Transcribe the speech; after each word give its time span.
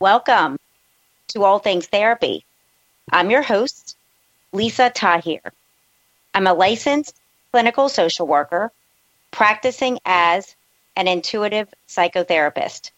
Welcome 0.00 0.60
to 1.26 1.42
All 1.42 1.58
Things 1.58 1.88
Therapy. 1.88 2.44
I'm 3.10 3.32
your 3.32 3.42
host, 3.42 3.96
Lisa 4.52 4.90
Tahir. 4.90 5.40
I'm 6.32 6.46
a 6.46 6.54
licensed 6.54 7.16
clinical 7.50 7.88
social 7.88 8.28
worker 8.28 8.70
practicing 9.32 9.98
as 10.04 10.54
an 10.94 11.08
intuitive 11.08 11.66
psychotherapist. 11.88 12.92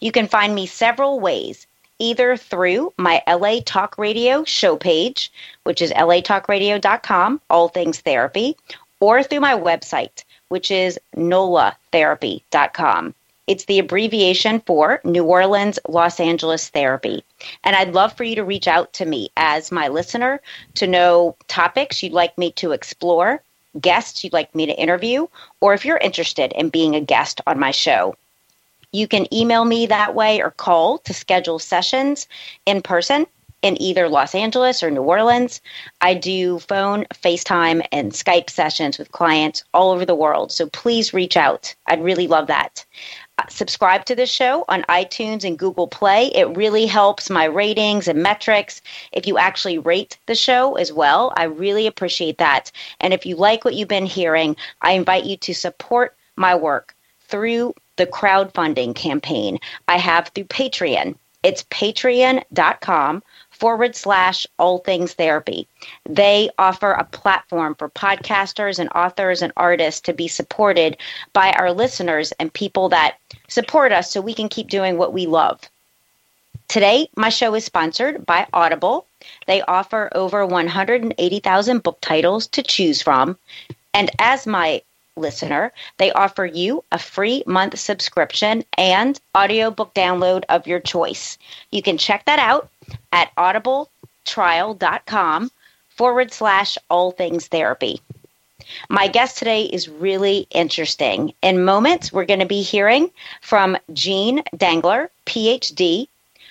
You 0.00 0.12
can 0.12 0.28
find 0.28 0.54
me 0.54 0.64
several 0.64 1.20
ways, 1.20 1.66
either 1.98 2.38
through 2.38 2.94
my 2.96 3.22
LA 3.28 3.60
Talk 3.62 3.98
Radio 3.98 4.42
show 4.44 4.78
page, 4.78 5.30
which 5.64 5.82
is 5.82 5.92
latalkradio.com, 5.92 7.42
All 7.50 7.68
Things 7.68 8.00
Therapy, 8.00 8.56
or 8.98 9.22
through 9.22 9.40
my 9.40 9.52
website, 9.52 10.24
which 10.48 10.70
is 10.70 10.98
nolatherapy.com. 11.14 13.14
It's 13.46 13.66
the 13.66 13.78
abbreviation 13.78 14.60
for 14.66 15.00
New 15.04 15.24
Orleans 15.24 15.78
Los 15.88 16.18
Angeles 16.18 16.68
Therapy. 16.68 17.22
And 17.62 17.76
I'd 17.76 17.94
love 17.94 18.12
for 18.12 18.24
you 18.24 18.34
to 18.34 18.44
reach 18.44 18.66
out 18.66 18.92
to 18.94 19.06
me 19.06 19.28
as 19.36 19.70
my 19.70 19.86
listener 19.86 20.40
to 20.74 20.86
know 20.88 21.36
topics 21.46 22.02
you'd 22.02 22.12
like 22.12 22.36
me 22.36 22.50
to 22.52 22.72
explore, 22.72 23.40
guests 23.80 24.24
you'd 24.24 24.32
like 24.32 24.52
me 24.54 24.66
to 24.66 24.72
interview, 24.72 25.28
or 25.60 25.74
if 25.74 25.84
you're 25.84 25.98
interested 25.98 26.52
in 26.54 26.70
being 26.70 26.96
a 26.96 27.00
guest 27.00 27.40
on 27.46 27.58
my 27.58 27.70
show. 27.70 28.16
You 28.90 29.06
can 29.06 29.32
email 29.32 29.64
me 29.64 29.86
that 29.86 30.16
way 30.16 30.42
or 30.42 30.50
call 30.50 30.98
to 30.98 31.14
schedule 31.14 31.60
sessions 31.60 32.26
in 32.64 32.82
person 32.82 33.26
in 33.62 33.80
either 33.80 34.08
Los 34.08 34.34
Angeles 34.34 34.82
or 34.82 34.90
New 34.90 35.02
Orleans. 35.02 35.60
I 36.00 36.14
do 36.14 36.58
phone, 36.60 37.04
FaceTime, 37.14 37.84
and 37.90 38.12
Skype 38.12 38.50
sessions 38.50 38.98
with 38.98 39.12
clients 39.12 39.64
all 39.72 39.90
over 39.90 40.04
the 40.04 40.14
world. 40.14 40.52
So 40.52 40.68
please 40.68 41.14
reach 41.14 41.36
out. 41.36 41.74
I'd 41.86 42.02
really 42.02 42.26
love 42.26 42.46
that 42.48 42.84
subscribe 43.48 44.04
to 44.06 44.14
the 44.14 44.26
show 44.26 44.64
on 44.68 44.82
iTunes 44.84 45.44
and 45.44 45.58
Google 45.58 45.86
Play. 45.86 46.26
It 46.34 46.56
really 46.56 46.86
helps 46.86 47.30
my 47.30 47.44
ratings 47.44 48.08
and 48.08 48.22
metrics. 48.22 48.80
If 49.12 49.26
you 49.26 49.38
actually 49.38 49.78
rate 49.78 50.18
the 50.26 50.34
show 50.34 50.74
as 50.74 50.92
well, 50.92 51.32
I 51.36 51.44
really 51.44 51.86
appreciate 51.86 52.38
that. 52.38 52.72
And 53.00 53.12
if 53.12 53.26
you 53.26 53.36
like 53.36 53.64
what 53.64 53.74
you've 53.74 53.88
been 53.88 54.06
hearing, 54.06 54.56
I 54.82 54.92
invite 54.92 55.24
you 55.24 55.36
to 55.36 55.54
support 55.54 56.16
my 56.36 56.54
work 56.54 56.94
through 57.28 57.74
the 57.96 58.06
crowdfunding 58.06 58.94
campaign 58.94 59.58
I 59.88 59.98
have 59.98 60.28
through 60.28 60.44
Patreon. 60.44 61.16
It's 61.42 61.62
patreon.com 61.64 63.22
forward 63.56 63.96
slash 63.96 64.46
all 64.58 64.78
things 64.78 65.14
therapy. 65.14 65.66
They 66.04 66.50
offer 66.58 66.92
a 66.92 67.04
platform 67.04 67.74
for 67.74 67.88
podcasters 67.88 68.78
and 68.78 68.90
authors 68.90 69.42
and 69.42 69.52
artists 69.56 70.00
to 70.02 70.12
be 70.12 70.28
supported 70.28 70.98
by 71.32 71.52
our 71.52 71.72
listeners 71.72 72.32
and 72.38 72.52
people 72.52 72.90
that 72.90 73.16
support 73.48 73.92
us 73.92 74.10
so 74.10 74.20
we 74.20 74.34
can 74.34 74.48
keep 74.48 74.68
doing 74.68 74.98
what 74.98 75.12
we 75.12 75.26
love. 75.26 75.60
Today, 76.68 77.08
my 77.16 77.28
show 77.28 77.54
is 77.54 77.64
sponsored 77.64 78.26
by 78.26 78.46
Audible. 78.52 79.06
They 79.46 79.62
offer 79.62 80.10
over 80.12 80.44
180,000 80.44 81.82
book 81.82 81.98
titles 82.00 82.46
to 82.48 82.62
choose 82.62 83.00
from. 83.02 83.38
And 83.94 84.10
as 84.18 84.46
my 84.46 84.82
listener, 85.16 85.72
they 85.96 86.12
offer 86.12 86.44
you 86.44 86.84
a 86.92 86.98
free 86.98 87.42
month 87.46 87.78
subscription 87.78 88.64
and 88.76 89.18
audiobook 89.34 89.94
download 89.94 90.44
of 90.48 90.66
your 90.66 90.80
choice. 90.80 91.38
You 91.70 91.82
can 91.82 91.96
check 91.98 92.24
that 92.26 92.38
out 92.38 92.68
at 93.12 93.34
audibletrial.com 93.36 95.50
forward 95.88 96.32
slash 96.32 96.78
all 96.90 97.10
things 97.10 97.48
therapy. 97.48 98.00
My 98.88 99.06
guest 99.06 99.38
today 99.38 99.62
is 99.62 99.88
really 99.88 100.46
interesting. 100.50 101.32
In 101.42 101.64
moments, 101.64 102.12
we're 102.12 102.24
going 102.24 102.40
to 102.40 102.46
be 102.46 102.62
hearing 102.62 103.10
from 103.40 103.76
Jean 103.92 104.42
Dangler, 104.56 105.10
PhD. 105.24 106.08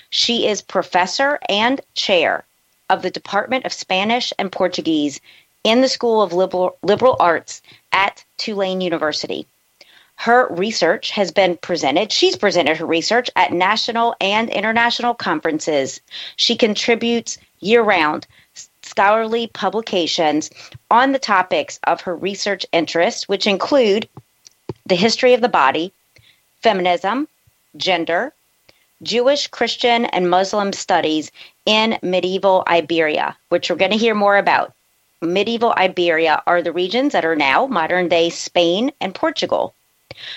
She 0.09 0.47
is 0.47 0.62
professor 0.62 1.40
and 1.50 1.81
chair 1.94 2.46
of 2.90 3.02
the 3.02 3.12
Department 3.12 3.66
of 3.66 3.73
Spanish 3.73 4.31
and 4.40 4.52
Portuguese 4.52 5.19
in 5.63 5.81
the 5.81 5.90
School 5.90 6.22
of 6.22 6.31
Liberal, 6.31 6.78
Liberal 6.84 7.17
Arts 7.19 7.62
at 7.91 8.23
Tulane 8.38 8.81
University. 8.81 9.46
Her 10.18 10.48
research 10.50 11.12
has 11.12 11.31
been 11.31 11.58
presented, 11.58 12.12
she's 12.12 12.36
presented 12.36 12.78
her 12.78 12.86
research 12.86 13.30
at 13.36 13.52
national 13.53 14.16
and 14.20 14.50
international 14.50 15.14
conferences. 15.14 16.02
She 16.36 16.56
contributes 16.56 17.38
year 17.59 17.81
round 17.81 18.26
scholarly 18.81 19.48
publications 19.48 20.50
on 20.90 21.12
the 21.12 21.20
topics 21.20 21.80
of 21.84 22.02
her 22.02 22.16
research 22.16 22.66
interests, 22.72 23.28
which 23.28 23.48
include 23.48 24.08
the 24.86 24.96
history 24.96 25.34
of 25.34 25.42
the 25.42 25.50
body, 25.50 25.92
feminism, 26.62 27.28
gender, 27.76 28.34
Jewish, 29.03 29.47
Christian, 29.47 30.06
and 30.06 30.30
Muslim 30.30 30.72
studies 30.72 31.32
in 31.66 31.97
medieval 32.02 32.64
Iberia, 32.68 33.36
which 33.50 33.70
we're 33.70 33.76
going 33.76 33.92
to 33.92 33.97
hear 33.97 34.16
more 34.16 34.38
about. 34.38 34.74
Medieval 35.22 35.74
Iberia 35.78 36.42
are 36.47 36.62
the 36.62 36.72
regions 36.72 37.14
that 37.14 37.26
are 37.26 37.36
now 37.36 37.66
modern 37.66 38.08
day 38.08 38.30
Spain 38.30 38.92
and 39.02 39.14
Portugal. 39.14 39.74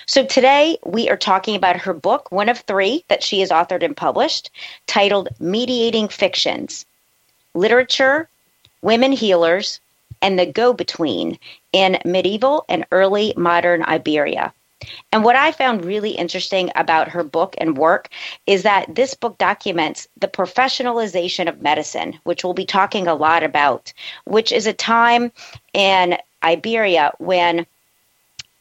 So 0.07 0.25
today 0.25 0.79
we 0.85 1.09
are 1.09 1.17
talking 1.17 1.57
about 1.57 1.77
her 1.77 1.95
book, 1.95 2.31
one 2.33 2.49
of 2.49 2.61
three 2.61 3.05
that 3.09 3.23
she 3.23 3.41
has 3.41 3.51
authored 3.51 3.83
and 3.83 3.97
published, 3.97 4.51
titled 4.87 5.29
Mediating 5.39 6.09
Fictions 6.09 6.85
Literature, 7.55 8.29
Women 8.83 9.13
Healers, 9.13 9.81
and 10.21 10.39
the 10.39 10.47
Go 10.47 10.73
Between 10.73 11.39
in 11.73 11.99
Medieval 12.05 12.65
and 12.69 12.87
Early 12.91 13.35
Modern 13.37 13.83
Iberia. 13.85 14.53
And 15.11 15.25
what 15.25 15.37
I 15.37 15.51
found 15.51 15.85
really 15.85 16.11
interesting 16.11 16.71
about 16.77 17.09
her 17.09 17.25
book 17.25 17.57
and 17.59 17.77
work 17.77 18.09
is 18.47 18.63
that 18.63 18.95
this 18.95 19.15
book 19.15 19.37
documents 19.39 20.07
the 20.21 20.29
professionalization 20.29 21.49
of 21.49 21.63
medicine, 21.63 22.19
which 22.25 22.45
we'll 22.45 22.55
be 22.55 22.65
talking 22.65 23.09
a 23.09 23.15
lot 23.15 23.43
about, 23.43 23.93
which 24.25 24.53
is 24.53 24.67
a 24.67 24.73
time 24.73 25.33
in 25.73 26.17
Iberia 26.45 27.13
when 27.19 27.67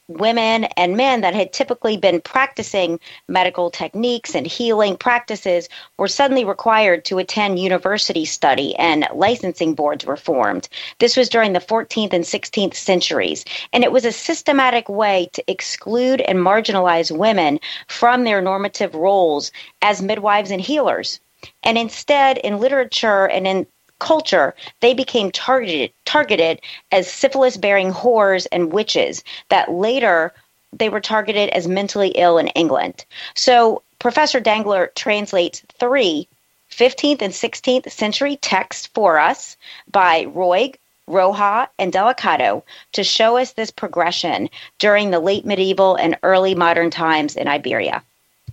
women 0.08 0.66
and 0.78 0.96
men 0.96 1.22
that 1.22 1.34
had 1.34 1.52
typically 1.52 1.98
been 1.98 2.22
practicing 2.22 3.00
medical 3.28 3.70
techniques 3.70 4.36
and 4.36 4.48
healing 4.48 4.96
practices 4.96 5.68
were 5.98 6.08
suddenly 6.08 6.46
required 6.46 7.04
to 7.06 7.18
attend 7.18 7.60
university 7.60 8.24
study 8.26 8.76
and 8.76 9.08
licensing 9.14 9.74
boards 9.74 10.06
were 10.06 10.16
formed. 10.16 10.70
This 11.00 11.18
was 11.18 11.30
during 11.30 11.54
the 11.54 11.60
14th 11.60 12.14
and 12.14 12.24
16th 12.24 12.76
centuries, 12.76 13.44
and 13.74 13.84
it 13.84 13.92
was 13.92 14.06
a 14.06 14.12
systematic 14.12 14.88
way 14.88 15.30
to 15.34 15.52
exclude 15.52 16.22
and 16.22 16.40
marginalize 16.40 17.16
women 17.16 17.60
from 17.88 18.24
their 18.24 18.42
normative 18.42 18.96
roles 18.96 19.52
as 19.82 20.02
midwives 20.02 20.52
and 20.52 20.62
healers. 20.62 21.20
And 21.64 21.78
instead, 21.78 22.38
in 22.40 22.60
literature 22.60 23.28
and 23.28 23.48
in 23.48 23.68
culture, 24.00 24.56
they 24.82 24.94
became 24.94 25.32
targeted 25.32 25.92
targeted 26.06 26.62
as 26.92 27.12
syphilis 27.12 27.58
bearing 27.58 27.92
whores 27.92 28.48
and 28.52 28.72
witches 28.72 29.24
that 29.50 29.72
later 29.72 30.34
they 30.74 30.90
were 30.90 31.00
targeted 31.00 31.50
as 31.50 31.68
mentally 31.68 32.10
ill 32.10 32.38
in 32.38 32.48
England. 32.50 33.06
So 33.36 33.82
Professor 34.00 34.40
Dangler 34.40 34.92
translates 34.96 35.64
three 35.80 36.28
15th 36.72 37.22
and 37.22 37.34
16th 37.34 37.92
century 37.92 38.36
texts 38.38 38.88
for 38.88 39.18
us 39.18 39.58
by 39.90 40.26
Roig, 40.26 40.76
Roja, 41.10 41.68
and 41.80 41.94
Delicado 41.94 42.64
to 42.92 43.04
show 43.04 43.38
us 43.38 43.54
this 43.54 43.72
progression 43.72 44.50
during 44.78 45.10
the 45.10 45.20
late 45.20 45.46
medieval 45.46 45.96
and 45.96 46.18
early 46.24 46.56
modern 46.56 46.90
times 46.90 47.36
in 47.36 47.48
Iberia. 47.48 48.04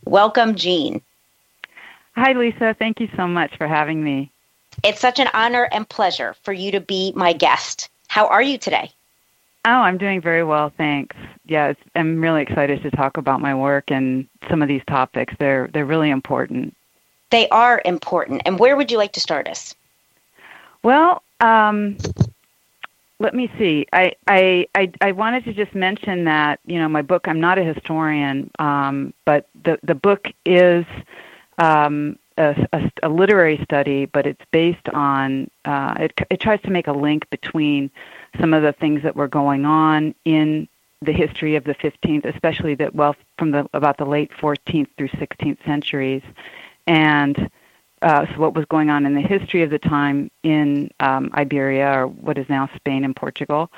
Welcome, 0.05 0.55
Jean. 0.55 1.03
Hi, 2.15 2.33
Lisa. 2.33 2.77
Thank 2.79 3.01
you 3.01 3.09
so 3.17 3.27
much 3.27 3.57
for 3.57 3.67
having 3.67 4.03
me. 4.03 4.31
It's 4.83 5.01
such 5.01 5.19
an 5.19 5.29
honor 5.33 5.69
and 5.73 5.89
pleasure 5.89 6.35
for 6.43 6.53
you 6.53 6.73
to 6.73 6.81
be 6.81 7.13
my 7.15 7.33
guest. 7.33 7.89
How 8.09 8.27
are 8.27 8.43
you 8.43 8.59
today? 8.59 8.91
Oh, 9.67 9.71
I'm 9.71 9.97
doing 9.97 10.21
very 10.21 10.45
well, 10.45 10.73
thanks. 10.77 11.17
Yeah, 11.47 11.73
I'm 11.95 12.21
really 12.21 12.43
excited 12.43 12.83
to 12.83 12.91
talk 12.91 13.17
about 13.17 13.41
my 13.41 13.55
work 13.55 13.91
and 13.91 14.27
some 14.51 14.61
of 14.61 14.69
these 14.69 14.83
topics. 14.87 15.35
They're 15.39 15.69
they're 15.73 15.87
really 15.87 16.11
important. 16.11 16.75
They 17.31 17.49
are 17.49 17.81
important. 17.85 18.43
And 18.45 18.59
where 18.59 18.77
would 18.77 18.91
you 18.91 18.99
like 18.99 19.13
to 19.15 19.21
start 19.21 19.49
us? 19.49 19.75
Well, 20.83 21.23
um, 21.41 21.97
let 23.19 23.35
me 23.35 23.51
see. 23.59 23.87
I, 23.93 24.13
I, 24.27 24.69
I, 24.75 24.93
I, 25.01 25.13
wanted 25.13 25.45
to 25.45 25.55
just 25.55 25.75
mention 25.75 26.25
that, 26.25 26.61
you 26.67 26.79
know, 26.79 26.89
my 26.89 27.03
book, 27.03 27.27
I'm 27.27 27.41
not 27.41 27.59
a 27.59 27.65
historian, 27.65 28.51
um, 28.59 29.15
but 29.25 29.49
the, 29.65 29.79
the 29.83 29.95
book 29.95 30.29
is 30.45 30.85
um, 31.59 32.19
a, 32.37 32.69
a, 32.73 32.91
a, 33.05 33.09
literary 33.09 33.61
study, 33.63 34.07
but 34.07 34.27
it's 34.27 34.45
based 34.51 34.89
on, 34.91 35.51
uh, 35.65 35.95
it, 36.01 36.13
it 36.31 36.41
tries 36.41 36.61
to 36.63 36.71
make 36.71 36.87
a 36.87 36.93
link 36.93 37.29
between 37.31 37.91
some 38.41 38.53
of 38.53 38.63
the 38.63 38.73
things 38.73 39.03
that 39.03 39.17
were 39.17 39.29
going 39.29 39.65
on 39.65 40.15
in 40.25 40.69
the 41.03 41.13
history 41.13 41.57
of 41.57 41.65
the 41.65 41.75
15th, 41.75 42.25
especially 42.25 42.75
that, 42.75 42.95
well, 42.95 43.15
from 43.39 43.51
the, 43.51 43.69
about 43.75 43.99
the 43.99 44.07
late 44.07 44.31
14th 44.33 44.89
through 44.97 45.09
16th 45.09 45.65
centuries, 45.65 46.23
and 46.87 47.51
uh, 48.03 48.27
so 48.27 48.39
what 48.39 48.55
was 48.55 48.67
going 48.67 48.91
on 48.91 49.07
in 49.07 49.15
the 49.15 49.21
history 49.21 49.63
of 49.63 49.71
the 49.71 49.79
time 49.79 50.31
in 50.43 50.91
um, 51.01 51.31
Iberia, 51.35 52.01
or 52.01 52.07
what 52.07 52.37
is 52.37 52.49
now 52.49 52.69
Spain 52.77 53.05
and 53.05 53.17
Portugal, 53.17 53.71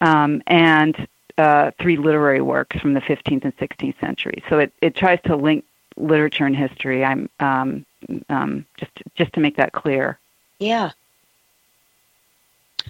um, 0.00 0.42
and 0.46 1.08
uh, 1.38 1.70
three 1.80 1.96
literary 1.96 2.40
works 2.40 2.78
from 2.78 2.94
the 2.94 3.00
15th 3.00 3.44
and 3.44 3.56
16th 3.56 3.98
centuries. 4.00 4.42
So 4.48 4.58
it, 4.58 4.72
it 4.80 4.94
tries 4.94 5.18
to 5.24 5.34
link 5.34 5.64
literature 5.96 6.46
and 6.46 6.56
history. 6.56 7.04
I'm 7.04 7.28
um, 7.40 7.86
um, 8.28 8.66
just 8.78 8.92
just 9.14 9.32
to 9.34 9.40
make 9.40 9.56
that 9.56 9.72
clear. 9.72 10.18
Yeah. 10.58 10.90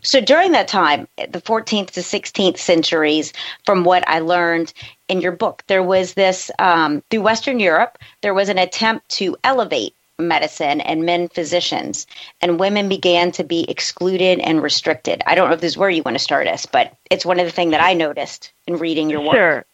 So 0.00 0.20
during 0.20 0.52
that 0.52 0.68
time, 0.68 1.06
the 1.16 1.40
14th 1.40 1.90
to 1.90 2.00
16th 2.00 2.56
centuries, 2.56 3.32
from 3.64 3.84
what 3.84 4.08
I 4.08 4.20
learned 4.20 4.72
in 5.08 5.20
your 5.20 5.32
book, 5.32 5.62
there 5.66 5.82
was 5.82 6.14
this 6.14 6.50
um, 6.58 7.02
through 7.10 7.22
Western 7.22 7.60
Europe. 7.60 7.98
There 8.22 8.34
was 8.34 8.48
an 8.48 8.58
attempt 8.58 9.08
to 9.10 9.36
elevate 9.44 9.94
medicine 10.18 10.80
and 10.80 11.04
men 11.04 11.28
physicians, 11.28 12.06
and 12.40 12.58
women 12.58 12.88
began 12.88 13.32
to 13.32 13.44
be 13.44 13.68
excluded 13.68 14.40
and 14.40 14.62
restricted. 14.62 15.22
I 15.26 15.34
don't 15.34 15.48
know 15.48 15.54
if 15.54 15.60
this 15.60 15.72
is 15.72 15.78
where 15.78 15.90
you 15.90 16.02
want 16.02 16.16
to 16.16 16.22
start 16.22 16.46
us, 16.46 16.66
but 16.66 16.96
it's 17.10 17.26
one 17.26 17.40
of 17.40 17.46
the 17.46 17.52
things 17.52 17.72
that 17.72 17.82
I 17.82 17.94
noticed 17.94 18.52
in 18.66 18.76
reading 18.76 19.10
your 19.10 19.20
work. 19.20 19.34
Sure. 19.34 19.64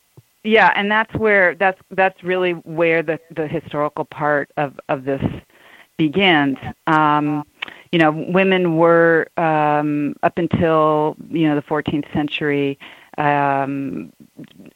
Yeah, 0.49 0.73
and 0.77 0.91
that's 0.91 1.15
where 1.15 1.55
that's 1.57 1.81
that's 1.91 2.25
really 2.25 2.53
where 2.53 3.03
the 3.03 3.21
the 3.31 3.47
historical 3.47 4.07
part 4.07 4.51
of 4.57 4.81
of 4.89 5.05
this 5.05 5.23
begins. 5.99 6.57
Um, 6.87 7.45
you 7.93 7.99
know, 7.99 8.13
women 8.13 8.79
were 8.79 9.29
um, 9.37 10.17
up 10.23 10.39
until 10.39 11.17
you 11.29 11.49
know 11.49 11.55
the 11.55 11.63
14th 11.63 12.11
century 12.15 12.79
um, 13.19 14.11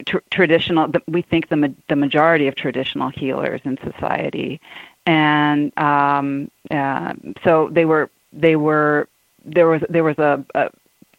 tr- 0.07 0.19
traditional. 0.31 0.93
We 1.09 1.23
think 1.23 1.49
the 1.49 1.75
the 1.89 1.97
majority 1.97 2.49
of 2.49 2.55
traditional 2.55 3.09
healers 3.09 3.63
in 3.65 3.79
society, 3.79 4.61
and 5.07 5.77
um, 5.79 6.51
uh, 6.71 7.15
so 7.45 7.71
they 7.73 7.87
were 7.87 8.11
they 8.35 8.57
were 8.57 9.09
there 9.47 9.69
was 9.69 9.83
there 9.89 10.05
was 10.05 10.19
a, 10.19 10.45
a 10.55 10.71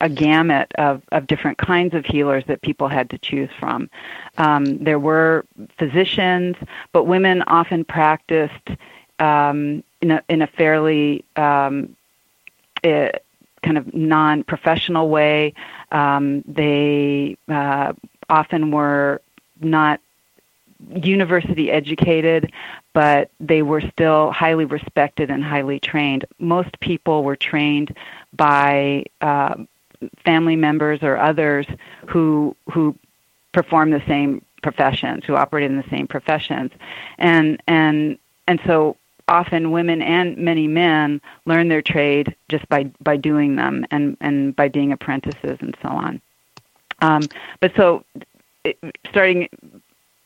a 0.04 0.10
gamut 0.10 0.70
of, 0.78 1.02
of 1.14 1.26
different 1.28 1.58
kinds 1.58 1.94
of 1.94 2.06
healers 2.06 2.44
that 2.48 2.62
people 2.62 2.90
had 2.90 3.10
to 3.10 3.18
choose 3.18 3.50
from. 3.58 3.90
Um, 4.38 4.84
there 4.84 5.00
were 5.00 5.46
physicians, 5.80 6.58
but 6.92 7.06
women 7.06 7.42
often 7.48 7.86
practiced 7.86 8.68
um, 9.20 9.82
in, 10.02 10.12
a, 10.12 10.22
in 10.28 10.42
a 10.42 10.48
fairly 10.48 11.24
um, 11.38 11.96
uh, 12.84 13.10
kind 13.64 13.78
of 13.78 13.94
non 13.94 14.44
professional 14.44 15.08
way. 15.08 15.54
Um, 15.94 16.44
they 16.46 17.38
uh, 17.48 17.94
often 18.30 18.72
were 18.72 19.22
not 19.62 20.02
university 20.94 21.72
educated, 21.72 22.52
but 22.92 23.32
they 23.40 23.62
were 23.62 23.80
still 23.80 24.32
highly 24.32 24.66
respected 24.66 25.32
and 25.32 25.42
highly 25.42 25.80
trained. 25.80 26.26
Most 26.40 26.78
people 26.82 27.24
were 27.24 27.38
trained 27.38 27.96
by 28.34 29.06
uh, 29.22 29.56
family 30.24 30.56
members 30.56 31.00
or 31.02 31.18
others 31.18 31.66
who 32.08 32.56
who 32.72 32.96
perform 33.52 33.92
the 33.92 34.04
same 34.08 34.44
professions, 34.62 35.24
who 35.26 35.36
operate 35.36 35.70
in 35.70 35.78
the 35.78 35.90
same 35.90 36.08
professions, 36.08 36.72
and 37.18 37.62
and 37.68 38.18
and 38.48 38.60
so 38.66 38.98
often 39.28 39.72
women 39.72 40.02
and 40.02 40.38
many 40.38 40.68
men 40.68 41.22
learn 41.46 41.70
their 41.70 41.82
trade 41.82 42.36
just 42.50 42.68
by 42.70 42.84
by 43.02 43.18
doing 43.18 43.56
them 43.56 43.86
and 43.92 44.18
and 44.22 44.56
by 44.56 44.68
being 44.68 44.92
apprentices 44.92 45.58
and 45.62 45.76
so 45.82 45.90
on. 45.90 46.22
Um, 47.02 47.24
but 47.60 47.74
so 47.76 48.04
it, 48.64 48.78
starting 49.10 49.50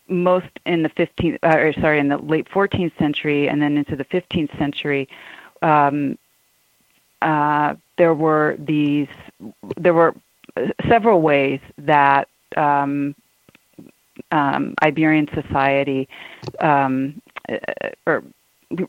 most 0.07 0.47
in 0.65 0.83
the 0.83 0.89
15th, 0.89 1.39
uh, 1.43 1.57
or 1.57 1.73
sorry, 1.73 1.99
in 1.99 2.07
the 2.07 2.17
late 2.17 2.47
14th 2.49 2.97
century 2.97 3.49
and 3.49 3.61
then 3.61 3.77
into 3.77 3.95
the 3.95 4.05
15th 4.05 4.57
century, 4.57 5.07
um, 5.61 6.17
uh, 7.21 7.75
there 7.97 8.13
were 8.13 8.55
these, 8.59 9.07
there 9.77 9.93
were 9.93 10.15
several 10.87 11.21
ways 11.21 11.59
that 11.77 12.27
um, 12.55 13.15
um, 14.31 14.75
Iberian 14.81 15.27
society, 15.33 16.07
um, 16.59 17.21
uh, 17.49 17.57
or 18.05 18.23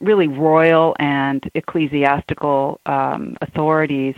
really 0.00 0.28
royal 0.28 0.96
and 0.98 1.48
ecclesiastical 1.54 2.80
um, 2.86 3.36
authorities, 3.40 4.16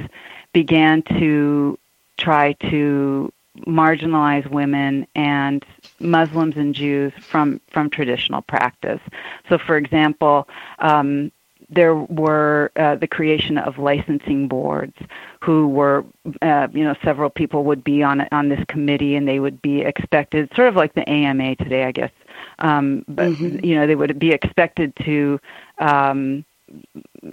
began 0.53 1.03
to 1.03 1.79
try 2.17 2.53
to 2.55 3.33
marginalize 3.67 4.47
women 4.49 5.07
and 5.15 5.65
Muslims 5.99 6.57
and 6.57 6.75
Jews 6.75 7.13
from 7.21 7.61
from 7.71 7.91
traditional 7.91 8.43
practice. 8.43 9.01
So, 9.49 9.59
for 9.59 9.77
example, 9.77 10.49
um, 10.79 11.31
there 11.71 11.95
were 11.95 12.73
uh, 12.77 12.97
the 12.97 13.07
creation 13.07 13.57
of 13.57 13.79
licensing 13.79 14.49
boards, 14.49 14.97
who 15.43 15.69
were, 15.69 16.05
uh, 16.43 16.69
you 16.73 16.85
know, 16.85 16.95
several 17.05 17.31
people 17.31 17.65
would 17.65 17.85
be 17.85 18.03
on 18.03 18.27
on 18.33 18.49
this 18.49 18.63
committee, 18.69 19.17
and 19.17 19.27
they 19.27 19.41
would 19.41 19.63
be 19.63 19.81
expected, 19.81 20.51
sort 20.55 20.69
of 20.69 20.77
like 20.77 20.95
the 20.95 21.09
AMA 21.09 21.57
today, 21.57 21.85
I 21.85 21.93
guess. 21.93 22.11
Um, 22.59 23.05
but 23.09 23.31
mm-hmm. 23.31 23.65
you 23.65 23.75
know, 23.75 23.87
they 23.87 23.95
would 23.95 24.19
be 24.19 24.33
expected 24.33 24.95
to 25.05 25.41
um, 25.79 26.45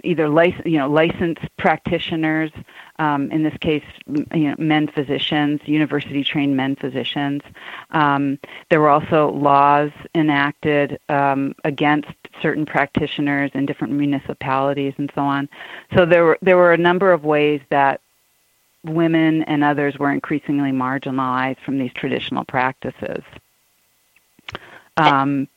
either 0.04 0.28
license, 0.28 0.66
you 0.66 0.78
know, 0.78 0.88
licensed 0.88 1.44
practitioners, 1.56 2.50
um, 2.98 3.30
in 3.30 3.42
this 3.42 3.56
case, 3.58 3.84
you 4.06 4.48
know, 4.48 4.54
men 4.58 4.88
physicians, 4.88 5.60
university 5.64 6.24
trained 6.24 6.56
men 6.56 6.76
physicians. 6.76 7.42
Um, 7.90 8.38
there 8.70 8.80
were 8.80 8.90
also 8.90 9.30
laws 9.30 9.90
enacted 10.14 10.98
um, 11.08 11.54
against 11.64 12.08
certain 12.42 12.66
practitioners 12.66 13.50
in 13.54 13.66
different 13.66 13.94
municipalities 13.94 14.94
and 14.98 15.10
so 15.14 15.22
on. 15.22 15.48
So 15.96 16.06
there 16.06 16.24
were 16.24 16.38
there 16.42 16.56
were 16.56 16.72
a 16.72 16.78
number 16.78 17.12
of 17.12 17.24
ways 17.24 17.60
that 17.70 18.00
women 18.84 19.42
and 19.44 19.64
others 19.64 19.98
were 19.98 20.12
increasingly 20.12 20.70
marginalized 20.70 21.58
from 21.64 21.78
these 21.78 21.92
traditional 21.92 22.44
practices. 22.44 23.22
Um, 24.96 25.48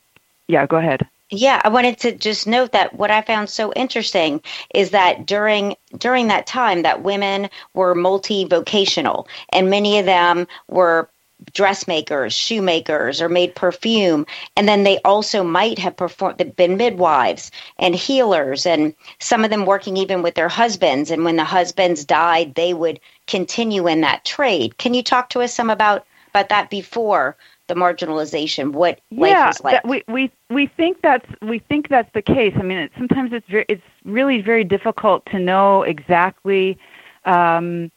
yeah, 0.47 0.65
go 0.65 0.77
ahead. 0.77 1.07
Yeah, 1.31 1.61
I 1.63 1.69
wanted 1.69 1.97
to 1.99 2.11
just 2.11 2.45
note 2.45 2.73
that 2.73 2.93
what 2.95 3.09
I 3.09 3.21
found 3.21 3.49
so 3.49 3.71
interesting 3.73 4.41
is 4.75 4.89
that 4.91 5.25
during 5.25 5.75
during 5.97 6.27
that 6.27 6.45
time 6.45 6.81
that 6.81 7.03
women 7.03 7.49
were 7.73 7.95
multi-vocational 7.95 9.27
and 9.53 9.69
many 9.69 9.97
of 9.99 10.05
them 10.05 10.47
were 10.67 11.09
dressmakers, 11.53 12.33
shoemakers, 12.33 13.21
or 13.21 13.29
made 13.29 13.55
perfume, 13.55 14.25
and 14.57 14.67
then 14.67 14.83
they 14.83 14.99
also 15.05 15.43
might 15.43 15.79
have 15.79 15.95
performed 15.95 16.55
been 16.55 16.77
midwives 16.77 17.49
and 17.79 17.95
healers, 17.95 18.65
and 18.65 18.93
some 19.19 19.43
of 19.43 19.49
them 19.49 19.65
working 19.65 19.97
even 19.97 20.21
with 20.21 20.35
their 20.35 20.49
husbands. 20.49 21.09
And 21.11 21.23
when 21.25 21.37
the 21.37 21.43
husbands 21.45 22.05
died, 22.05 22.55
they 22.55 22.73
would 22.73 22.99
continue 23.25 23.87
in 23.87 24.01
that 24.01 24.25
trade. 24.25 24.77
Can 24.77 24.93
you 24.93 25.01
talk 25.01 25.29
to 25.29 25.41
us 25.41 25.53
some 25.53 25.69
about 25.69 26.05
about 26.29 26.49
that 26.49 26.69
before 26.69 27.37
the 27.67 27.75
marginalization, 27.75 28.73
what 28.73 28.99
life 29.11 29.31
yeah, 29.31 29.47
was 29.47 29.61
like. 29.63 29.83
we 29.85 30.03
we 30.07 30.31
we 30.49 30.67
think 30.67 31.01
that's 31.01 31.25
we 31.41 31.59
think 31.59 31.89
that's 31.89 32.11
the 32.13 32.21
case. 32.21 32.53
I 32.57 32.63
mean, 32.63 32.77
it, 32.77 32.91
sometimes 32.97 33.31
it's 33.33 33.47
very 33.47 33.65
it's 33.69 33.83
really 34.05 34.41
very 34.41 34.63
difficult 34.63 35.25
to 35.27 35.39
know 35.39 35.83
exactly 35.83 36.77
um, 37.25 37.91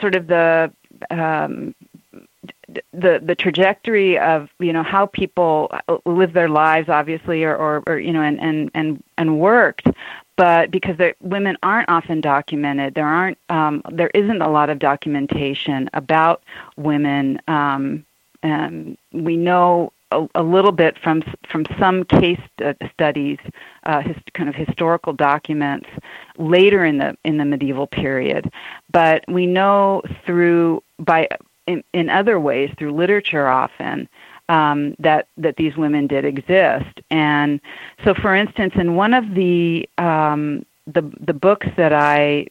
sort 0.00 0.14
of 0.14 0.26
the 0.26 0.72
um, 1.10 1.74
the 2.92 3.20
the 3.22 3.34
trajectory 3.34 4.18
of 4.18 4.48
you 4.58 4.72
know 4.72 4.82
how 4.82 5.06
people 5.06 5.70
live 6.06 6.32
their 6.32 6.48
lives 6.48 6.88
obviously 6.88 7.44
or, 7.44 7.54
or, 7.54 7.82
or 7.86 7.98
you 7.98 8.12
know 8.12 8.22
and, 8.22 8.40
and 8.40 8.70
and 8.74 9.02
and 9.18 9.38
worked 9.38 9.86
but 10.36 10.70
because 10.70 10.96
women 11.20 11.56
aren't 11.62 11.88
often 11.88 12.20
documented, 12.20 12.94
there 12.94 13.06
aren't 13.06 13.38
um, 13.48 13.82
there 13.90 14.10
isn't 14.14 14.40
a 14.40 14.50
lot 14.50 14.70
of 14.70 14.78
documentation 14.78 15.90
about 15.92 16.42
women. 16.76 17.40
Um, 17.48 18.04
and 18.42 18.96
we 19.12 19.36
know 19.36 19.92
a, 20.10 20.26
a, 20.34 20.42
little 20.42 20.72
bit 20.72 20.98
from 20.98 21.22
from 21.50 21.64
some 21.78 22.04
case 22.04 22.40
studies, 22.92 23.38
uh, 23.84 24.00
his, 24.02 24.16
kind 24.34 24.48
of 24.48 24.54
historical 24.54 25.12
documents 25.12 25.88
later 26.38 26.84
in 26.84 26.98
the 26.98 27.16
in 27.24 27.38
the 27.38 27.44
medieval 27.44 27.86
period, 27.86 28.50
but 28.92 29.24
we 29.28 29.46
know 29.46 30.02
through 30.26 30.82
by 30.98 31.28
in, 31.66 31.82
in 31.92 32.10
other 32.10 32.38
ways 32.38 32.70
through 32.78 32.92
literature 32.92 33.48
often 33.48 34.08
um, 34.48 34.94
that 34.98 35.28
that 35.36 35.56
these 35.56 35.76
women 35.76 36.06
did 36.06 36.24
exist. 36.24 37.00
And 37.10 37.60
so, 38.04 38.14
for 38.14 38.34
instance, 38.34 38.74
in 38.76 38.96
one 38.96 39.14
of 39.14 39.34
the 39.34 39.88
um, 39.98 40.64
the 40.86 41.02
the 41.20 41.34
books 41.34 41.68
that 41.76 41.92
I 41.92 42.46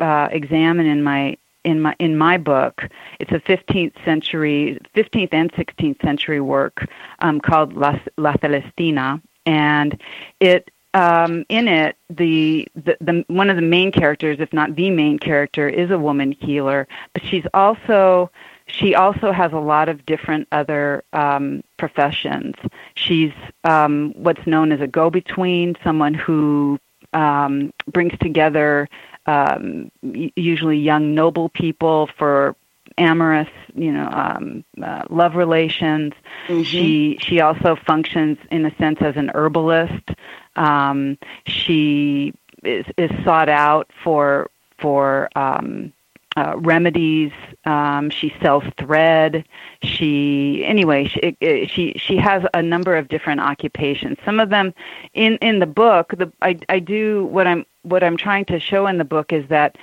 uh, 0.00 0.28
examine 0.30 0.86
in 0.86 1.02
my 1.02 1.36
in 1.66 1.82
my 1.82 1.94
in 1.98 2.16
my 2.16 2.38
book, 2.38 2.88
it's 3.20 3.32
a 3.32 3.40
15th 3.40 3.92
century, 4.04 4.78
15th 4.94 5.32
and 5.32 5.52
16th 5.52 6.00
century 6.00 6.40
work 6.40 6.88
um, 7.18 7.40
called 7.40 7.74
La, 7.74 7.98
La 8.16 8.34
Celestina, 8.34 9.20
and 9.44 10.00
it 10.40 10.70
um, 10.94 11.44
in 11.50 11.68
it, 11.68 11.96
the, 12.08 12.66
the, 12.74 12.96
the 13.02 13.24
one 13.26 13.50
of 13.50 13.56
the 13.56 13.62
main 13.62 13.92
characters, 13.92 14.38
if 14.40 14.50
not 14.52 14.76
the 14.76 14.90
main 14.90 15.18
character, 15.18 15.68
is 15.68 15.90
a 15.90 15.98
woman 15.98 16.32
healer, 16.32 16.88
but 17.12 17.22
she's 17.22 17.44
also 17.52 18.30
she 18.68 18.94
also 18.94 19.30
has 19.30 19.52
a 19.52 19.58
lot 19.58 19.88
of 19.88 20.06
different 20.06 20.48
other 20.52 21.04
um, 21.12 21.62
professions. 21.76 22.54
She's 22.94 23.32
um, 23.64 24.14
what's 24.16 24.46
known 24.46 24.72
as 24.72 24.80
a 24.80 24.86
go-between, 24.86 25.76
someone 25.84 26.14
who 26.14 26.78
um, 27.12 27.72
brings 27.92 28.16
together 28.18 28.88
um, 29.26 29.90
usually 30.02 30.78
young 30.78 31.14
noble 31.14 31.48
people 31.48 32.08
for 32.18 32.56
amorous, 32.98 33.48
you 33.74 33.92
know, 33.92 34.08
um, 34.10 34.64
uh, 34.82 35.02
love 35.10 35.36
relations. 35.36 36.12
Mm-hmm. 36.48 36.62
She 36.62 37.18
she 37.20 37.40
also 37.40 37.76
functions 37.76 38.38
in 38.50 38.64
a 38.64 38.74
sense 38.76 38.98
as 39.00 39.16
an 39.16 39.30
herbalist. 39.34 40.10
Um, 40.56 41.18
she 41.46 42.34
is, 42.62 42.86
is 42.96 43.10
sought 43.24 43.48
out 43.48 43.90
for 44.02 44.50
for 44.78 45.28
um, 45.36 45.92
uh, 46.36 46.54
remedies. 46.58 47.32
Um, 47.64 48.10
she 48.10 48.32
sells 48.40 48.64
thread. 48.78 49.44
She 49.82 50.62
anyway. 50.64 51.06
She, 51.06 51.36
it, 51.40 51.70
she 51.70 51.94
she 51.96 52.16
has 52.16 52.44
a 52.54 52.62
number 52.62 52.96
of 52.96 53.08
different 53.08 53.40
occupations. 53.40 54.18
Some 54.24 54.38
of 54.38 54.50
them 54.50 54.74
in 55.14 55.36
in 55.36 55.58
the 55.58 55.66
book. 55.66 56.14
The 56.16 56.30
I 56.42 56.58
I 56.68 56.78
do 56.78 57.26
what 57.26 57.46
I'm 57.46 57.64
what 57.82 58.04
I'm 58.04 58.16
trying 58.16 58.44
to 58.46 58.60
show 58.60 58.86
in 58.86 58.98
the 58.98 59.04
book 59.04 59.32
is 59.32 59.48
that 59.48 59.76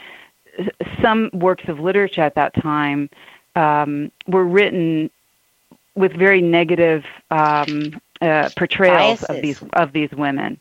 some 1.02 1.30
works 1.34 1.68
of 1.68 1.80
literature 1.80 2.22
at 2.22 2.36
that 2.36 2.54
time 2.54 3.10
um, 3.56 4.12
were 4.28 4.46
written 4.46 5.10
with 5.96 6.14
very 6.14 6.42
negative 6.42 7.06
um, 7.32 8.00
uh, 8.22 8.50
portrayals 8.56 9.22
Biases. 9.22 9.30
of 9.30 9.42
these 9.42 9.64
of 9.74 9.92
these 9.94 10.12
women, 10.12 10.60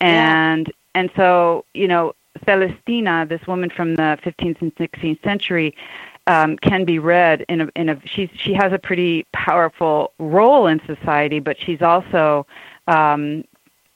and 0.00 0.68
yeah. 0.68 0.74
and 0.94 1.10
so 1.16 1.64
you 1.74 1.88
know 1.88 2.14
Celestina, 2.46 3.28
this 3.28 3.46
woman 3.46 3.70
from 3.70 3.96
the 3.96 4.18
15th 4.22 4.60
and 4.60 4.74
16th 4.76 5.22
century, 5.22 5.74
um, 6.26 6.56
can 6.56 6.84
be 6.84 6.98
read 6.98 7.44
in 7.48 7.62
a, 7.62 7.68
in 7.76 7.88
a 7.88 8.00
she's 8.04 8.28
she 8.34 8.52
has 8.52 8.72
a 8.72 8.78
pretty 8.78 9.26
powerful 9.32 10.12
role 10.18 10.66
in 10.66 10.80
society, 10.86 11.38
but 11.38 11.58
she's 11.58 11.82
also 11.82 12.46
um, 12.88 13.44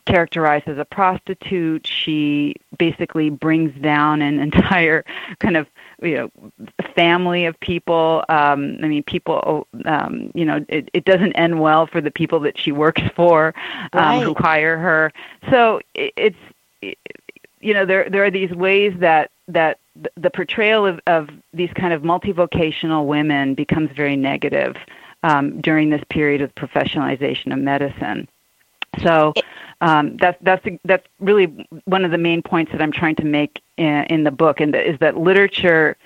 characterized 0.07 0.69
as 0.69 0.79
a 0.79 0.85
prostitute. 0.85 1.87
She 1.87 2.55
basically 2.79 3.31
brings 3.31 3.75
down 3.81 4.23
an 4.23 4.39
entire 4.49 5.05
kind 5.39 5.57
of 5.57 5.67
you 6.03 6.15
know 6.15 6.31
family 6.95 7.47
of 7.47 7.59
people. 7.61 8.25
Um, 8.29 8.79
I 8.83 8.89
mean, 8.89 9.03
people. 9.03 9.67
Um, 9.85 10.31
you 10.35 10.45
know, 10.45 10.65
it, 10.69 10.89
it 10.93 11.05
doesn't 11.05 11.33
end 11.33 11.61
well 11.61 11.87
for 11.87 12.01
the 12.01 12.11
people 12.11 12.41
that 12.41 12.59
she 12.59 12.73
works 12.73 13.03
for, 13.15 13.55
um, 13.93 14.01
right. 14.01 14.23
who 14.23 14.35
hire 14.35 14.79
her. 14.79 15.13
So 15.51 15.81
it, 15.95 16.13
it's. 16.17 16.37
You 17.61 17.75
know 17.75 17.85
there 17.85 18.09
there 18.09 18.25
are 18.25 18.31
these 18.31 18.51
ways 18.51 18.95
that 18.99 19.31
that 19.49 19.79
the 20.17 20.31
portrayal 20.31 20.87
of, 20.87 21.01
of 21.07 21.29
these 21.53 21.71
kind 21.75 21.93
of 21.93 22.03
multivocational 22.03 23.07
women 23.07 23.55
becomes 23.55 23.91
very 23.93 24.17
negative 24.17 24.77
um, 25.23 25.61
during 25.61 25.91
this 25.91 26.03
period 26.09 26.41
of 26.41 26.55
professionalization 26.55 27.53
of 27.53 27.59
medicine. 27.59 28.29
So 29.03 29.35
um, 29.81 30.17
that's 30.17 30.39
that's 30.43 30.67
that's 30.85 31.07
really 31.21 31.67
one 31.85 32.05
of 32.05 32.11
the 32.11 32.19
main 32.19 32.43
points 32.43 32.73
that 32.73 32.83
I'm 32.83 32.93
trying 32.93 33.17
to 33.17 33.25
make 33.25 33.61
in, 33.77 34.05
in 34.05 34.25
the 34.25 34.31
book, 34.31 34.61
and 34.61 34.75
is 34.75 34.99
that 35.01 35.17
literature, 35.17 35.97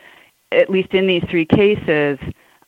at 0.53 0.71
least 0.71 0.93
in 0.93 1.07
these 1.07 1.25
three 1.25 1.47
cases, 1.47 2.19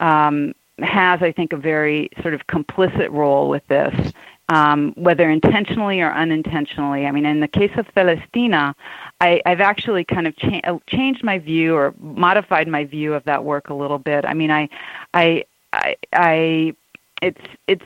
um, 0.00 0.54
has 0.80 1.22
I 1.22 1.32
think 1.32 1.52
a 1.52 1.56
very 1.56 2.10
sort 2.22 2.34
of 2.34 2.46
complicit 2.46 3.10
role 3.10 3.48
with 3.48 3.66
this, 3.68 4.12
um, 4.48 4.92
whether 4.96 5.28
intentionally 5.28 6.00
or 6.00 6.12
unintentionally. 6.12 7.06
I 7.06 7.10
mean, 7.10 7.26
in 7.26 7.40
the 7.40 7.48
case 7.48 7.72
of 7.76 7.86
Celestina, 7.94 8.74
I, 9.20 9.42
I've 9.44 9.60
actually 9.60 10.04
kind 10.04 10.26
of 10.26 10.36
cha- 10.36 10.60
uh, 10.64 10.78
changed 10.86 11.24
my 11.24 11.38
view 11.38 11.74
or 11.74 11.94
modified 11.98 12.68
my 12.68 12.84
view 12.84 13.14
of 13.14 13.24
that 13.24 13.44
work 13.44 13.70
a 13.70 13.74
little 13.74 13.98
bit. 13.98 14.24
I 14.24 14.34
mean, 14.34 14.50
I, 14.50 14.68
I, 15.14 15.44
I, 15.72 15.96
I 16.12 16.74
it's 17.22 17.40
it's 17.66 17.84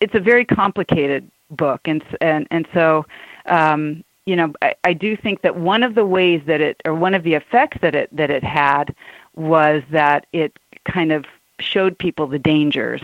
it's 0.00 0.14
a 0.14 0.20
very 0.20 0.44
complicated 0.44 1.28
book, 1.50 1.80
and 1.84 2.04
and 2.20 2.46
and 2.50 2.66
so. 2.72 3.06
Um, 3.46 4.04
you 4.26 4.36
know, 4.36 4.52
I, 4.60 4.74
I 4.84 4.92
do 4.92 5.16
think 5.16 5.40
that 5.40 5.56
one 5.56 5.82
of 5.82 5.94
the 5.94 6.04
ways 6.04 6.42
that 6.44 6.60
it, 6.60 6.82
or 6.84 6.94
one 6.94 7.14
of 7.14 7.22
the 7.22 7.32
effects 7.32 7.78
that 7.80 7.94
it 7.94 8.14
that 8.14 8.30
it 8.30 8.44
had, 8.44 8.94
was 9.36 9.82
that 9.90 10.26
it 10.34 10.52
kind 10.84 11.12
of 11.12 11.24
showed 11.60 11.96
people 11.96 12.26
the 12.26 12.38
dangers 12.38 13.00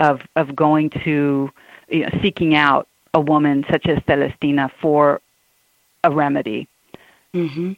of 0.00 0.20
of 0.36 0.54
going 0.54 0.90
to 1.04 1.50
you 1.88 2.00
know, 2.00 2.18
seeking 2.22 2.54
out 2.54 2.88
a 3.14 3.20
woman 3.20 3.64
such 3.70 3.86
as 3.86 3.98
Celestina 4.04 4.70
for 4.80 5.20
a 6.04 6.10
remedy. 6.10 6.68
Mm-hmm. 7.34 7.72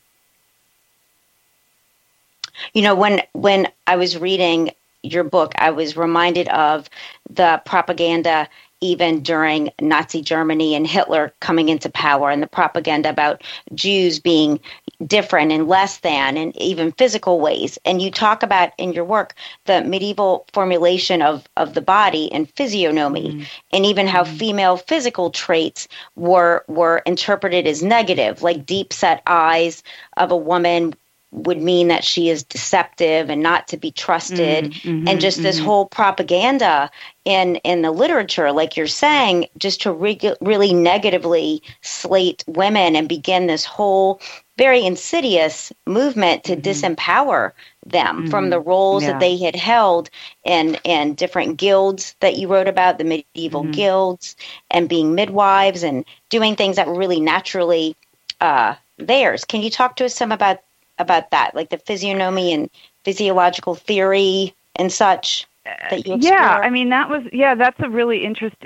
You 2.74 2.82
know, 2.82 2.94
when 2.94 3.22
when 3.32 3.68
I 3.86 3.96
was 3.96 4.18
reading 4.18 4.70
your 5.02 5.24
book, 5.24 5.52
I 5.56 5.70
was 5.70 5.96
reminded 5.96 6.48
of 6.48 6.88
the 7.30 7.62
propaganda 7.64 8.48
even 8.80 9.22
during 9.22 9.70
Nazi 9.80 10.22
Germany 10.22 10.74
and 10.74 10.86
Hitler 10.86 11.32
coming 11.40 11.68
into 11.68 11.90
power 11.90 12.30
and 12.30 12.42
the 12.42 12.46
propaganda 12.46 13.08
about 13.08 13.42
Jews 13.74 14.20
being 14.20 14.60
different 15.06 15.52
and 15.52 15.68
less 15.68 15.98
than 15.98 16.36
and 16.36 16.56
even 16.56 16.92
physical 16.92 17.40
ways. 17.40 17.78
And 17.84 18.02
you 18.02 18.10
talk 18.10 18.42
about 18.42 18.72
in 18.78 18.92
your 18.92 19.04
work 19.04 19.34
the 19.66 19.82
medieval 19.82 20.46
formulation 20.52 21.22
of, 21.22 21.48
of 21.56 21.74
the 21.74 21.80
body 21.80 22.30
and 22.32 22.50
physiognomy 22.50 23.28
mm-hmm. 23.28 23.42
and 23.72 23.86
even 23.86 24.06
how 24.06 24.24
mm-hmm. 24.24 24.36
female 24.36 24.76
physical 24.76 25.30
traits 25.30 25.88
were 26.16 26.64
were 26.68 26.98
interpreted 27.06 27.66
as 27.66 27.82
negative, 27.82 28.42
like 28.42 28.66
deep 28.66 28.92
set 28.92 29.22
eyes 29.26 29.82
of 30.16 30.30
a 30.30 30.36
woman 30.36 30.94
would 31.30 31.60
mean 31.60 31.88
that 31.88 32.04
she 32.04 32.30
is 32.30 32.42
deceptive 32.42 33.28
and 33.28 33.42
not 33.42 33.68
to 33.68 33.76
be 33.76 33.90
trusted 33.90 34.64
mm-hmm, 34.64 34.88
mm-hmm 34.88 35.08
and 35.08 35.20
just 35.20 35.42
this 35.42 35.56
mm-hmm. 35.56 35.66
whole 35.66 35.86
propaganda 35.86 36.90
in 37.24 37.56
in 37.56 37.82
the 37.82 37.90
literature 37.90 38.50
like 38.50 38.76
you're 38.76 38.86
saying 38.86 39.46
just 39.58 39.82
to 39.82 39.92
re- 39.92 40.34
really 40.40 40.72
negatively 40.72 41.62
slate 41.82 42.44
women 42.46 42.96
and 42.96 43.08
begin 43.08 43.46
this 43.46 43.64
whole 43.64 44.20
very 44.56 44.84
insidious 44.84 45.72
movement 45.86 46.44
to 46.44 46.56
mm-hmm. 46.56 46.62
disempower 46.62 47.52
them 47.86 48.28
from 48.28 48.50
the 48.50 48.60
roles 48.60 49.02
yeah. 49.02 49.12
that 49.12 49.20
they 49.20 49.36
had 49.36 49.54
held 49.54 50.10
in 50.44 50.76
in 50.84 51.14
different 51.14 51.58
guilds 51.58 52.16
that 52.20 52.38
you 52.38 52.48
wrote 52.48 52.68
about 52.68 52.98
the 52.98 53.04
medieval 53.04 53.62
mm-hmm. 53.62 53.72
guilds 53.72 54.34
and 54.70 54.88
being 54.88 55.14
midwives 55.14 55.82
and 55.82 56.04
doing 56.30 56.56
things 56.56 56.76
that 56.76 56.86
were 56.86 56.98
really 56.98 57.20
naturally 57.20 57.94
uh, 58.40 58.74
theirs 58.96 59.44
can 59.44 59.62
you 59.62 59.70
talk 59.70 59.96
to 59.96 60.04
us 60.06 60.14
some 60.14 60.32
about 60.32 60.60
about 60.98 61.30
that, 61.30 61.54
like 61.54 61.70
the 61.70 61.78
physiognomy 61.78 62.52
and 62.52 62.70
physiological 63.04 63.74
theory 63.74 64.54
and 64.76 64.92
such? 64.92 65.46
That 65.90 66.06
you 66.06 66.16
yeah, 66.18 66.60
I 66.62 66.70
mean 66.70 66.88
that 66.90 67.10
was 67.10 67.24
yeah, 67.32 67.54
that's 67.54 67.78
a 67.80 67.90
really 67.90 68.24
interest, 68.24 68.56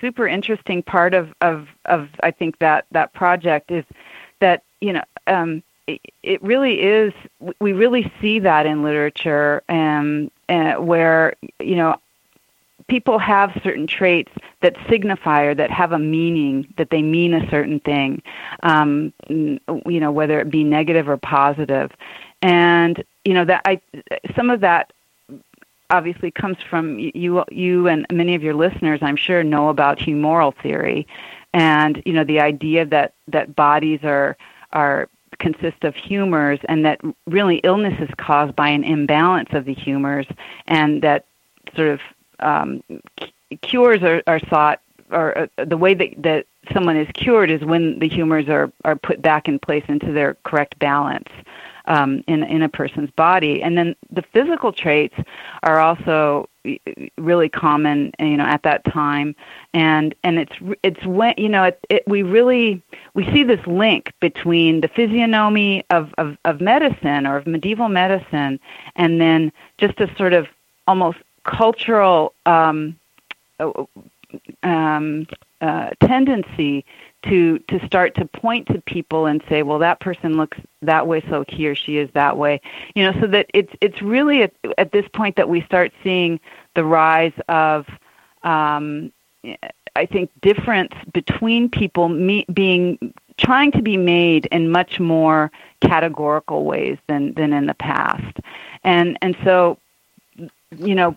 super 0.00 0.28
interesting 0.28 0.82
part 0.82 1.14
of 1.14 1.32
of 1.40 1.68
of 1.86 2.08
I 2.22 2.30
think 2.30 2.58
that 2.58 2.84
that 2.90 3.14
project 3.14 3.70
is 3.70 3.84
that 4.40 4.62
you 4.82 4.92
know 4.92 5.04
um, 5.26 5.62
it, 5.86 6.00
it 6.22 6.42
really 6.42 6.82
is 6.82 7.14
we 7.60 7.72
really 7.72 8.12
see 8.20 8.40
that 8.40 8.66
in 8.66 8.82
literature 8.82 9.62
um, 9.70 10.30
uh, 10.50 10.74
where 10.74 11.34
you 11.60 11.76
know 11.76 11.98
people 12.90 13.18
have 13.18 13.58
certain 13.62 13.86
traits 13.86 14.32
that 14.62 14.76
signify 14.90 15.42
or 15.44 15.54
that 15.54 15.70
have 15.70 15.92
a 15.92 15.98
meaning 15.98 16.66
that 16.76 16.90
they 16.90 17.00
mean 17.00 17.32
a 17.32 17.48
certain 17.48 17.78
thing 17.80 18.20
um, 18.64 19.12
you 19.28 20.00
know 20.00 20.10
whether 20.10 20.40
it 20.40 20.50
be 20.50 20.64
negative 20.64 21.08
or 21.08 21.16
positive. 21.16 21.92
And 22.42 23.02
you 23.24 23.34
know 23.34 23.44
that 23.44 23.62
i 23.64 23.80
some 24.34 24.50
of 24.50 24.60
that 24.60 24.92
obviously 25.90 26.30
comes 26.30 26.56
from 26.68 26.98
you 26.98 27.44
you 27.50 27.86
and 27.86 28.06
many 28.10 28.34
of 28.34 28.42
your 28.42 28.54
listeners 28.54 29.00
i'm 29.02 29.16
sure 29.16 29.42
know 29.44 29.68
about 29.68 29.98
humoral 29.98 30.54
theory. 30.62 31.06
And 31.54 32.02
you 32.04 32.12
know 32.12 32.24
the 32.24 32.40
idea 32.40 32.84
that 32.86 33.14
that 33.28 33.54
bodies 33.54 34.00
are 34.02 34.36
are 34.72 35.08
consist 35.38 35.84
of 35.84 35.94
humors 35.94 36.58
and 36.68 36.84
that 36.84 37.00
really 37.26 37.56
illness 37.58 37.94
is 38.00 38.10
caused 38.18 38.54
by 38.56 38.68
an 38.68 38.84
imbalance 38.84 39.50
of 39.52 39.64
the 39.64 39.74
humors 39.74 40.26
and 40.66 41.02
that 41.02 41.24
sort 41.74 41.88
of 41.88 42.00
um, 42.42 42.82
cures 43.62 44.02
are, 44.02 44.22
are 44.26 44.40
sought 44.48 44.80
or 45.10 45.36
uh, 45.36 45.46
the 45.64 45.76
way 45.76 45.94
that, 45.94 46.10
that 46.18 46.46
someone 46.72 46.96
is 46.96 47.08
cured 47.14 47.50
is 47.50 47.62
when 47.62 47.98
the 47.98 48.08
humors 48.08 48.48
are, 48.48 48.70
are 48.84 48.96
put 48.96 49.20
back 49.20 49.48
in 49.48 49.58
place 49.58 49.84
into 49.88 50.12
their 50.12 50.36
correct 50.44 50.78
balance 50.78 51.28
um, 51.86 52.22
in 52.26 52.44
in 52.44 52.62
a 52.62 52.68
person's 52.68 53.10
body. 53.10 53.62
And 53.62 53.76
then 53.76 53.96
the 54.10 54.22
physical 54.22 54.72
traits 54.72 55.14
are 55.62 55.80
also 55.80 56.48
really 57.16 57.48
common, 57.48 58.12
you 58.18 58.36
know, 58.36 58.44
at 58.44 58.62
that 58.62 58.84
time. 58.84 59.34
And 59.74 60.14
and 60.22 60.38
it's 60.38 60.52
it's 60.82 61.04
when 61.04 61.34
you 61.36 61.48
know 61.48 61.64
it, 61.64 61.80
it 61.88 62.04
we 62.06 62.22
really 62.22 62.82
we 63.14 63.24
see 63.32 63.42
this 63.42 63.64
link 63.66 64.12
between 64.20 64.80
the 64.80 64.88
physiognomy 64.88 65.84
of, 65.90 66.14
of 66.18 66.36
of 66.44 66.60
medicine 66.60 67.26
or 67.26 67.36
of 67.36 67.46
medieval 67.46 67.88
medicine, 67.88 68.60
and 68.96 69.20
then 69.20 69.52
just 69.78 70.00
a 70.00 70.14
sort 70.16 70.32
of 70.32 70.46
almost 70.86 71.18
cultural 71.44 72.34
um, 72.46 72.98
um, 74.62 75.26
uh, 75.60 75.90
tendency 76.00 76.84
to 77.22 77.58
to 77.68 77.84
start 77.86 78.14
to 78.14 78.24
point 78.24 78.66
to 78.68 78.80
people 78.82 79.26
and 79.26 79.42
say, 79.48 79.62
well, 79.62 79.78
that 79.78 80.00
person 80.00 80.36
looks 80.36 80.58
that 80.82 81.06
way, 81.06 81.22
so 81.28 81.44
he 81.48 81.68
or 81.68 81.74
she 81.74 81.98
is 81.98 82.10
that 82.12 82.36
way. 82.36 82.60
You 82.94 83.04
know, 83.04 83.20
so 83.20 83.26
that 83.26 83.46
it's 83.52 83.72
it's 83.80 84.00
really 84.00 84.42
at, 84.42 84.52
at 84.78 84.92
this 84.92 85.06
point 85.12 85.36
that 85.36 85.48
we 85.48 85.60
start 85.62 85.92
seeing 86.02 86.40
the 86.74 86.84
rise 86.84 87.32
of, 87.48 87.86
um, 88.42 89.12
I 89.96 90.06
think, 90.06 90.30
difference 90.40 90.94
between 91.12 91.68
people 91.68 92.08
me- 92.08 92.46
being 92.52 93.12
trying 93.36 93.72
to 93.72 93.82
be 93.82 93.96
made 93.96 94.46
in 94.46 94.70
much 94.70 95.00
more 95.00 95.50
categorical 95.82 96.64
ways 96.64 96.98
than 97.06 97.34
than 97.34 97.52
in 97.52 97.66
the 97.66 97.74
past, 97.74 98.38
and 98.82 99.18
and 99.20 99.36
so 99.44 99.76
you 100.76 100.94
know 100.94 101.16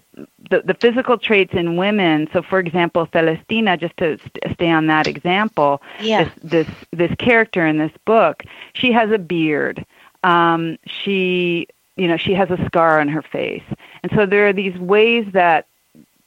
the 0.50 0.62
the 0.66 0.74
physical 0.74 1.18
traits 1.18 1.54
in 1.54 1.78
women. 1.78 2.28
So 2.34 2.42
for 2.42 2.60
example 2.60 3.08
celestina 3.08 3.80
just 3.80 3.96
to 3.98 4.18
st- 4.18 4.54
stay 4.54 4.70
on 4.70 4.88
that 4.88 5.08
example 5.08 5.82
yeah. 6.00 6.24
this, 6.24 6.34
this 6.44 6.76
this 6.92 7.16
character 7.20 7.66
in 7.66 7.78
this 7.78 7.92
book 8.06 8.44
she 8.74 8.92
has 8.92 9.12
a 9.12 9.20
beard. 9.20 9.86
Um 10.24 10.78
she 10.86 11.68
you 11.96 12.08
know 12.08 12.18
she 12.18 12.34
has 12.34 12.50
a 12.50 12.64
scar 12.66 13.00
on 13.00 13.08
her 13.08 13.22
face. 13.22 13.64
And 14.02 14.12
so 14.16 14.26
there 14.26 14.48
are 14.48 14.54
these 14.54 14.78
ways 14.78 15.28
that 15.34 15.68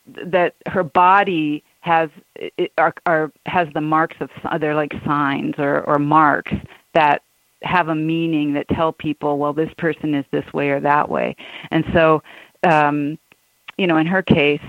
that 0.06 0.54
her 0.66 0.84
body 0.84 1.64
has 1.80 2.10
it, 2.36 2.72
are, 2.78 2.94
are 3.06 3.32
has 3.46 3.68
the 3.74 3.80
marks 3.80 4.16
of 4.20 4.30
they're 4.60 4.74
like 4.74 4.94
signs 5.04 5.54
or 5.58 5.80
or 5.82 5.98
marks 5.98 6.52
that 6.94 7.22
have 7.62 7.88
a 7.88 7.94
meaning 7.94 8.52
that 8.52 8.68
tell 8.68 8.92
people 8.92 9.38
well 9.38 9.52
this 9.52 9.72
person 9.78 10.14
is 10.14 10.24
this 10.30 10.52
way 10.52 10.70
or 10.70 10.80
that 10.80 11.08
way. 11.08 11.34
And 11.70 11.84
so 11.92 12.22
um, 12.62 13.18
you 13.76 13.86
know, 13.86 13.96
in 13.96 14.06
her 14.06 14.22
case, 14.22 14.62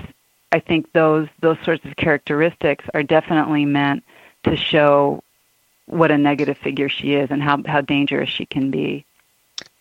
I 0.51 0.59
think 0.59 0.91
those 0.93 1.27
those 1.39 1.57
sorts 1.63 1.83
of 1.85 1.95
characteristics 1.95 2.85
are 2.93 3.03
definitely 3.03 3.65
meant 3.65 4.03
to 4.43 4.55
show 4.55 5.23
what 5.85 6.11
a 6.11 6.17
negative 6.17 6.57
figure 6.57 6.89
she 6.89 7.13
is 7.13 7.31
and 7.31 7.41
how 7.41 7.61
how 7.65 7.81
dangerous 7.81 8.29
she 8.29 8.45
can 8.45 8.71
be. 8.71 9.05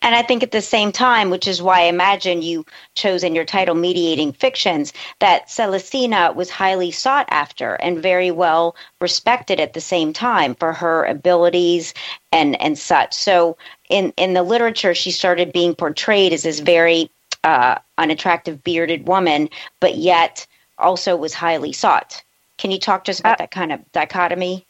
And 0.01 0.15
I 0.15 0.21
think 0.21 0.41
at 0.41 0.51
the 0.51 0.61
same 0.61 0.91
time, 0.91 1.29
which 1.29 1.47
is 1.47 1.61
why 1.61 1.81
I 1.81 1.85
imagine 1.85 2.41
you 2.41 2.65
chose 2.95 3.23
in 3.23 3.35
your 3.35 3.45
title 3.45 3.75
Mediating 3.75 4.31
Fictions, 4.31 4.93
that 5.19 5.49
Celestina 5.49 6.33
was 6.33 6.49
highly 6.49 6.91
sought 6.91 7.27
after 7.29 7.73
and 7.75 8.01
very 8.01 8.31
well 8.31 8.75
respected 9.01 9.59
at 9.59 9.73
the 9.73 9.81
same 9.81 10.13
time 10.13 10.55
for 10.55 10.71
her 10.71 11.03
abilities 11.05 11.93
and, 12.31 12.59
and 12.61 12.77
such. 12.77 13.13
So 13.13 13.57
in, 13.89 14.13
in 14.17 14.33
the 14.33 14.43
literature, 14.43 14.95
she 14.95 15.11
started 15.11 15.51
being 15.51 15.75
portrayed 15.75 16.31
as 16.31 16.43
this 16.43 16.59
very 16.59 17.11
uh, 17.47 17.79
unattractive 17.97 18.61
bearded 18.61 19.07
woman, 19.07 19.49
but 19.79 19.95
yet 19.95 20.45
also 20.77 21.15
was 21.15 21.33
highly 21.33 21.71
sought. 21.71 22.21
Can 22.57 22.71
you 22.71 22.79
talk 22.79 23.05
to 23.05 23.11
us 23.11 23.21
about 23.21 23.37
that 23.37 23.51
kind 23.51 23.71
of 23.71 23.79
dichotomy? 23.93 24.65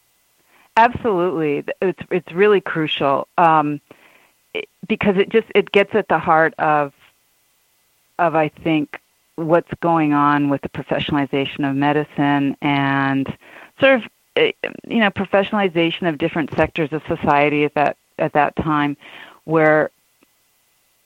Absolutely, 0.76 1.64
it's 1.82 2.00
it's 2.12 2.30
really 2.30 2.60
crucial 2.60 3.26
um, 3.36 3.80
it, 4.54 4.68
because 4.86 5.16
it 5.16 5.28
just 5.28 5.48
it 5.56 5.72
gets 5.72 5.92
at 5.96 6.06
the 6.06 6.20
heart 6.20 6.54
of 6.58 6.92
of 8.20 8.36
I 8.36 8.48
think 8.48 9.00
what's 9.34 9.72
going 9.80 10.12
on 10.12 10.48
with 10.48 10.62
the 10.62 10.68
professionalization 10.68 11.68
of 11.68 11.74
medicine 11.74 12.56
and 12.62 13.26
sort 13.80 13.94
of 13.94 14.02
eh, 14.36 14.52
you 14.86 14.98
know 15.00 15.10
professionalization 15.10 16.08
of 16.08 16.16
different 16.18 16.54
sectors 16.54 16.92
of 16.92 17.02
society 17.08 17.64
at 17.64 17.74
that 17.74 17.96
at 18.20 18.34
that 18.34 18.54
time 18.54 18.96
where 19.46 19.90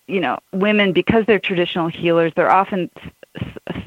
you 0.07 0.21
know, 0.21 0.39
women 0.53 0.93
because 0.93 1.25
they're 1.27 1.39
traditional 1.39 1.89
healers, 1.89 2.33
they're 2.35 2.51
often 2.51 2.91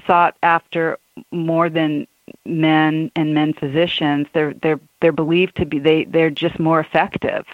sought 0.08 0.36
after 0.43 0.97
more 1.32 1.69
than 1.69 2.08
men 2.45 3.12
and 3.15 3.34
men 3.34 3.54
physicians. 3.54 4.28
They're 4.34 4.54
they're 4.54 4.80
they're 5.01 5.12
believed 5.12 5.56
to 5.58 5.65
be 5.65 5.80
they 5.80 6.06
they're 6.06 6.30
just 6.30 6.60
more 6.60 6.80
effective, 6.80 7.45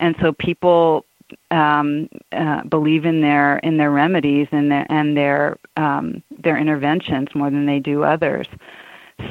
and 0.00 0.16
so 0.20 0.32
people 0.32 1.04
um, 1.50 2.08
uh, 2.32 2.62
believe 2.64 3.04
in 3.04 3.20
their 3.20 3.58
in 3.58 3.76
their 3.76 3.90
remedies 3.90 4.48
and 4.52 4.70
their 4.70 4.86
and 4.88 5.16
their 5.16 5.58
um, 5.76 6.22
their 6.38 6.56
interventions 6.56 7.34
more 7.34 7.50
than 7.50 7.66
they 7.66 7.78
do 7.78 8.02
others. 8.04 8.46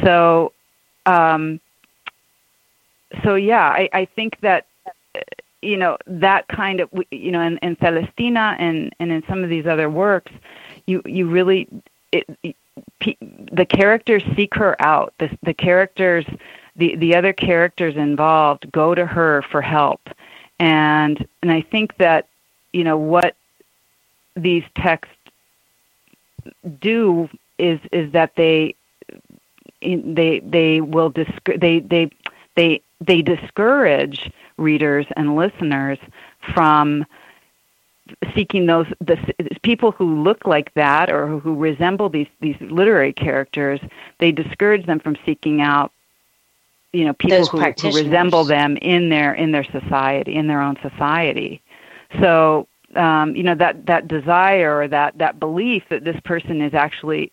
So, 0.03 0.53
um, 1.05 1.59
so 3.23 3.35
yeah, 3.35 3.67
I, 3.67 3.89
I 3.93 4.05
think 4.05 4.39
that 4.41 4.65
you 5.67 5.77
know 5.77 5.97
that 6.07 6.47
kind 6.47 6.79
of 6.79 6.89
you 7.11 7.31
know 7.31 7.41
in, 7.41 7.57
in 7.57 7.75
Celestina 7.75 8.55
and 8.57 8.95
and 8.99 9.11
in 9.11 9.23
some 9.27 9.43
of 9.43 9.49
these 9.49 9.67
other 9.67 9.89
works, 9.89 10.31
you 10.85 11.01
you 11.05 11.27
really 11.29 11.67
it, 12.11 12.25
the 13.51 13.65
characters 13.65 14.23
seek 14.35 14.55
her 14.55 14.81
out. 14.81 15.13
The 15.19 15.37
the 15.43 15.53
characters 15.53 16.25
the 16.75 16.95
the 16.95 17.15
other 17.15 17.33
characters 17.33 17.95
involved 17.97 18.71
go 18.71 18.95
to 18.95 19.05
her 19.05 19.43
for 19.51 19.61
help, 19.61 20.01
and 20.59 21.27
and 21.41 21.51
I 21.51 21.61
think 21.61 21.97
that 21.97 22.27
you 22.71 22.83
know 22.83 22.97
what 22.97 23.35
these 24.35 24.63
texts 24.75 25.13
do 26.79 27.29
is 27.57 27.79
is 27.91 28.11
that 28.13 28.35
they 28.35 28.75
they 29.81 30.39
they 30.39 30.81
will 30.81 31.09
disc- 31.09 31.49
they 31.57 31.79
they 31.79 32.09
they 32.55 32.81
they 33.01 33.21
discourage 33.21 34.31
readers 34.57 35.05
and 35.15 35.35
listeners 35.35 35.99
from 36.53 37.05
seeking 38.33 38.67
those 38.67 38.87
the 39.01 39.17
people 39.63 39.91
who 39.91 40.23
look 40.23 40.45
like 40.45 40.73
that 40.75 41.11
or 41.11 41.27
who 41.27 41.55
resemble 41.55 42.09
these 42.09 42.27
these 42.39 42.55
literary 42.61 43.11
characters 43.11 43.81
they 44.19 44.31
discourage 44.31 44.85
them 44.85 44.97
from 44.99 45.17
seeking 45.25 45.61
out 45.61 45.91
you 46.93 47.05
know 47.05 47.13
people 47.13 47.45
who, 47.45 47.59
who, 47.59 47.95
resemble 47.95 48.43
them 48.43 48.77
in 48.77 49.09
their 49.09 49.33
in 49.33 49.51
their 49.51 49.63
society 49.63 50.35
in 50.35 50.47
their 50.47 50.61
own 50.61 50.77
society. 50.81 51.61
So 52.19 52.67
um, 52.95 53.35
you 53.35 53.43
know 53.43 53.55
that 53.55 53.85
that 53.85 54.07
desire 54.07 54.79
or 54.79 54.87
that 54.87 55.17
that 55.17 55.39
belief 55.39 55.83
that 55.89 56.03
this 56.03 56.19
person 56.21 56.61
is 56.61 56.73
actually 56.73 57.31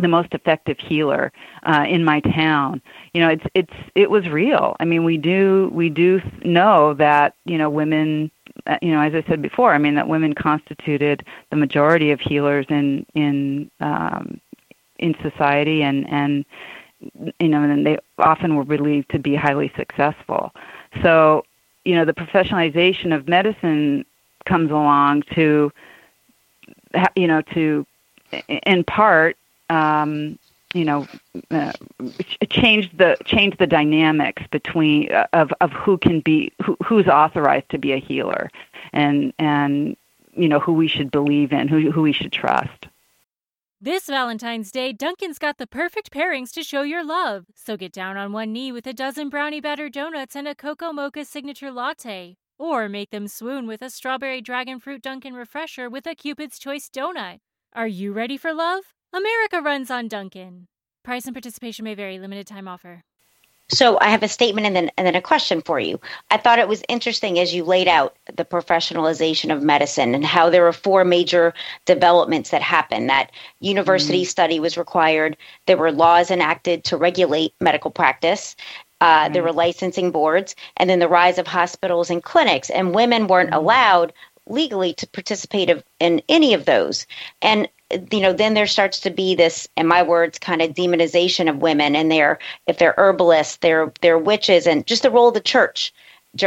the 0.00 0.08
most 0.08 0.32
effective 0.32 0.78
healer 0.78 1.32
uh, 1.64 1.84
in 1.88 2.04
my 2.04 2.20
town. 2.20 2.80
You 3.14 3.20
know, 3.22 3.28
it's 3.28 3.44
it's 3.54 3.72
it 3.94 4.10
was 4.10 4.28
real. 4.28 4.76
I 4.80 4.84
mean, 4.84 5.04
we 5.04 5.16
do 5.16 5.70
we 5.72 5.88
do 5.88 6.20
know 6.44 6.94
that 6.94 7.34
you 7.44 7.58
know 7.58 7.70
women. 7.70 8.30
Uh, 8.66 8.76
you 8.82 8.90
know, 8.90 9.00
as 9.00 9.14
I 9.14 9.26
said 9.26 9.40
before, 9.40 9.72
I 9.72 9.78
mean 9.78 9.94
that 9.94 10.08
women 10.08 10.34
constituted 10.34 11.24
the 11.50 11.56
majority 11.56 12.10
of 12.10 12.20
healers 12.20 12.66
in 12.68 13.06
in 13.14 13.70
um, 13.80 14.40
in 14.98 15.14
society, 15.22 15.82
and 15.82 16.08
and 16.10 16.44
you 17.38 17.48
know, 17.48 17.62
and 17.62 17.86
they 17.86 17.98
often 18.18 18.56
were 18.56 18.64
believed 18.64 19.10
to 19.10 19.18
be 19.18 19.34
highly 19.34 19.72
successful. 19.76 20.52
So, 21.02 21.44
you 21.84 21.94
know, 21.94 22.04
the 22.04 22.12
professionalization 22.12 23.14
of 23.14 23.28
medicine 23.28 24.04
comes 24.44 24.70
along 24.70 25.22
to, 25.34 25.72
you 27.16 27.26
know, 27.26 27.42
to 27.54 27.86
in 28.48 28.84
part 28.84 29.36
um, 29.70 30.38
you 30.74 30.84
know, 30.84 31.06
uh, 31.50 31.72
change 32.48 32.90
the 32.96 33.16
change 33.24 33.56
the 33.58 33.66
dynamics 33.66 34.42
between 34.50 35.10
uh, 35.12 35.26
of 35.32 35.52
of 35.60 35.72
who 35.72 35.98
can 35.98 36.20
be 36.20 36.52
who, 36.62 36.76
who's 36.84 37.08
authorized 37.08 37.68
to 37.70 37.78
be 37.78 37.92
a 37.92 37.98
healer, 37.98 38.50
and 38.92 39.32
and 39.38 39.96
you 40.32 40.48
know 40.48 40.60
who 40.60 40.72
we 40.72 40.86
should 40.86 41.10
believe 41.10 41.52
in, 41.52 41.66
who 41.66 41.90
who 41.90 42.02
we 42.02 42.12
should 42.12 42.32
trust. 42.32 42.86
This 43.82 44.06
Valentine's 44.06 44.70
Day, 44.70 44.92
Dunkin's 44.92 45.38
got 45.38 45.56
the 45.56 45.66
perfect 45.66 46.12
pairings 46.12 46.52
to 46.52 46.62
show 46.62 46.82
your 46.82 47.02
love. 47.02 47.46
So 47.54 47.78
get 47.78 47.92
down 47.92 48.18
on 48.18 48.30
one 48.30 48.52
knee 48.52 48.72
with 48.72 48.86
a 48.86 48.92
dozen 48.92 49.30
brownie 49.30 49.62
batter 49.62 49.88
donuts 49.88 50.36
and 50.36 50.46
a 50.46 50.54
cocoa 50.54 50.92
mocha 50.92 51.24
signature 51.24 51.70
latte. 51.70 52.36
Or 52.58 52.90
make 52.90 53.08
them 53.08 53.26
swoon 53.26 53.66
with 53.66 53.80
a 53.80 53.88
strawberry 53.88 54.42
dragon 54.42 54.80
fruit 54.80 55.00
Dunkin' 55.00 55.32
refresher 55.32 55.88
with 55.88 56.06
a 56.06 56.14
Cupid's 56.14 56.58
Choice 56.58 56.90
donut. 56.90 57.38
Are 57.72 57.88
you 57.88 58.12
ready 58.12 58.36
for 58.36 58.52
love? 58.52 58.92
America 59.12 59.60
runs 59.60 59.90
on 59.90 60.06
Dunkin'. 60.06 60.68
Price 61.02 61.24
and 61.24 61.34
participation 61.34 61.84
may 61.84 61.94
vary. 61.94 62.18
Limited 62.18 62.46
time 62.46 62.68
offer. 62.68 63.02
So 63.72 63.98
I 64.00 64.08
have 64.08 64.22
a 64.22 64.28
statement 64.28 64.66
and 64.66 64.74
then 64.74 64.90
and 64.96 65.06
then 65.06 65.14
a 65.14 65.22
question 65.22 65.62
for 65.62 65.78
you. 65.78 66.00
I 66.30 66.36
thought 66.36 66.58
it 66.58 66.68
was 66.68 66.82
interesting 66.88 67.38
as 67.38 67.54
you 67.54 67.64
laid 67.64 67.86
out 67.88 68.16
the 68.34 68.44
professionalization 68.44 69.54
of 69.54 69.62
medicine 69.62 70.14
and 70.14 70.24
how 70.24 70.50
there 70.50 70.62
were 70.62 70.72
four 70.72 71.04
major 71.04 71.54
developments 71.86 72.50
that 72.50 72.62
happened. 72.62 73.08
That 73.08 73.30
university 73.60 74.22
mm-hmm. 74.22 74.28
study 74.28 74.60
was 74.60 74.76
required. 74.76 75.36
There 75.66 75.76
were 75.76 75.92
laws 75.92 76.30
enacted 76.30 76.84
to 76.84 76.96
regulate 76.96 77.54
medical 77.60 77.90
practice. 77.92 78.56
Uh, 79.00 79.24
mm-hmm. 79.24 79.32
There 79.32 79.42
were 79.42 79.52
licensing 79.52 80.10
boards, 80.10 80.56
and 80.76 80.90
then 80.90 80.98
the 80.98 81.08
rise 81.08 81.38
of 81.38 81.46
hospitals 81.46 82.10
and 82.10 82.22
clinics. 82.22 82.70
And 82.70 82.94
women 82.94 83.28
weren't 83.28 83.50
mm-hmm. 83.50 83.58
allowed 83.58 84.12
legally 84.48 84.94
to 84.94 85.06
participate 85.06 85.70
in 86.00 86.22
any 86.28 86.54
of 86.54 86.64
those. 86.64 87.06
And 87.40 87.68
you 88.10 88.20
know, 88.20 88.32
then 88.32 88.54
there 88.54 88.66
starts 88.66 89.00
to 89.00 89.10
be 89.10 89.34
this, 89.34 89.68
in 89.76 89.86
my 89.86 90.02
words, 90.02 90.38
kind 90.38 90.62
of 90.62 90.74
demonization 90.74 91.48
of 91.48 91.58
women, 91.58 91.96
and 91.96 92.10
they're 92.10 92.38
if 92.66 92.78
they're 92.78 92.94
herbalists, 92.96 93.56
they're 93.58 93.92
they're 94.00 94.18
witches, 94.18 94.66
and 94.66 94.86
just 94.86 95.02
the 95.02 95.10
role 95.10 95.28
of 95.28 95.34
the 95.34 95.40
church 95.40 95.92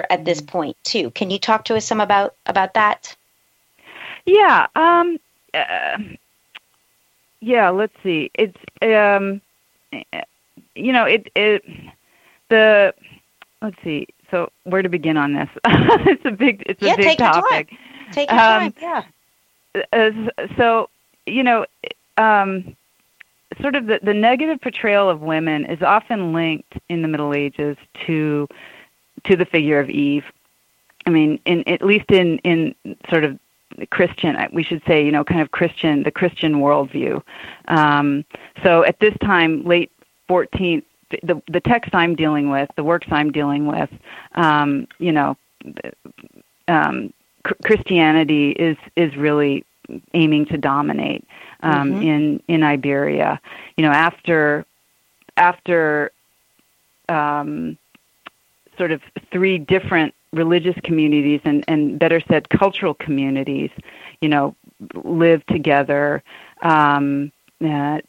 at 0.10 0.26
this 0.26 0.40
mm-hmm. 0.40 0.58
point 0.58 0.78
too. 0.84 1.12
Can 1.12 1.30
you 1.30 1.40
talk 1.40 1.66
to 1.66 1.76
us 1.76 1.86
some 1.86 2.02
about 2.02 2.36
about 2.46 2.74
that? 2.76 3.16
Yeah, 4.26 4.68
um, 4.76 5.20
uh, 5.54 5.98
yeah. 7.42 7.70
Let's 7.70 7.96
see. 8.04 8.32
It's 8.34 8.58
um, 8.82 9.42
you 10.76 10.94
know, 10.94 11.06
it 11.06 11.30
it 11.36 11.66
the 12.50 12.94
let's 13.62 13.78
see. 13.84 14.08
So 14.32 14.50
where 14.64 14.82
to 14.82 14.90
begin 14.90 15.18
on 15.18 15.34
this? 15.34 15.50
it's 15.66 16.26
a 16.26 16.32
big 16.32 16.64
it's 16.66 16.82
a 16.82 16.86
yeah, 16.86 16.96
big 16.96 17.06
take 17.06 17.18
topic. 17.18 17.72
Your 17.72 17.80
time. 17.80 18.14
Take 18.14 18.32
your 18.32 18.40
um, 18.40 18.72
time. 18.72 18.74
Yeah. 18.82 19.04
Uh, 19.92 20.46
so 20.56 20.90
you 21.26 21.44
know, 21.44 21.66
um, 22.18 22.76
sort 23.62 23.76
of 23.76 23.88
the, 23.88 24.00
the 24.04 24.14
negative 24.14 24.62
portrayal 24.62 25.10
of 25.10 25.22
women 25.22 25.66
is 25.66 25.82
often 25.82 26.34
linked 26.34 26.74
in 26.90 27.02
the 27.02 27.08
Middle 27.08 27.34
Ages 27.34 27.78
to 28.06 28.48
to 29.26 29.36
the 29.36 29.46
figure 29.46 29.80
of 29.80 29.90
Eve. 29.90 30.26
I 31.06 31.10
mean, 31.10 31.40
in 31.46 31.68
at 31.68 31.82
least 31.82 32.10
in 32.12 32.40
in 32.40 32.76
sort 33.10 33.24
of 33.24 33.40
Christian, 33.90 34.36
we 34.52 34.64
should 34.64 34.82
say, 34.88 35.04
you 35.04 35.12
know, 35.12 35.24
kind 35.24 35.42
of 35.42 35.52
Christian, 35.52 36.04
the 36.04 36.12
Christian 36.12 36.56
worldview. 36.56 37.22
Um, 37.68 38.24
so 38.62 38.84
at 38.86 39.00
this 39.00 39.16
time, 39.22 39.64
late 39.64 39.92
14th, 40.30 40.84
the 41.24 41.42
the 41.48 41.60
text 41.60 41.94
I'm 41.94 42.16
dealing 42.16 42.50
with, 42.50 42.70
the 42.76 42.84
works 42.84 43.08
I'm 43.12 43.32
dealing 43.32 43.68
with, 43.68 43.90
um, 44.36 44.88
you 45.00 45.12
know, 45.12 45.38
um, 46.68 47.14
Christianity 47.64 48.52
is 48.52 48.78
is 48.96 49.16
really 49.16 49.66
aiming 50.14 50.46
to 50.48 50.58
dominate 50.58 51.26
um, 51.62 51.92
mm-hmm. 51.92 52.02
in 52.02 52.44
in 52.48 52.64
Iberia. 52.64 53.40
You 53.78 53.84
know, 53.84 53.92
after 53.92 54.66
after 55.38 56.12
um, 57.10 57.78
sort 58.78 58.92
of 58.92 59.02
three 59.32 59.58
different 59.58 60.14
religious 60.32 60.76
communities 60.84 61.42
and, 61.46 61.64
and 61.68 62.00
better 62.00 62.20
said 62.28 62.50
cultural 62.50 62.94
communities, 62.94 63.70
you 64.22 64.30
know, 64.30 64.56
live 64.96 65.46
together. 65.46 66.24
Um, 66.62 67.32
uh, 67.64 68.00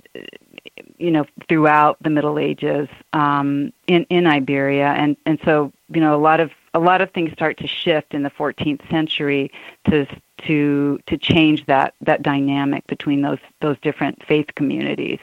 you 0.98 1.10
know, 1.10 1.24
throughout 1.48 1.96
the 2.02 2.10
Middle 2.10 2.38
Ages 2.38 2.88
um, 3.12 3.72
in 3.86 4.04
in 4.10 4.26
Iberia, 4.26 4.88
and 4.88 5.16
and 5.26 5.38
so 5.44 5.72
you 5.92 6.00
know 6.00 6.14
a 6.14 6.18
lot 6.20 6.40
of 6.40 6.50
a 6.74 6.80
lot 6.80 7.00
of 7.00 7.10
things 7.12 7.32
start 7.32 7.56
to 7.58 7.66
shift 7.66 8.14
in 8.14 8.22
the 8.22 8.30
14th 8.30 8.88
century 8.90 9.50
to 9.88 10.06
to 10.46 10.98
to 11.06 11.16
change 11.16 11.64
that 11.66 11.94
that 12.00 12.22
dynamic 12.22 12.86
between 12.86 13.22
those 13.22 13.38
those 13.60 13.76
different 13.80 14.24
faith 14.26 14.48
communities. 14.56 15.20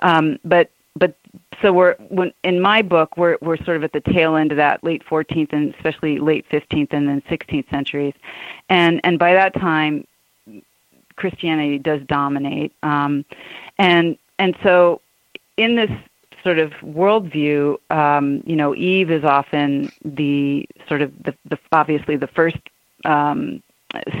Um, 0.00 0.38
but 0.44 0.70
but 0.96 1.16
so 1.60 1.72
we're 1.72 1.96
when, 2.08 2.32
in 2.44 2.60
my 2.60 2.82
book 2.82 3.16
we're 3.16 3.38
we're 3.40 3.56
sort 3.64 3.76
of 3.76 3.84
at 3.84 3.92
the 3.92 4.00
tail 4.00 4.36
end 4.36 4.52
of 4.52 4.56
that 4.56 4.84
late 4.84 5.04
14th 5.04 5.52
and 5.52 5.74
especially 5.74 6.18
late 6.18 6.48
15th 6.48 6.92
and 6.92 7.08
then 7.08 7.22
16th 7.22 7.68
centuries, 7.70 8.14
and 8.68 9.00
and 9.04 9.18
by 9.18 9.32
that 9.34 9.54
time 9.54 10.06
Christianity 11.16 11.78
does 11.78 12.02
dominate, 12.06 12.72
um, 12.82 13.24
and 13.78 14.16
and 14.38 14.56
so 14.62 15.00
in 15.56 15.76
this 15.76 15.90
sort 16.42 16.58
of 16.58 16.72
worldview, 16.82 17.78
um, 17.90 18.42
you 18.44 18.54
know, 18.54 18.74
Eve 18.74 19.10
is 19.10 19.24
often 19.24 19.90
the 20.04 20.68
sort 20.86 21.02
of 21.02 21.12
the, 21.24 21.34
the 21.46 21.58
obviously 21.72 22.16
the 22.16 22.26
first 22.26 22.58
um, 23.04 23.62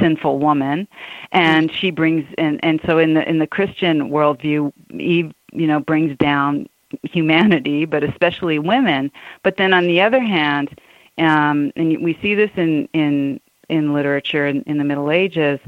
sinful 0.00 0.38
woman, 0.38 0.88
and 1.32 1.72
she 1.72 1.90
brings 1.90 2.26
and 2.38 2.60
and 2.64 2.80
so 2.86 2.98
in 2.98 3.14
the 3.14 3.28
in 3.28 3.38
the 3.38 3.46
Christian 3.46 4.10
worldview, 4.10 4.72
Eve, 4.98 5.32
you 5.52 5.66
know, 5.66 5.80
brings 5.80 6.16
down 6.18 6.68
humanity, 7.02 7.84
but 7.84 8.02
especially 8.02 8.58
women. 8.58 9.10
But 9.42 9.56
then 9.56 9.72
on 9.72 9.86
the 9.86 10.00
other 10.00 10.20
hand, 10.20 10.78
um, 11.18 11.72
and 11.76 12.02
we 12.02 12.18
see 12.22 12.34
this 12.34 12.50
in 12.56 12.88
in 12.92 13.40
in 13.68 13.92
literature 13.92 14.46
in, 14.46 14.62
in 14.62 14.78
the 14.78 14.84
Middle 14.84 15.10
Ages. 15.10 15.60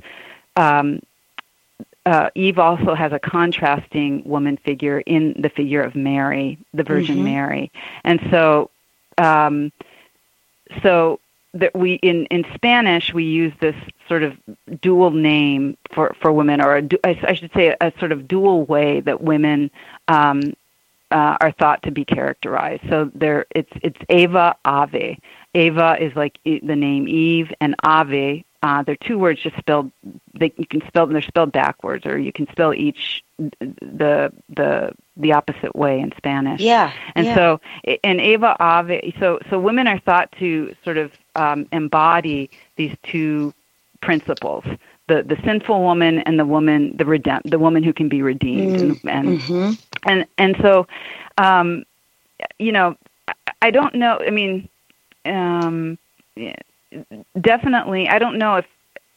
Um, 0.57 1.01
uh, 2.07 2.31
Eve 2.37 2.59
also 2.59 2.95
has 2.95 3.13
a 3.13 3.19
contrasting 3.19 4.23
woman 4.25 4.57
figure 4.57 5.01
in 5.01 5.35
the 5.39 5.49
figure 5.49 5.83
of 5.83 5.97
Mary, 5.97 6.57
the 6.73 6.85
Virgin 6.85 7.17
mm-hmm. 7.17 7.25
Mary, 7.25 7.73
and 8.05 8.21
so 8.31 8.71
um, 9.19 9.73
so 10.83 11.19
that 11.55 11.75
we 11.75 11.95
in 11.95 12.27
in 12.27 12.47
Spanish 12.55 13.13
we 13.13 13.25
use 13.25 13.53
this 13.61 13.75
sort 14.09 14.23
of 14.23 14.37
dual 14.81 15.11
name 15.11 15.77
for 15.93 16.15
for 16.21 16.33
women, 16.33 16.61
or 16.61 16.77
a, 16.77 16.89
I 17.03 17.35
should 17.35 17.53
say 17.53 17.77
a, 17.81 17.93
sort 17.99 18.13
of 18.13 18.29
dual 18.29 18.65
way 18.65 19.01
that 19.01 19.21
women 19.21 19.73
um, 20.07 20.55
uh, 21.11 21.37
are 21.41 21.51
thought 21.51 21.83
to 21.83 21.91
be 21.91 22.05
characterized. 22.05 22.83
So 22.89 23.11
there, 23.17 23.47
it's 23.51 23.73
it's 23.83 23.99
Eva 24.09 24.55
Ave. 24.65 25.19
Eva 25.55 25.97
is 25.99 26.15
like 26.15 26.39
the 26.45 26.77
name 26.77 27.09
Eve, 27.09 27.53
and 27.61 27.75
Ave 27.83 28.45
uh, 28.63 28.83
they're 28.83 28.97
two 28.97 29.19
words 29.19 29.43
just 29.43 29.57
spelled. 29.57 29.91
They 30.35 30.53
you 30.57 30.67
can 30.67 30.87
spell 30.87 31.07
them. 31.07 31.13
They're 31.13 31.23
spelled 31.23 31.53
backwards, 31.53 32.07
or 32.07 32.19
you 32.19 32.33
can 32.33 32.49
spell 32.51 32.73
each 32.75 33.23
the 33.39 34.33
the 34.49 34.93
the 35.17 35.33
opposite 35.33 35.75
way 35.75 36.01
in 36.01 36.13
Spanish. 36.17 36.61
Yeah. 36.61 36.93
And 37.15 37.27
yeah. 37.27 37.35
so 37.35 37.61
and 38.03 38.21
Eva 38.21 38.57
Ave, 38.59 39.15
so 39.19 39.39
so 39.51 39.59
women 39.59 39.87
are 39.87 39.99
thought 39.99 40.33
to 40.39 40.75
sort 40.85 40.97
of 40.97 41.13
um, 41.35 41.67
embody 41.73 42.51
these 42.77 42.97
two 43.03 43.53
principles: 44.01 44.65
the 45.09 45.23
the 45.23 45.37
sinful 45.45 45.81
woman 45.83 46.21
and 46.21 46.39
the 46.39 46.47
woman 46.47 46.97
the 46.97 47.05
redemp 47.05 47.43
the 47.51 47.59
woman 47.59 47.83
who 47.83 47.93
can 47.93 48.09
be 48.09 48.23
redeemed. 48.23 48.77
Mm. 48.77 49.01
And 49.05 49.29
and, 49.29 49.41
mm-hmm. 49.41 50.09
and 50.09 50.27
and 50.39 50.57
so, 50.61 50.87
um, 51.39 51.85
you 52.59 52.73
know, 52.73 52.97
I 53.63 53.71
don't 53.71 53.95
know. 53.95 54.19
I 54.27 54.31
mean. 54.31 54.69
Um, 55.25 55.99
definitely, 57.41 58.09
I 58.09 58.19
don't 58.19 58.39
know 58.39 58.57
if 58.57 58.67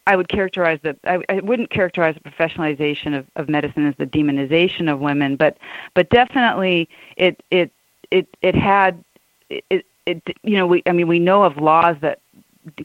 I 0.07 0.15
would 0.15 0.27
characterize 0.27 0.79
the 0.81 0.97
I, 1.03 1.19
I 1.29 1.39
wouldn't 1.41 1.69
characterize 1.69 2.15
the 2.15 2.29
professionalization 2.29 3.17
of, 3.17 3.27
of 3.35 3.47
medicine 3.47 3.85
as 3.85 3.95
the 3.97 4.07
demonization 4.07 4.91
of 4.91 4.99
women, 4.99 5.35
but 5.35 5.57
but 5.93 6.09
definitely 6.09 6.89
it 7.15 7.43
it 7.51 7.71
it 8.09 8.27
it 8.41 8.55
had 8.55 9.03
it 9.49 9.85
it 10.05 10.23
you 10.43 10.57
know 10.57 10.65
we 10.65 10.81
I 10.85 10.93
mean 10.93 11.07
we 11.07 11.19
know 11.19 11.43
of 11.43 11.57
laws 11.57 11.97
that 12.01 12.19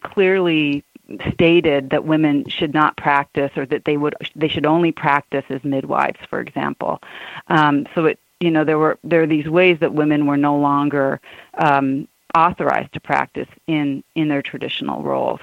clearly 0.03 0.85
stated 1.33 1.91
that 1.91 2.05
women 2.05 2.49
should 2.49 2.73
not 2.73 2.97
practice 2.97 3.51
or 3.57 3.67
that 3.67 3.85
they 3.85 3.97
would 3.97 4.15
they 4.37 4.49
should 4.49 4.67
only 4.67 4.93
practice 4.93 5.45
as 5.49 5.63
midwives, 5.65 6.19
for 6.29 6.41
example. 6.41 7.01
Um, 7.49 7.87
so 7.95 8.07
it 8.07 8.19
you 8.41 8.51
know 8.51 8.65
there 8.65 8.79
were 8.79 8.99
there 9.05 9.23
are 9.23 9.27
these 9.27 9.49
ways 9.49 9.79
that 9.81 9.95
women 9.95 10.27
were 10.27 10.37
no 10.37 10.57
longer 10.57 11.21
um, 11.55 12.09
authorized 12.35 12.93
to 12.93 13.01
practice 13.01 13.49
in 13.67 14.03
in 14.15 14.29
their 14.29 14.43
traditional 14.43 15.03
roles. 15.03 15.41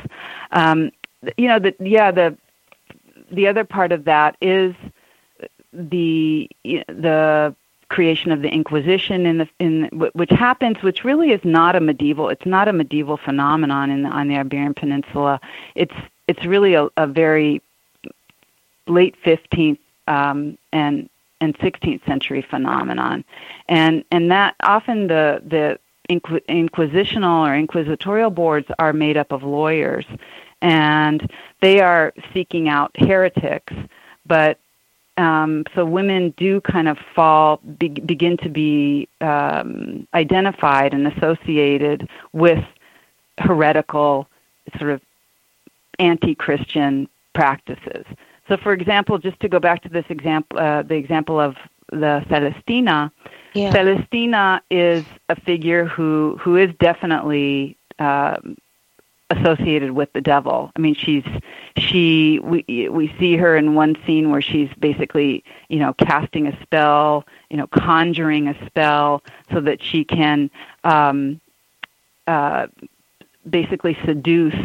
Um, 0.51 0.91
you 1.38 1.47
know, 1.47 1.60
the, 1.60 1.75
yeah, 1.80 2.12
the 2.12 2.38
the 3.32 3.47
other 3.47 3.63
part 3.63 3.91
of 3.91 4.06
that 4.06 4.36
is 4.41 4.75
the 5.73 6.49
the 6.63 7.56
creation 7.89 8.32
of 8.32 8.41
the 8.41 8.49
Inquisition 8.49 9.25
in 9.25 9.38
the 9.39 9.49
in 9.60 9.86
which 10.13 10.30
happens, 10.32 10.82
which 10.82 11.04
really 11.04 11.32
is 11.32 11.41
not 11.43 11.75
a 11.75 11.80
medieval. 11.80 12.30
It's 12.30 12.45
not 12.45 12.67
a 12.67 12.73
medieval 12.73 13.17
phenomenon 13.17 13.91
in 13.91 14.06
on 14.06 14.27
the 14.27 14.38
Iberian 14.38 14.73
Peninsula. 14.73 15.39
It's 15.75 15.95
it's 16.27 16.45
really 16.45 16.73
a, 16.73 16.88
a 16.97 17.08
very 17.08 17.62
late 18.88 19.15
15th 19.23 19.80
um, 20.08 20.58
and 20.71 21.10
and 21.41 21.58
16th 21.58 22.06
century 22.06 22.41
phenomenon, 22.41 23.23
and 23.67 24.04
and 24.12 24.32
that 24.32 24.56
often 24.63 25.08
the 25.08 25.41
the 25.45 25.80
inqu- 26.13 26.45
inquisitional 26.63 27.38
or 27.47 27.54
inquisitorial 27.56 28.32
boards 28.41 28.67
are 28.84 28.93
made 28.93 29.17
up 29.17 29.32
of 29.32 29.41
lawyers, 29.43 30.06
and 30.62 31.19
they 31.62 31.80
are 31.80 32.13
seeking 32.34 32.65
out 32.76 32.91
heretics. 33.08 33.74
But 34.26 34.54
um, 35.17 35.65
so 35.76 35.86
women 35.86 36.34
do 36.38 36.62
kind 36.62 36.88
of 36.88 36.97
fall, 37.15 37.60
be, 37.82 37.89
begin 37.89 38.38
to 38.38 38.50
be 38.50 39.08
um, 39.19 40.08
identified 40.13 40.93
and 40.93 41.08
associated 41.13 42.08
with 42.34 42.63
heretical, 43.38 44.28
sort 44.78 44.91
of 44.91 45.02
anti-Christian 46.00 47.08
practices. 47.34 48.06
So, 48.47 48.58
for 48.58 48.74
example, 48.74 49.17
just 49.17 49.39
to 49.41 49.50
go 49.50 49.60
back 49.60 49.82
to 49.84 49.89
this 49.89 50.06
example, 50.10 50.60
uh, 50.60 50.82
the 50.84 50.95
example 50.95 51.39
of 51.39 51.56
the 51.91 52.25
Celestina. 52.30 53.12
Yeah. 53.54 53.71
Celestina 53.71 54.62
is 54.69 55.06
a 55.30 55.36
figure 55.36 55.86
who 55.86 56.38
who 56.41 56.56
is 56.56 56.73
definitely 56.80 57.77
uh, 57.99 58.38
associated 59.30 59.91
with 59.91 60.12
the 60.13 60.21
devil. 60.21 60.71
I 60.75 60.80
mean, 60.80 60.95
she's 60.95 61.25
she 61.77 62.39
we 62.39 62.89
we 62.89 63.13
see 63.19 63.38
her 63.38 63.56
in 63.56 63.75
one 63.75 63.95
scene 64.06 64.30
where 64.30 64.41
she's 64.41 64.69
basically 64.80 65.43
you 65.69 65.80
know 65.80 65.93
casting 65.93 66.47
a 66.47 66.62
spell, 66.62 67.25
you 67.49 67.58
know, 67.58 67.67
conjuring 67.67 68.47
a 68.47 68.65
spell 68.65 69.23
so 69.51 69.62
that 69.62 69.84
she 69.84 70.04
can 70.04 70.49
um, 70.84 71.39
uh, 72.27 72.67
basically 73.49 73.97
seduce 74.06 74.56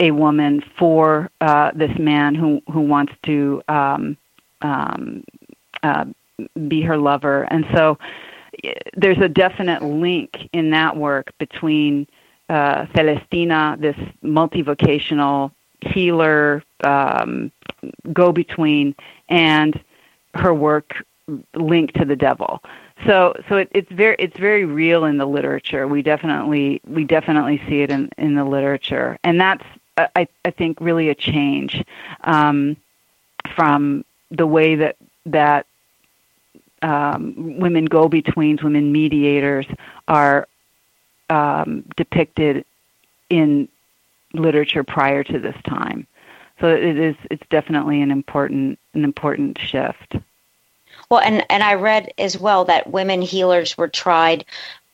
a 0.00 0.10
woman 0.10 0.62
for 0.76 1.30
uh, 1.40 1.70
this 1.74 1.96
man 1.98 2.34
who 2.34 2.62
who 2.70 2.80
wants 2.80 3.12
to 3.24 3.62
um, 3.68 4.16
um, 4.62 5.24
uh, 5.82 6.04
be 6.68 6.82
her 6.82 6.96
lover, 6.96 7.42
and 7.50 7.66
so 7.74 7.98
there's 8.94 9.18
a 9.18 9.28
definite 9.28 9.82
link 9.82 10.48
in 10.52 10.70
that 10.70 10.96
work 10.96 11.32
between 11.38 12.06
uh, 12.48 12.86
Celestina, 12.94 13.80
this 13.80 13.96
multivocational 14.22 15.52
healer, 15.80 16.62
um, 16.84 17.50
go 18.12 18.32
between, 18.32 18.94
and 19.28 19.80
her 20.34 20.52
work 20.54 21.04
linked 21.54 21.96
to 21.96 22.04
the 22.04 22.16
devil. 22.16 22.62
So, 23.06 23.34
so 23.48 23.56
it, 23.56 23.68
it's 23.72 23.90
very 23.90 24.16
it's 24.18 24.38
very 24.38 24.64
real 24.64 25.04
in 25.06 25.18
the 25.18 25.26
literature. 25.26 25.88
We 25.88 26.02
definitely 26.02 26.80
we 26.86 27.04
definitely 27.04 27.60
see 27.68 27.80
it 27.80 27.90
in 27.90 28.10
in 28.18 28.34
the 28.34 28.44
literature, 28.44 29.18
and 29.24 29.40
that's 29.40 29.64
I 29.96 30.28
I 30.44 30.50
think 30.50 30.80
really 30.80 31.08
a 31.08 31.14
change 31.14 31.82
um, 32.24 32.76
from 33.56 34.04
the 34.30 34.46
way 34.46 34.76
that 34.76 34.96
that 35.26 35.66
um, 36.82 37.58
women 37.58 37.84
go 37.84 38.08
betweens, 38.08 38.62
women 38.62 38.92
mediators 38.92 39.66
are 40.08 40.48
um, 41.30 41.84
depicted 41.96 42.64
in 43.30 43.68
literature 44.34 44.84
prior 44.84 45.22
to 45.24 45.38
this 45.38 45.56
time. 45.66 46.06
So 46.60 46.68
it 46.68 46.98
is 46.98 47.16
it's 47.30 47.46
definitely 47.50 48.02
an 48.02 48.10
important 48.10 48.78
an 48.94 49.04
important 49.04 49.58
shift. 49.58 50.16
Well, 51.10 51.20
and 51.20 51.44
and 51.50 51.62
I 51.62 51.74
read 51.74 52.12
as 52.18 52.38
well 52.38 52.64
that 52.66 52.90
women 52.90 53.22
healers 53.22 53.76
were 53.76 53.88
tried 53.88 54.44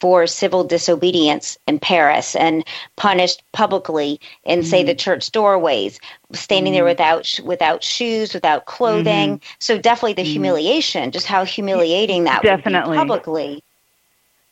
for 0.00 0.26
civil 0.26 0.64
disobedience 0.64 1.58
in 1.66 1.78
Paris 1.78 2.36
and 2.36 2.64
punished 2.96 3.42
publicly 3.52 4.20
in, 4.44 4.60
mm-hmm. 4.60 4.68
say, 4.68 4.82
the 4.82 4.94
church 4.94 5.30
doorways, 5.32 5.98
standing 6.32 6.72
mm-hmm. 6.72 6.78
there 6.78 6.84
without 6.84 7.40
without 7.44 7.82
shoes, 7.82 8.34
without 8.34 8.66
clothing. 8.66 9.38
Mm-hmm. 9.38 9.54
So 9.58 9.78
definitely 9.78 10.14
the 10.14 10.22
mm-hmm. 10.22 10.32
humiliation, 10.32 11.10
just 11.10 11.26
how 11.26 11.44
humiliating 11.44 12.24
that 12.24 12.42
definitely 12.42 12.96
publicly. 12.96 13.62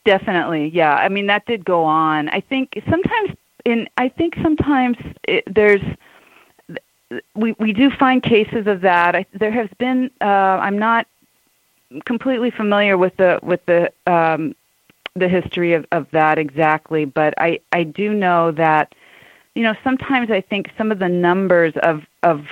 Definitely, 0.05 0.69
yeah. 0.69 0.95
I 0.95 1.09
mean, 1.09 1.27
that 1.27 1.47
did 1.47 1.65
go 1.65 1.85
on. 1.85 2.29
I 2.29 2.41
think 2.41 2.81
sometimes 2.89 3.37
in 3.65 3.89
I 3.97 4.09
think 4.09 4.37
sometimes 4.41 4.97
it, 5.25 5.43
there's 5.53 5.83
we 7.35 7.55
we 7.59 7.73
do 7.73 7.91
find 7.91 8.23
cases 8.23 8.67
of 8.67 8.81
that. 8.83 9.15
I, 9.15 9.27
there 9.33 9.53
has 9.53 9.69
been. 9.79 10.11
Uh, 10.21 10.25
I'm 10.25 10.79
not 10.79 11.07
completely 12.05 12.51
familiar 12.51 12.97
with 12.97 13.17
the 13.17 13.39
with 13.43 13.65
the 13.67 13.93
um, 14.07 14.55
the 15.17 15.29
history 15.29 15.73
of, 15.73 15.87
of 15.93 16.07
that 16.13 16.39
exactly, 16.39 17.05
but 17.05 17.35
I, 17.39 17.61
I 17.73 17.85
do 17.85 18.13
know 18.13 18.53
that, 18.53 18.95
you 19.55 19.63
know, 19.63 19.75
sometimes 19.83 20.31
I 20.31 20.41
think 20.41 20.71
some 20.77 20.93
of 20.93 20.99
the 20.99 21.09
numbers 21.09 21.73
of, 21.83 22.03
of 22.23 22.45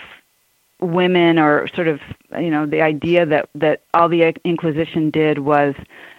women 0.81 1.39
or 1.39 1.69
sort 1.69 1.89
of, 1.89 2.01
you 2.39 2.51
know, 2.51 2.67
the 2.67 2.83
idea 2.83 3.27
that, 3.27 3.49
that 3.55 3.83
all 3.93 4.09
the 4.09 4.35
Inquisition 4.45 5.11
did 5.11 5.39
was 5.39 5.75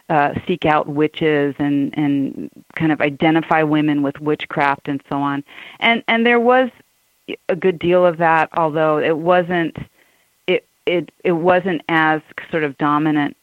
uh, 0.09 0.33
seek 0.47 0.65
out 0.65 0.87
witches 0.87 1.55
and, 1.57 1.97
and 1.97 2.49
kind 2.75 2.91
of 2.91 3.01
identify 3.01 3.63
women 3.63 4.03
with 4.03 4.19
witchcraft 4.19 4.87
and 4.87 5.01
so 5.09 5.17
on. 5.17 5.43
And, 5.79 6.03
and 6.07 6.25
there 6.25 6.39
was 6.39 6.69
a 7.49 7.55
good 7.55 7.79
deal 7.79 8.05
of 8.05 8.17
that, 8.17 8.49
although 8.55 8.99
it 8.99 9.17
wasn't, 9.17 9.75
it, 10.47 10.65
it, 10.85 11.11
it 11.23 11.31
wasn't 11.31 11.81
as 11.89 12.21
sort 12.51 12.63
of 12.63 12.77
dominant 12.77 13.35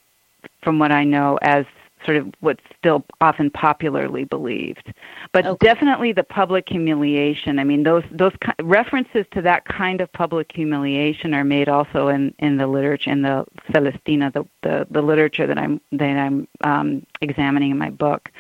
from 0.62 0.78
what 0.78 0.92
I 0.92 1.02
know 1.02 1.38
as 1.42 1.66
sort 2.04 2.16
of 2.16 2.32
what's 2.40 2.62
still 2.78 3.04
often 3.20 3.50
popularly 3.50 4.24
believed. 4.24 4.92
But 5.32 5.46
okay. 5.46 5.66
definitely 5.66 6.12
the 6.12 6.22
public 6.22 6.68
humiliation. 6.68 7.58
I 7.58 7.64
mean, 7.64 7.82
those 7.82 8.04
those 8.10 8.32
references 8.62 9.26
to 9.32 9.42
that 9.42 9.64
kind 9.64 10.00
of 10.00 10.12
public 10.12 10.52
humiliation 10.52 11.34
are 11.34 11.44
made 11.44 11.68
also 11.68 12.08
in, 12.08 12.34
in 12.38 12.56
the 12.56 12.66
literature 12.66 13.10
in 13.10 13.22
the 13.22 13.44
Celestina, 13.72 14.32
the, 14.32 14.44
the, 14.62 14.86
the 14.90 15.02
literature 15.02 15.46
that 15.46 15.58
I'm 15.58 15.80
that 15.92 16.16
I'm 16.16 16.48
um, 16.62 17.06
examining 17.20 17.70
in 17.70 17.78
my 17.78 17.90
book. 17.90 18.30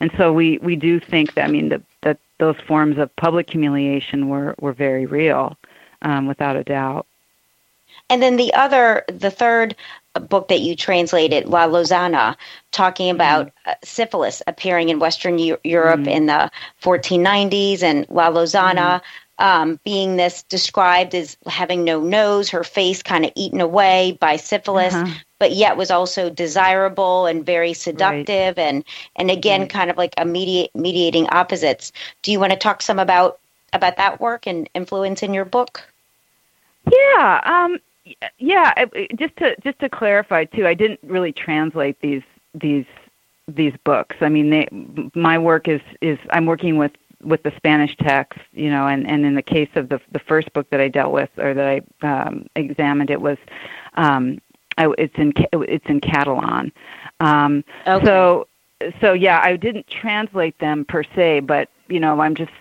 And 0.00 0.10
so 0.16 0.32
we, 0.32 0.58
we 0.58 0.76
do 0.76 1.00
think 1.00 1.34
that 1.34 1.44
I 1.44 1.48
mean 1.48 1.68
that 1.70 1.82
that 2.02 2.18
those 2.38 2.56
forms 2.66 2.98
of 2.98 3.14
public 3.16 3.50
humiliation 3.50 4.28
were, 4.28 4.54
were 4.60 4.72
very 4.72 5.06
real, 5.06 5.56
um, 6.02 6.26
without 6.26 6.56
a 6.56 6.64
doubt. 6.64 7.06
And 8.10 8.22
then 8.22 8.36
the 8.36 8.52
other, 8.54 9.04
the 9.08 9.30
third 9.30 9.76
book 10.20 10.48
that 10.48 10.60
you 10.60 10.76
translated, 10.76 11.46
La 11.46 11.66
Lozana, 11.66 12.36
talking 12.70 13.10
about 13.10 13.46
mm-hmm. 13.46 13.70
uh, 13.70 13.74
syphilis 13.82 14.42
appearing 14.46 14.88
in 14.88 14.98
Western 14.98 15.38
U- 15.38 15.58
Europe 15.64 16.00
mm-hmm. 16.00 16.08
in 16.08 16.26
the 16.26 16.50
1490s, 16.82 17.82
and 17.82 18.06
La 18.08 18.30
Lozana. 18.30 19.00
mm-hmm. 19.00 19.44
um, 19.44 19.80
being 19.84 20.16
this 20.16 20.44
described 20.44 21.14
as 21.14 21.36
having 21.46 21.84
no 21.84 22.00
nose, 22.00 22.50
her 22.50 22.64
face 22.64 23.02
kind 23.02 23.24
of 23.24 23.32
eaten 23.34 23.60
away 23.60 24.16
by 24.20 24.36
syphilis. 24.36 24.94
Uh-huh. 24.94 25.12
But 25.40 25.52
yet 25.52 25.76
was 25.76 25.90
also 25.90 26.30
desirable 26.30 27.26
and 27.26 27.44
very 27.44 27.74
seductive, 27.74 28.56
right. 28.56 28.58
and 28.58 28.84
and 29.16 29.30
again, 29.30 29.62
right. 29.62 29.70
kind 29.70 29.90
of 29.90 29.98
like 29.98 30.14
a 30.16 30.24
mediate, 30.24 30.74
mediating 30.74 31.28
opposites. 31.28 31.92
Do 32.22 32.32
you 32.32 32.40
want 32.40 32.52
to 32.52 32.58
talk 32.58 32.80
some 32.80 32.98
about 32.98 33.40
about 33.74 33.96
that 33.96 34.20
work 34.20 34.46
and 34.46 34.70
influence 34.74 35.22
in 35.22 35.34
your 35.34 35.44
book? 35.44 35.82
Yeah, 36.90 37.40
um, 37.44 37.78
yeah, 38.38 38.84
just 39.16 39.36
to 39.36 39.56
just 39.62 39.78
to 39.80 39.88
clarify 39.88 40.44
too, 40.44 40.66
I 40.66 40.74
didn't 40.74 41.00
really 41.02 41.32
translate 41.32 42.00
these 42.00 42.22
these 42.54 42.86
these 43.48 43.74
books. 43.84 44.16
I 44.20 44.28
mean, 44.28 44.50
they, 44.50 44.68
my 45.14 45.38
work 45.38 45.68
is 45.68 45.80
is 46.00 46.18
I'm 46.30 46.46
working 46.46 46.76
with 46.76 46.92
with 47.22 47.42
the 47.42 47.52
Spanish 47.56 47.96
text, 47.96 48.38
you 48.52 48.70
know, 48.70 48.86
and 48.86 49.08
and 49.08 49.24
in 49.24 49.34
the 49.34 49.42
case 49.42 49.70
of 49.74 49.88
the 49.88 50.00
the 50.12 50.18
first 50.18 50.52
book 50.52 50.68
that 50.70 50.80
I 50.80 50.88
dealt 50.88 51.12
with 51.12 51.30
or 51.38 51.54
that 51.54 51.82
I 52.02 52.06
um, 52.06 52.46
examined, 52.56 53.10
it 53.10 53.20
was 53.20 53.38
um, 53.94 54.40
I, 54.78 54.92
it's 54.98 55.14
in 55.16 55.32
it's 55.52 55.86
in 55.86 56.00
Catalan. 56.00 56.72
Um, 57.20 57.64
okay. 57.86 58.04
So 58.04 58.48
so 59.00 59.12
yeah, 59.12 59.40
I 59.42 59.56
didn't 59.56 59.86
translate 59.86 60.58
them 60.58 60.84
per 60.84 61.02
se, 61.14 61.40
but 61.40 61.68
you 61.88 62.00
know, 62.00 62.20
I'm 62.20 62.34
just 62.34 62.52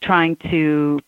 trying 0.00 0.36
to 0.50 1.00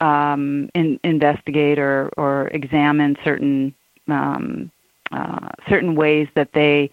um, 0.00 0.68
in, 0.74 0.98
investigate 1.04 1.78
or, 1.78 2.10
or 2.16 2.48
examine 2.48 3.16
certain 3.24 3.74
um, 4.08 4.70
uh, 5.12 5.48
certain 5.68 5.94
ways 5.94 6.28
that 6.34 6.52
they 6.52 6.90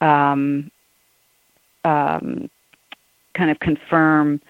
um, 0.00 0.70
um, 1.84 2.48
kind 3.34 3.50
of 3.50 3.58
confirm 3.60 4.40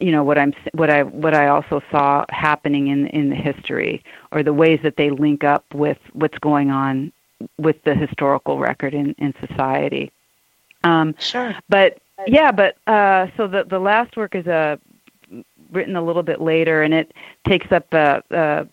you 0.00 0.12
know 0.12 0.22
what 0.22 0.38
I'm 0.38 0.52
what 0.72 0.90
I 0.90 1.04
what 1.04 1.34
I 1.34 1.48
also 1.48 1.82
saw 1.90 2.24
happening 2.28 2.88
in 2.88 3.06
in 3.08 3.30
the 3.30 3.36
history 3.36 4.02
or 4.30 4.42
the 4.42 4.52
ways 4.52 4.80
that 4.82 4.96
they 4.96 5.10
link 5.10 5.44
up 5.44 5.64
with 5.72 5.98
what's 6.12 6.38
going 6.38 6.70
on 6.70 7.12
with 7.58 7.82
the 7.84 7.94
historical 7.94 8.58
record 8.58 8.94
in 8.94 9.14
in 9.18 9.32
society. 9.46 10.12
Um, 10.84 11.14
sure. 11.18 11.54
But 11.68 11.98
yeah, 12.26 12.52
but 12.52 12.76
uh, 12.86 13.28
so 13.36 13.46
the 13.46 13.64
the 13.64 13.78
last 13.78 14.16
work 14.16 14.34
is 14.34 14.46
a 14.46 14.78
written 15.72 15.96
a 15.96 16.02
little 16.02 16.22
bit 16.22 16.40
later, 16.40 16.82
and 16.82 16.94
it 16.94 17.12
takes 17.46 17.70
up 17.72 17.92
a, 17.92 18.22
a 18.30 18.66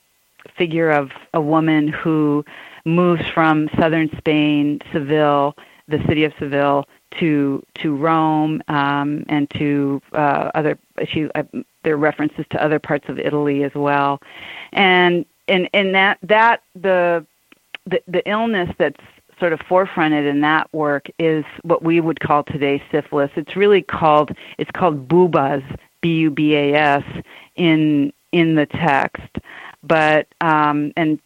figure 0.58 0.92
of 0.92 1.12
a 1.34 1.42
woman 1.42 1.88
who 1.88 2.46
moves 2.86 3.26
from 3.28 3.70
southern 3.80 4.10
Spain, 4.18 4.82
Seville, 4.92 5.56
the 5.88 6.04
city 6.08 6.24
of 6.24 6.34
Seville, 6.40 6.86
to 7.20 7.64
to 7.76 7.96
Rome 7.96 8.62
um, 8.68 9.24
and 9.30 9.50
to 9.52 10.02
uh, 10.14 10.52
other. 10.56 10.78
She 11.06 11.30
uh, 11.36 11.44
there 11.84 11.94
are 11.94 11.98
references 11.98 12.46
to 12.52 12.64
other 12.64 12.80
parts 12.80 13.10
of 13.10 13.20
Italy 13.20 13.64
as 13.64 13.74
well, 13.76 14.20
and 14.72 15.26
and 15.48 15.70
and 15.74 15.94
that 15.96 16.18
that 16.24 16.64
the 16.76 17.26
the, 17.86 18.02
the 18.08 18.28
illness 18.30 18.70
that's 18.78 19.02
sort 19.40 19.54
of 19.54 19.60
forefronted 19.60 20.30
in 20.30 20.42
that 20.42 20.72
work 20.74 21.10
is 21.20 21.44
what 21.64 21.84
we 21.84 22.00
would 22.00 22.20
call 22.20 22.44
today 22.44 22.82
syphilis. 22.92 23.32
It's 23.36 23.56
really 23.56 23.82
called 23.82 24.32
it's 24.58 24.72
called 24.72 25.08
bubas, 25.08 25.64
B 26.04 26.18
U 26.18 26.30
B 26.30 26.56
A 26.56 26.76
S 26.76 27.04
in 27.56 28.14
in 28.32 28.56
the 28.56 28.68
text, 28.68 29.40
but 29.82 30.28
um, 30.42 30.92
and 30.96 31.18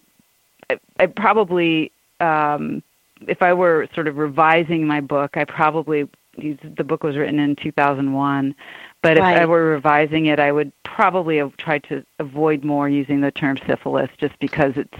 I, 0.69 0.79
I 0.99 1.07
probably 1.07 1.91
um, 2.19 2.83
if 3.27 3.41
I 3.41 3.53
were 3.53 3.89
sort 3.95 4.07
of 4.07 4.17
revising 4.17 4.85
my 4.85 5.01
book, 5.01 5.35
I 5.35 5.43
probably 5.43 6.07
the 6.37 6.83
book 6.83 7.03
was 7.03 7.17
written 7.17 7.39
in 7.39 7.55
2001, 7.55 8.55
but 9.01 9.17
right. 9.17 9.17
if 9.17 9.41
I 9.41 9.45
were 9.45 9.71
revising 9.71 10.27
it, 10.27 10.39
I 10.39 10.51
would 10.51 10.71
probably 10.83 11.37
have 11.37 11.57
tried 11.57 11.83
to 11.85 12.05
avoid 12.19 12.63
more 12.63 12.87
using 12.87 13.21
the 13.21 13.31
term 13.31 13.57
syphilis, 13.65 14.11
just 14.19 14.37
because 14.37 14.73
it's 14.75 14.99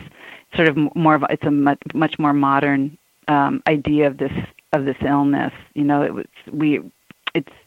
sort 0.56 0.68
of 0.68 0.78
more 0.96 1.14
of 1.14 1.24
it's 1.30 1.46
a 1.46 1.52
much, 1.52 1.80
much 1.94 2.18
more 2.18 2.34
modern 2.34 2.98
um, 3.28 3.62
idea 3.68 4.08
of 4.08 4.18
this 4.18 4.34
of 4.74 4.86
this 4.86 4.98
illness. 5.02 5.54
You 5.76 5.84
know, 5.84 6.02
it 6.02 6.16
was 6.16 6.26
we 6.52 6.82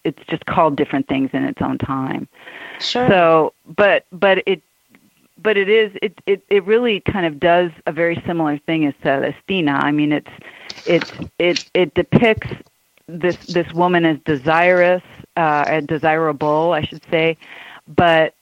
it's 0.04 0.22
just 0.28 0.46
called 0.46 0.76
different 0.76 1.06
things 1.08 1.30
in 1.32 1.44
its 1.44 1.60
own 1.60 1.78
time. 1.78 2.28
Sure. 2.80 3.08
So, 3.08 3.52
but 3.76 4.04
but 4.12 4.42
it 4.46 4.62
but 5.42 5.56
it 5.56 5.68
is 5.68 5.92
it, 6.02 6.18
it 6.26 6.42
it 6.48 6.64
really 6.64 7.00
kind 7.00 7.26
of 7.26 7.40
does 7.40 7.70
a 7.86 7.92
very 7.92 8.22
similar 8.26 8.58
thing 8.58 8.86
as 8.86 8.94
Celestina. 9.02 9.72
I 9.72 9.92
mean, 9.92 10.12
it's 10.12 10.30
it's 10.86 11.12
it 11.38 11.70
it 11.74 11.94
depicts 11.94 12.48
this 13.06 13.36
this 13.46 13.72
woman 13.72 14.04
as 14.04 14.18
desirous, 14.24 15.02
uh, 15.36 15.80
desirable, 15.80 16.72
I 16.72 16.82
should 16.82 17.02
say, 17.10 17.36
but 17.88 18.34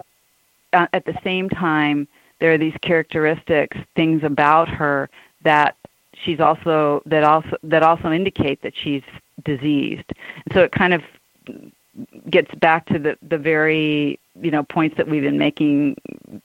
uh, 0.73 0.87
at 0.93 1.05
the 1.05 1.19
same 1.25 1.49
time, 1.49 2.07
there 2.41 2.53
are 2.53 2.59
these 2.59 2.77
characteristics, 2.83 3.77
things 3.95 4.23
about 4.23 4.69
her 4.69 5.09
that 5.43 5.77
she's 6.13 6.41
also 6.41 7.03
that 7.07 7.25
also 7.25 7.57
that 7.63 7.83
also 7.83 8.11
indicate 8.11 8.63
that 8.63 8.75
she's 8.77 9.03
diseased. 9.45 10.13
so 10.53 10.63
it 10.65 10.73
kind 10.73 10.93
of 10.93 11.03
gets 12.31 12.55
back 12.57 12.87
to 12.87 12.99
the 12.99 13.19
the 13.23 13.39
very 13.39 14.19
you 14.41 14.51
know 14.51 14.63
points 14.63 14.97
that 14.97 15.09
we've 15.09 15.23
been 15.23 15.39
making 15.39 15.97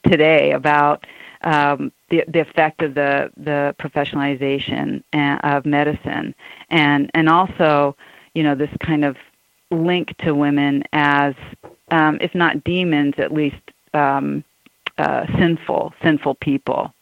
today 0.06 0.52
about 0.52 1.06
um, 1.42 1.92
the 2.08 2.24
the 2.28 2.40
effect 2.40 2.82
of 2.82 2.94
the 2.94 3.30
the 3.36 3.74
professionalization 3.78 5.02
of 5.44 5.64
medicine. 5.64 6.34
And 6.70 7.10
and 7.14 7.28
also 7.28 7.96
you 8.34 8.42
know 8.42 8.54
this 8.54 8.70
kind 8.80 9.04
of 9.04 9.16
link 9.70 10.16
to 10.18 10.34
women 10.34 10.84
as 10.92 11.34
um, 11.90 12.18
if 12.20 12.34
not 12.34 12.64
demons 12.64 13.14
at 13.18 13.32
least 13.32 13.56
um, 13.92 14.44
uh, 14.98 15.26
sinful 15.38 15.94
sinful 16.02 16.36
people. 16.36 16.92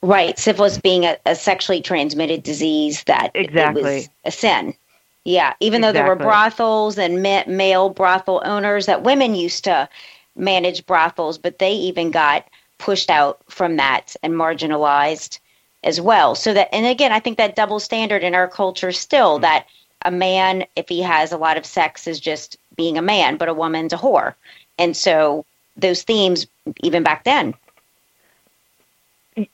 Right. 0.00 0.38
Syphilis 0.38 0.78
being 0.78 1.04
a, 1.04 1.16
a 1.26 1.34
sexually 1.34 1.80
transmitted 1.80 2.44
disease 2.44 3.02
that 3.04 3.32
exactly 3.34 3.82
was 3.82 4.08
a 4.24 4.30
sin 4.30 4.74
yeah, 5.24 5.54
even 5.60 5.80
though 5.80 5.92
there 5.92 6.04
were 6.04 6.16
brothels 6.16 6.98
and 6.98 7.22
male 7.22 7.88
brothel 7.90 8.42
owners, 8.44 8.86
that 8.86 9.02
women 9.02 9.34
used 9.34 9.64
to 9.64 9.88
manage 10.34 10.84
brothels, 10.86 11.38
but 11.38 11.58
they 11.58 11.72
even 11.72 12.10
got 12.10 12.46
pushed 12.78 13.10
out 13.10 13.40
from 13.48 13.76
that 13.76 14.16
and 14.22 14.34
marginalized 14.34 15.38
as 15.84 16.00
well. 16.00 16.34
So 16.34 16.54
that, 16.54 16.74
and 16.74 16.86
again, 16.86 17.12
I 17.12 17.20
think 17.20 17.38
that 17.38 17.54
double 17.54 17.78
standard 17.80 18.24
in 18.24 18.34
our 18.34 18.48
culture 18.48 18.92
still 18.92 19.38
that 19.40 19.66
a 20.04 20.10
man, 20.10 20.64
if 20.74 20.88
he 20.88 21.02
has 21.02 21.32
a 21.32 21.38
lot 21.38 21.56
of 21.56 21.64
sex, 21.64 22.06
is 22.06 22.18
just 22.18 22.56
being 22.76 22.98
a 22.98 23.02
man, 23.02 23.36
but 23.36 23.48
a 23.48 23.54
woman's 23.54 23.92
a 23.92 23.96
whore. 23.96 24.34
And 24.78 24.96
so 24.96 25.44
those 25.76 26.02
themes, 26.02 26.46
even 26.82 27.02
back 27.02 27.24
then. 27.24 27.54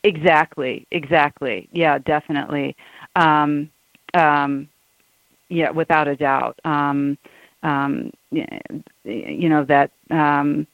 Exactly, 0.03 0.87
exactly. 0.91 1.69
Yeah, 1.73 1.99
definitely. 1.99 2.77
Um, 3.15 3.71
um, 4.15 4.69
yeah, 5.49 5.71
without 5.71 6.09
a 6.09 6.17
doubt. 6.17 6.59
Um, 6.65 7.19
um, 7.63 8.13
you 8.31 9.49
know 9.49 9.65
that 9.65 9.91
um, 10.11 10.67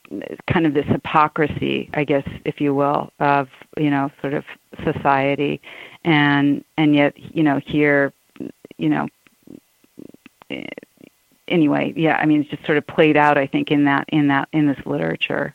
kind 0.47 0.67
of 0.67 0.75
this 0.75 0.87
hypocrisy, 0.87 1.89
I 1.95 2.05
guess, 2.05 2.27
if 2.45 2.61
you 2.61 2.75
will, 2.75 3.13
of 3.21 3.49
you 3.79 3.91
know 3.91 4.11
sort 4.21 4.35
of 4.35 4.45
society, 4.83 5.61
and 6.05 6.65
and 6.77 6.95
yet 6.95 7.17
you 7.17 7.43
know 7.43 7.59
here, 7.59 8.13
you 8.77 8.89
know. 8.89 9.09
Anyway, 11.47 11.93
yeah, 11.97 12.17
I 12.17 12.27
mean, 12.27 12.43
it's 12.43 12.51
just 12.51 12.65
sort 12.65 12.79
of 12.79 12.87
played 12.87 13.17
out. 13.17 13.39
I 13.39 13.47
think 13.47 13.71
in 13.71 13.85
that 13.85 14.07
in 14.09 14.29
that 14.29 14.49
in 14.53 14.67
this 14.67 14.85
literature 14.85 15.55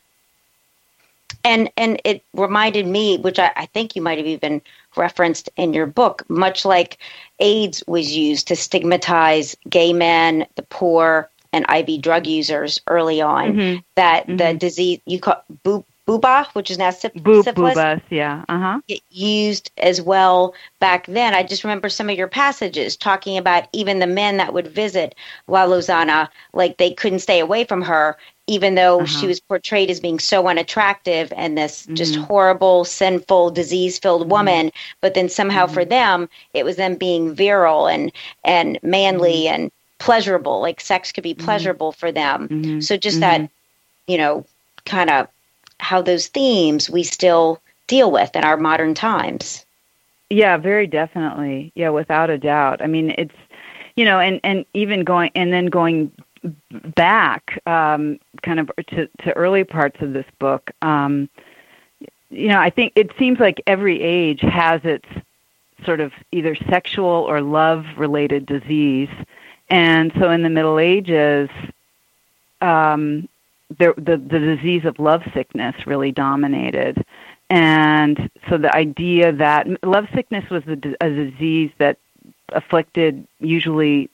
and 1.43 1.71
and 1.77 2.01
it 2.03 2.23
reminded 2.33 2.87
me 2.87 3.17
which 3.17 3.39
I, 3.39 3.51
I, 3.55 3.65
think 3.67 3.95
you 3.95 4.01
might 4.01 4.17
have 4.17 4.27
even 4.27 4.61
referenced 4.99 5.49
in 5.55 5.73
your 5.73 5.87
book 5.87 6.23
much 6.29 6.65
like 6.65 6.97
aids 7.39 7.83
was 7.87 8.15
used 8.15 8.47
to 8.47 8.55
stigmatize 8.55 9.55
gay 9.69 9.93
men 9.93 10.45
the 10.55 10.63
poor 10.63 11.29
and 11.53 11.65
iv 11.73 12.01
drug 12.01 12.27
users 12.27 12.81
early 12.87 13.21
on 13.21 13.53
mm-hmm. 13.53 13.77
that 13.95 14.27
mm-hmm. 14.27 14.37
the 14.37 14.53
disease 14.53 14.99
you 15.05 15.19
call 15.19 15.41
bu- 15.63 15.83
buba 16.07 16.47
which 16.53 16.71
is 16.71 16.77
now 16.77 16.89
syphilis 16.89 17.45
bubas 17.47 18.01
yeah 18.09 18.43
uh-huh 18.49 18.79
used 19.09 19.71
as 19.77 20.01
well 20.01 20.53
back 20.79 21.05
then 21.05 21.33
i 21.33 21.43
just 21.43 21.63
remember 21.63 21.87
some 21.87 22.09
of 22.09 22.17
your 22.17 22.27
passages 22.27 22.97
talking 22.97 23.37
about 23.37 23.67
even 23.73 23.99
the 23.99 24.07
men 24.07 24.37
that 24.37 24.53
would 24.53 24.67
visit 24.67 25.15
la 25.47 25.65
lozana 25.65 26.27
like 26.53 26.77
they 26.77 26.91
couldn't 26.91 27.19
stay 27.19 27.39
away 27.39 27.63
from 27.63 27.81
her 27.81 28.17
even 28.49 28.73
though 28.73 29.01
uh-huh. 29.01 29.05
she 29.05 29.27
was 29.27 29.39
portrayed 29.39 29.91
as 29.91 29.99
being 29.99 30.17
so 30.17 30.47
unattractive 30.47 31.31
and 31.35 31.55
this 31.55 31.83
mm-hmm. 31.83 31.93
just 31.93 32.15
horrible, 32.15 32.83
sinful, 32.83 33.51
disease-filled 33.51 34.23
mm-hmm. 34.23 34.31
woman, 34.31 34.71
but 35.01 35.13
then 35.13 35.29
somehow 35.29 35.65
mm-hmm. 35.65 35.75
for 35.75 35.85
them 35.85 36.27
it 36.55 36.65
was 36.65 36.75
them 36.75 36.95
being 36.95 37.33
virile 37.33 37.87
and 37.87 38.11
and 38.43 38.79
manly 38.81 39.43
mm-hmm. 39.43 39.53
and 39.53 39.71
pleasurable, 39.99 40.59
like 40.61 40.81
sex 40.81 41.11
could 41.11 41.23
be 41.23 41.35
mm-hmm. 41.35 41.45
pleasurable 41.45 41.91
for 41.91 42.11
them. 42.11 42.47
Mm-hmm. 42.47 42.79
So 42.79 42.97
just 42.97 43.19
that, 43.19 43.49
you 44.07 44.17
know, 44.17 44.45
kind 44.85 45.11
of 45.11 45.27
how 45.79 46.01
those 46.01 46.27
themes 46.27 46.89
we 46.89 47.03
still 47.03 47.61
deal 47.85 48.11
with 48.11 48.35
in 48.35 48.43
our 48.43 48.57
modern 48.57 48.95
times. 48.95 49.63
Yeah, 50.31 50.57
very 50.57 50.87
definitely. 50.87 51.71
Yeah, 51.75 51.89
without 51.89 52.29
a 52.29 52.37
doubt. 52.37 52.81
I 52.81 52.87
mean, 52.87 53.13
it's 53.15 53.35
you 53.95 54.05
know, 54.05 54.19
and 54.19 54.39
and 54.43 54.65
even 54.73 55.03
going 55.03 55.31
and 55.35 55.53
then 55.53 55.67
going 55.67 56.11
back 56.95 57.59
um, 57.67 58.19
kind 58.41 58.59
of 58.59 58.71
to, 58.87 59.07
to 59.23 59.33
early 59.35 59.63
parts 59.63 60.01
of 60.01 60.13
this 60.13 60.25
book, 60.39 60.71
um, 60.81 61.29
you 62.29 62.47
know, 62.47 62.59
I 62.59 62.69
think 62.69 62.93
it 62.95 63.11
seems 63.17 63.39
like 63.39 63.61
every 63.65 64.01
age 64.01 64.41
has 64.41 64.81
its 64.83 65.07
sort 65.85 65.99
of 65.99 66.11
either 66.31 66.55
sexual 66.55 67.07
or 67.07 67.41
love 67.41 67.85
related 67.97 68.45
disease. 68.45 69.09
And 69.69 70.11
so 70.19 70.29
in 70.31 70.43
the 70.43 70.49
Middle 70.49 70.79
Ages, 70.79 71.49
um, 72.61 73.27
the, 73.77 73.93
the, 73.97 74.17
the 74.17 74.39
disease 74.39 74.85
of 74.85 74.99
love 74.99 75.23
sickness 75.33 75.87
really 75.87 76.11
dominated. 76.11 77.03
And 77.49 78.29
so 78.47 78.57
the 78.57 78.73
idea 78.75 79.31
that 79.31 79.67
love 79.83 80.07
sickness 80.13 80.49
was 80.49 80.63
a, 80.67 80.77
a 81.01 81.09
disease 81.09 81.71
that 81.77 81.97
afflicted 82.49 83.25
usually 83.39 84.09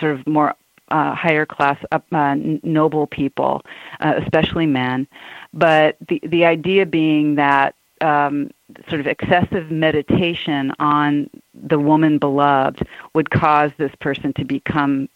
sort 0.00 0.12
of 0.12 0.26
more 0.26 0.54
uh, 0.90 1.14
higher 1.14 1.46
class, 1.46 1.78
uh, 1.92 2.34
noble 2.62 3.06
people, 3.06 3.62
uh, 4.00 4.14
especially 4.18 4.66
men. 4.66 5.06
But 5.52 5.96
the 6.08 6.20
the 6.24 6.44
idea 6.44 6.86
being 6.86 7.36
that 7.36 7.74
um, 8.00 8.50
sort 8.88 9.00
of 9.00 9.06
excessive 9.06 9.70
meditation 9.70 10.72
on 10.78 11.30
the 11.54 11.78
woman 11.78 12.18
beloved 12.18 12.86
would 13.14 13.30
cause 13.30 13.70
this 13.76 13.94
person 13.96 14.32
to 14.34 14.44
become 14.44 15.08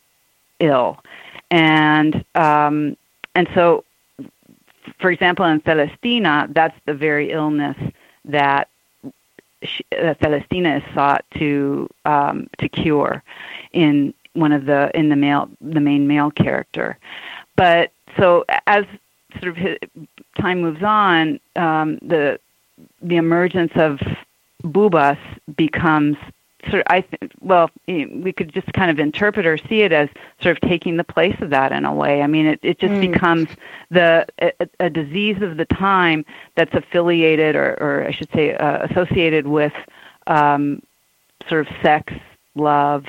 ill, 0.58 1.02
and 1.50 2.24
um, 2.34 2.96
and 3.34 3.48
so, 3.54 3.84
for 5.00 5.10
example, 5.10 5.44
in 5.46 5.60
Celestina, 5.60 6.48
that's 6.52 6.78
the 6.86 6.94
very 6.94 7.30
illness 7.30 7.76
that 8.24 8.68
she, 9.62 9.84
uh, 9.92 10.14
Celestina 10.14 10.78
is 10.78 10.94
sought 10.94 11.24
to 11.38 11.88
um, 12.04 12.48
to 12.58 12.68
cure 12.68 13.22
in 13.72 14.14
one 14.34 14.52
of 14.52 14.66
the 14.66 14.90
in 14.94 15.08
the 15.08 15.16
male 15.16 15.48
the 15.60 15.80
main 15.80 16.06
male 16.06 16.30
character. 16.30 16.98
But 17.56 17.92
so 18.18 18.44
as 18.66 18.84
sort 19.40 19.48
of 19.48 19.56
his, 19.56 19.78
time 20.40 20.62
moves 20.62 20.82
on, 20.82 21.40
um, 21.56 21.98
the 21.98 22.38
the 23.00 23.16
emergence 23.16 23.72
of 23.74 24.00
Bubas 24.62 25.18
becomes 25.56 26.16
sort 26.70 26.76
of 26.76 26.82
I 26.86 27.00
think 27.00 27.32
well 27.40 27.70
we 27.86 28.32
could 28.32 28.52
just 28.52 28.72
kind 28.72 28.90
of 28.90 28.98
interpret 28.98 29.46
or 29.46 29.58
see 29.58 29.80
it 29.80 29.92
as 29.92 30.08
sort 30.40 30.56
of 30.56 30.68
taking 30.68 30.96
the 30.96 31.04
place 31.04 31.36
of 31.40 31.50
that 31.50 31.72
in 31.72 31.84
a 31.84 31.94
way. 31.94 32.22
I 32.22 32.26
mean 32.26 32.46
it 32.46 32.60
it 32.62 32.78
just 32.78 32.94
mm. 32.94 33.12
becomes 33.12 33.48
the 33.90 34.26
a, 34.40 34.52
a, 34.80 34.90
disease 34.90 35.42
of 35.42 35.56
the 35.56 35.64
time 35.66 36.24
that's 36.54 36.74
affiliated 36.74 37.56
or 37.56 37.76
or 37.80 38.06
I 38.06 38.12
should 38.12 38.30
say 38.32 38.54
uh, 38.54 38.86
associated 38.86 39.46
with 39.46 39.72
um, 40.26 40.82
sort 41.48 41.66
of 41.66 41.76
sex, 41.82 42.12
love, 42.54 43.06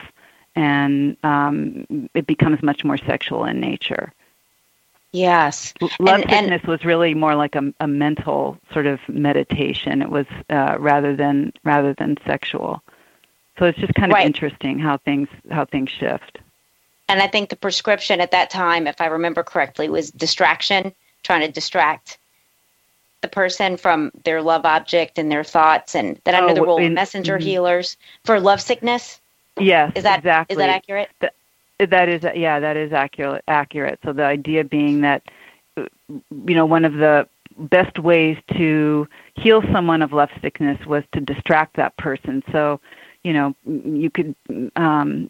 and 0.55 1.17
um, 1.23 2.09
it 2.13 2.27
becomes 2.27 2.61
much 2.61 2.83
more 2.83 2.97
sexual 2.97 3.45
in 3.45 3.59
nature. 3.59 4.13
Yes. 5.13 5.75
Love 5.99 6.21
and, 6.21 6.29
sickness 6.29 6.61
and, 6.63 6.67
was 6.67 6.83
really 6.83 7.13
more 7.13 7.35
like 7.35 7.55
a, 7.55 7.71
a, 7.79 7.87
mental 7.87 8.57
sort 8.71 8.87
of 8.87 8.99
meditation. 9.07 10.01
It 10.01 10.09
was 10.09 10.25
uh, 10.49 10.77
rather 10.79 11.15
than 11.15 11.53
rather 11.63 11.93
than 11.93 12.17
sexual. 12.25 12.81
So 13.59 13.65
it's 13.65 13.77
just 13.77 13.93
kind 13.93 14.11
of 14.11 14.15
right. 14.15 14.25
interesting 14.25 14.79
how 14.79 14.97
things 14.97 15.29
how 15.51 15.65
things 15.65 15.91
shift. 15.91 16.39
And 17.07 17.21
I 17.21 17.27
think 17.27 17.49
the 17.49 17.55
prescription 17.55 18.21
at 18.21 18.31
that 18.31 18.49
time, 18.49 18.87
if 18.87 18.99
I 19.01 19.05
remember 19.05 19.43
correctly, 19.43 19.87
was 19.87 20.09
distraction, 20.09 20.93
trying 21.21 21.41
to 21.41 21.51
distract 21.51 22.17
the 23.21 23.27
person 23.27 23.77
from 23.77 24.11
their 24.23 24.41
love 24.41 24.65
object 24.65 25.19
and 25.19 25.31
their 25.31 25.43
thoughts, 25.43 25.93
and 25.93 26.19
that 26.23 26.33
under 26.33 26.53
oh, 26.53 26.55
the 26.55 26.63
role 26.63 26.77
in, 26.77 26.87
of 26.87 26.91
messenger 26.93 27.37
mm-hmm. 27.37 27.47
healers 27.47 27.97
for 28.25 28.39
love 28.39 28.61
sickness. 28.61 29.21
Yes, 29.59 29.91
is 29.95 30.03
that 30.03 30.19
exactly. 30.19 30.53
is 30.53 30.57
that 30.57 30.69
accurate? 30.69 31.09
that 31.79 32.09
is 32.09 32.23
yeah, 32.35 32.59
that 32.59 32.77
is 32.77 32.91
accurate. 32.93 33.43
Accurate. 33.47 33.99
So 34.03 34.13
the 34.13 34.23
idea 34.23 34.63
being 34.63 35.01
that 35.01 35.23
you 35.75 36.55
know 36.55 36.65
one 36.65 36.85
of 36.85 36.93
the 36.93 37.27
best 37.57 37.99
ways 37.99 38.37
to 38.57 39.07
heal 39.35 39.61
someone 39.71 40.01
of 40.01 40.11
love 40.11 40.29
sickness 40.41 40.83
was 40.87 41.03
to 41.13 41.21
distract 41.21 41.75
that 41.75 41.95
person. 41.97 42.43
So 42.51 42.79
you 43.23 43.33
know, 43.33 43.55
you 43.65 44.09
could 44.09 44.35
um, 44.75 45.29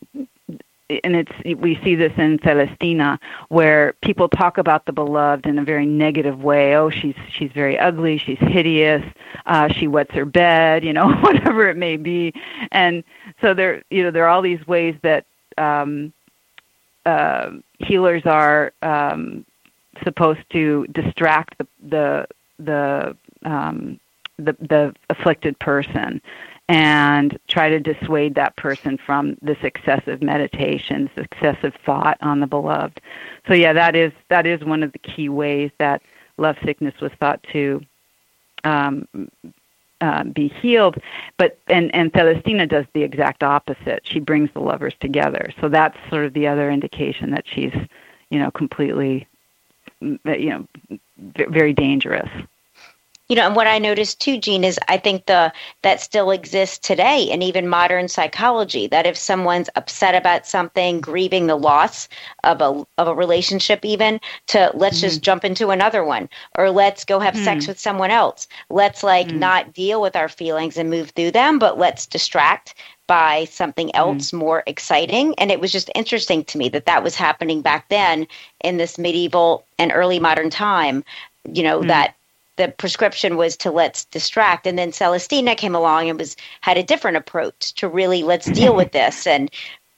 and 0.89 1.15
it's 1.15 1.59
we 1.59 1.79
see 1.83 1.95
this 1.95 2.11
in 2.17 2.39
Celestina 2.39 3.19
where 3.49 3.93
people 4.01 4.27
talk 4.27 4.57
about 4.57 4.85
the 4.85 4.91
beloved 4.91 5.45
in 5.45 5.57
a 5.57 5.63
very 5.63 5.85
negative 5.85 6.43
way. 6.43 6.75
Oh, 6.75 6.89
she's 6.89 7.15
she's 7.29 7.51
very 7.51 7.77
ugly, 7.79 8.17
she's 8.17 8.39
hideous, 8.39 9.03
uh, 9.45 9.69
she 9.69 9.87
wets 9.87 10.13
her 10.13 10.25
bed, 10.25 10.83
you 10.83 10.93
know, 10.93 11.11
whatever 11.21 11.69
it 11.69 11.77
may 11.77 11.97
be. 11.97 12.33
And 12.71 13.03
so 13.41 13.53
there, 13.53 13.83
you 13.89 14.03
know, 14.03 14.11
there 14.11 14.25
are 14.25 14.29
all 14.29 14.41
these 14.41 14.65
ways 14.67 14.95
that 15.03 15.25
um, 15.57 16.11
uh, 17.05 17.51
healers 17.79 18.25
are 18.25 18.73
um, 18.81 19.45
supposed 20.03 20.41
to 20.51 20.85
distract 20.87 21.57
the 21.57 21.67
the 21.81 22.27
the 22.59 23.17
um, 23.45 23.99
the, 24.37 24.53
the 24.59 24.95
afflicted 25.09 25.57
person 25.59 26.21
and 26.69 27.37
try 27.47 27.69
to 27.69 27.79
dissuade 27.79 28.35
that 28.35 28.55
person 28.55 28.97
from 28.97 29.37
this 29.41 29.57
excessive 29.63 30.21
meditation, 30.21 31.09
this 31.15 31.25
excessive 31.25 31.73
thought 31.85 32.17
on 32.21 32.39
the 32.39 32.47
beloved. 32.47 33.01
So 33.47 33.53
yeah, 33.53 33.73
that 33.73 33.95
is 33.95 34.13
that 34.29 34.47
is 34.47 34.63
one 34.63 34.83
of 34.83 34.91
the 34.93 34.99
key 34.99 35.29
ways 35.29 35.71
that 35.77 36.01
love 36.37 36.55
sickness 36.63 36.93
was 37.01 37.11
thought 37.19 37.43
to 37.51 37.81
um, 38.63 39.07
uh, 39.99 40.23
be 40.23 40.47
healed. 40.47 40.97
But 41.37 41.59
and 41.67 41.93
and 41.93 42.13
Celestina 42.13 42.67
does 42.67 42.85
the 42.93 43.03
exact 43.03 43.43
opposite. 43.43 44.01
She 44.03 44.19
brings 44.19 44.49
the 44.53 44.61
lovers 44.61 44.95
together. 44.99 45.51
So 45.59 45.67
that's 45.67 45.97
sort 46.09 46.25
of 46.25 46.33
the 46.33 46.47
other 46.47 46.71
indication 46.71 47.31
that 47.31 47.45
she's 47.45 47.75
you 48.29 48.39
know 48.39 48.51
completely 48.51 49.27
you 49.99 50.19
know 50.25 50.67
very 51.27 51.73
dangerous 51.73 52.29
you 53.33 53.37
know 53.37 53.47
and 53.47 53.55
what 53.55 53.65
i 53.65 53.79
noticed 53.79 54.21
too 54.21 54.37
jean 54.37 54.63
is 54.63 54.79
i 54.89 54.95
think 54.95 55.25
the 55.25 55.51
that 55.81 55.99
still 55.99 56.29
exists 56.29 56.77
today 56.77 57.29
and 57.31 57.41
even 57.41 57.67
modern 57.67 58.07
psychology 58.07 58.85
that 58.85 59.07
if 59.07 59.17
someone's 59.17 59.71
upset 59.75 60.13
about 60.13 60.45
something 60.45 61.01
grieving 61.01 61.47
the 61.47 61.55
loss 61.55 62.07
of 62.43 62.61
a 62.61 62.85
of 62.99 63.07
a 63.07 63.15
relationship 63.15 63.83
even 63.83 64.19
to 64.45 64.69
let's 64.75 64.97
mm-hmm. 64.97 65.07
just 65.07 65.23
jump 65.23 65.43
into 65.43 65.71
another 65.71 66.03
one 66.03 66.29
or 66.59 66.69
let's 66.69 67.03
go 67.05 67.19
have 67.19 67.33
mm-hmm. 67.33 67.43
sex 67.43 67.67
with 67.67 67.79
someone 67.79 68.11
else 68.11 68.47
let's 68.69 69.01
like 69.01 69.25
mm-hmm. 69.25 69.39
not 69.39 69.73
deal 69.73 69.99
with 69.99 70.15
our 70.15 70.29
feelings 70.29 70.77
and 70.77 70.91
move 70.91 71.09
through 71.09 71.31
them 71.31 71.57
but 71.57 71.79
let's 71.79 72.05
distract 72.05 72.75
by 73.07 73.45
something 73.45 73.87
mm-hmm. 73.87 73.97
else 73.97 74.31
mm. 74.31 74.37
more 74.39 74.63
exciting. 74.65 75.35
And 75.37 75.51
it 75.51 75.59
was 75.59 75.73
just 75.73 75.91
interesting 75.93 76.45
to 76.45 76.57
me 76.57 76.69
that 76.69 76.85
that 76.85 77.03
was 77.03 77.15
happening 77.15 77.61
back 77.61 77.89
then 77.89 78.25
in 78.63 78.77
this 78.77 78.97
medieval 78.97 79.65
and 79.77 79.91
early 79.93 80.21
modern 80.21 80.49
time, 80.49 81.03
you 81.51 81.63
know, 81.63 81.81
mm. 81.81 81.87
that 81.87 82.15
the 82.55 82.73
prescription 82.77 83.37
was 83.37 83.57
to 83.57 83.71
let's 83.71 84.05
distract 84.05 84.67
and 84.67 84.77
then 84.77 84.91
celestina 84.91 85.55
came 85.55 85.75
along 85.75 86.09
and 86.09 86.19
was 86.19 86.35
had 86.61 86.77
a 86.77 86.83
different 86.83 87.17
approach 87.17 87.73
to 87.73 87.87
really 87.87 88.23
let's 88.23 88.49
deal 88.51 88.75
with 88.75 88.91
this 88.93 89.27
and 89.27 89.49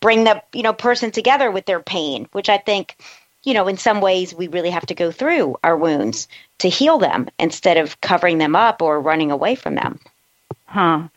bring 0.01 0.24
the 0.24 0.41
you 0.53 0.64
know 0.64 0.74
person 0.74 1.12
together 1.12 1.51
with 1.51 1.66
their 1.66 1.82
pain 1.82 2.28
which 2.32 2.49
i 2.49 2.58
think 2.58 2.97
you 3.43 3.53
know 3.53 3.68
in 3.68 3.78
some 3.78 4.01
ways 4.01 4.34
we 4.34 4.47
really 4.47 4.70
have 4.70 4.86
to 4.86 4.95
go 4.95 5.12
through 5.12 5.56
our 5.64 5.78
wounds 5.78 6.28
to 6.60 6.70
heal 6.70 6.97
them 6.97 7.28
instead 7.39 7.78
of 7.78 7.99
covering 8.01 8.38
them 8.38 8.56
up 8.56 8.82
or 8.82 8.99
running 8.99 9.32
away 9.32 9.56
from 9.56 9.76
them 9.76 9.99
huh 10.66 11.08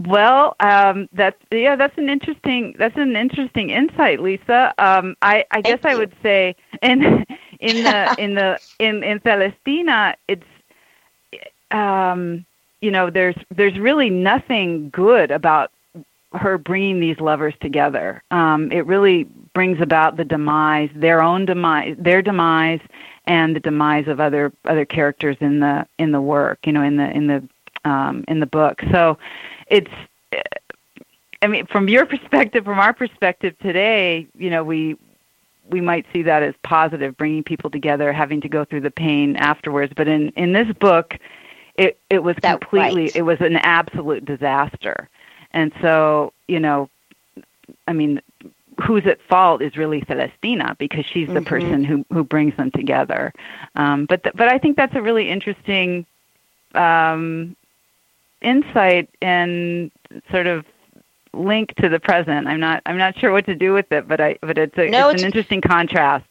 well, 0.00 0.54
um, 0.60 1.08
that's 1.12 1.36
yeah, 1.50 1.74
that's 1.74 1.98
an 1.98 2.08
interesting 2.08 2.76
that's 2.78 2.96
an 2.96 3.16
interesting 3.16 3.70
insight, 3.70 4.20
Lisa. 4.20 4.72
Um, 4.78 5.16
I, 5.22 5.44
I 5.50 5.60
guess. 5.60 5.80
I 5.82 5.96
would 5.96 6.14
say, 6.22 6.54
and 6.82 7.26
in 7.60 7.82
the 7.82 8.14
in 8.18 8.34
the 8.34 8.60
in 8.78 9.02
in 9.02 9.20
Celestina, 9.20 10.14
it's 10.28 10.44
um, 11.70 12.44
you 12.80 12.90
know 12.90 13.10
there's 13.10 13.36
there's 13.54 13.78
really 13.78 14.10
nothing 14.10 14.90
good 14.90 15.30
about 15.30 15.70
her 16.32 16.58
bringing 16.58 17.00
these 17.00 17.18
lovers 17.20 17.54
together. 17.60 18.22
Um, 18.30 18.70
it 18.70 18.86
really 18.86 19.24
brings 19.54 19.80
about 19.80 20.16
the 20.16 20.24
demise, 20.24 20.90
their 20.94 21.22
own 21.22 21.46
demise, 21.46 21.96
their 21.98 22.22
demise, 22.22 22.80
and 23.26 23.56
the 23.56 23.60
demise 23.60 24.08
of 24.08 24.20
other 24.20 24.52
other 24.64 24.84
characters 24.84 25.36
in 25.40 25.60
the 25.60 25.86
in 25.98 26.12
the 26.12 26.20
work. 26.20 26.66
You 26.66 26.72
know, 26.72 26.82
in 26.82 26.96
the 26.96 27.10
in 27.10 27.26
the 27.26 27.48
um, 27.88 28.24
in 28.28 28.40
the 28.40 28.46
book. 28.46 28.82
So 28.90 29.18
it's. 29.66 29.90
I 31.40 31.46
mean, 31.46 31.66
from 31.66 31.88
your 31.88 32.04
perspective, 32.04 32.64
from 32.64 32.80
our 32.80 32.92
perspective 32.92 33.56
today, 33.60 34.26
you 34.36 34.50
know, 34.50 34.64
we 34.64 34.96
we 35.68 35.80
might 35.80 36.06
see 36.12 36.22
that 36.22 36.42
as 36.42 36.54
positive, 36.62 37.16
bringing 37.16 37.44
people 37.44 37.70
together, 37.70 38.12
having 38.12 38.40
to 38.40 38.48
go 38.48 38.64
through 38.64 38.82
the 38.82 38.90
pain 38.90 39.36
afterwards. 39.36 39.92
But 39.96 40.08
in 40.08 40.30
in 40.30 40.52
this 40.52 40.72
book, 40.78 41.18
it 41.74 41.98
it 42.10 42.22
was 42.22 42.36
that 42.42 42.60
completely 42.60 43.04
right. 43.04 43.16
it 43.16 43.22
was 43.22 43.40
an 43.40 43.56
absolute 43.56 44.24
disaster. 44.24 45.08
And 45.52 45.72
so, 45.80 46.32
you 46.46 46.60
know, 46.60 46.90
I 47.86 47.92
mean, 47.92 48.20
who's 48.80 49.06
at 49.06 49.20
fault 49.22 49.62
is 49.62 49.76
really 49.76 50.02
Celestina 50.02 50.76
because 50.78 51.06
she's 51.06 51.28
the 51.28 51.34
mm-hmm. 51.34 51.44
person 51.44 51.84
who 51.84 52.04
who 52.12 52.24
brings 52.24 52.56
them 52.56 52.70
together. 52.70 53.32
Um, 53.74 54.06
but 54.06 54.22
th- 54.22 54.36
but 54.36 54.48
I 54.48 54.58
think 54.58 54.76
that's 54.76 54.94
a 54.94 55.02
really 55.02 55.28
interesting 55.28 56.06
um, 56.74 57.56
insight 58.40 59.08
and 59.20 59.90
sort 60.30 60.46
of 60.46 60.64
link 61.32 61.74
to 61.76 61.88
the 61.88 62.00
present. 62.00 62.46
I'm 62.46 62.60
not 62.60 62.82
I'm 62.86 62.98
not 62.98 63.18
sure 63.18 63.32
what 63.32 63.46
to 63.46 63.54
do 63.54 63.72
with 63.72 63.90
it, 63.92 64.08
but 64.08 64.20
I 64.20 64.38
but 64.40 64.58
it's 64.58 64.76
a, 64.78 64.88
no, 64.88 65.08
it's, 65.08 65.14
it's 65.14 65.22
an 65.22 65.26
interesting 65.26 65.60
contrast. 65.60 66.26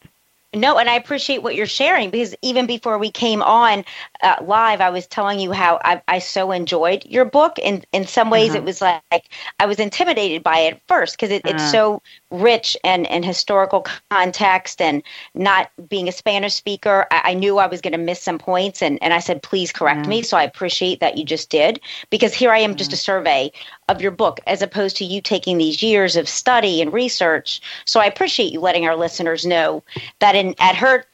No, 0.55 0.77
and 0.77 0.89
I 0.89 0.95
appreciate 0.95 1.43
what 1.43 1.55
you're 1.55 1.65
sharing 1.65 2.09
because 2.09 2.33
even 2.41 2.67
before 2.67 2.97
we 2.97 3.11
came 3.11 3.41
on 3.41 3.83
uh, 4.23 4.37
live, 4.41 4.79
I 4.79 4.89
was 4.89 5.05
telling 5.05 5.39
you 5.41 5.51
how 5.51 5.79
I, 5.83 6.01
I 6.07 6.19
so 6.19 6.51
enjoyed 6.51 7.05
your 7.05 7.25
book. 7.25 7.57
And 7.63 7.85
in 7.91 8.07
some 8.07 8.29
ways, 8.29 8.51
uh-huh. 8.51 8.59
it 8.59 8.63
was 8.63 8.81
like 8.81 9.29
I 9.59 9.65
was 9.65 9.79
intimidated 9.79 10.43
by 10.43 10.59
it 10.59 10.81
first 10.87 11.17
because 11.17 11.31
it, 11.31 11.45
uh-huh. 11.45 11.55
it's 11.55 11.71
so 11.71 12.01
rich 12.29 12.75
and, 12.83 13.07
and 13.07 13.23
historical 13.23 13.85
context 14.09 14.81
and 14.81 15.01
not 15.33 15.71
being 15.87 16.07
a 16.07 16.11
Spanish 16.11 16.55
speaker, 16.55 17.07
I, 17.11 17.31
I 17.31 17.33
knew 17.33 17.57
I 17.57 17.67
was 17.67 17.81
going 17.81 17.93
to 17.93 17.97
miss 17.97 18.21
some 18.21 18.37
points. 18.37 18.81
And, 18.81 19.01
and 19.01 19.13
I 19.13 19.19
said, 19.19 19.43
please 19.43 19.71
correct 19.71 20.03
yeah. 20.03 20.09
me. 20.09 20.21
So 20.21 20.37
I 20.37 20.43
appreciate 20.43 20.99
that 20.99 21.17
you 21.17 21.25
just 21.25 21.49
did 21.49 21.79
because 22.09 22.33
here 22.33 22.51
I 22.51 22.59
am, 22.59 22.71
yeah. 22.71 22.77
just 22.77 22.93
a 22.93 22.97
survey 22.97 23.51
of 23.87 24.01
your 24.01 24.11
book 24.11 24.39
as 24.47 24.61
opposed 24.61 24.97
to 24.97 25.05
you 25.05 25.21
taking 25.21 25.57
these 25.57 25.81
years 25.81 26.15
of 26.15 26.27
study 26.27 26.81
and 26.81 26.91
research. 26.91 27.61
So 27.85 27.99
I 27.99 28.05
appreciate 28.05 28.51
you 28.51 28.59
letting 28.59 28.85
our 28.85 28.95
listeners 28.95 29.45
know 29.45 29.83
that 30.19 30.35
in 30.35 30.55
at 30.59 30.75
her 30.75 31.05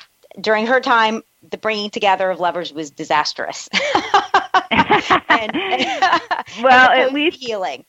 during 0.42 0.66
her 0.66 0.80
time 0.80 1.22
the 1.52 1.58
bringing 1.58 1.90
together 1.90 2.30
of 2.30 2.40
lovers 2.40 2.74
was 2.74 2.90
disastrous. 2.90 3.70
and, 5.30 5.52
well, 6.62 6.90
at 6.90 7.14
least 7.14 7.38
healing. 7.38 7.86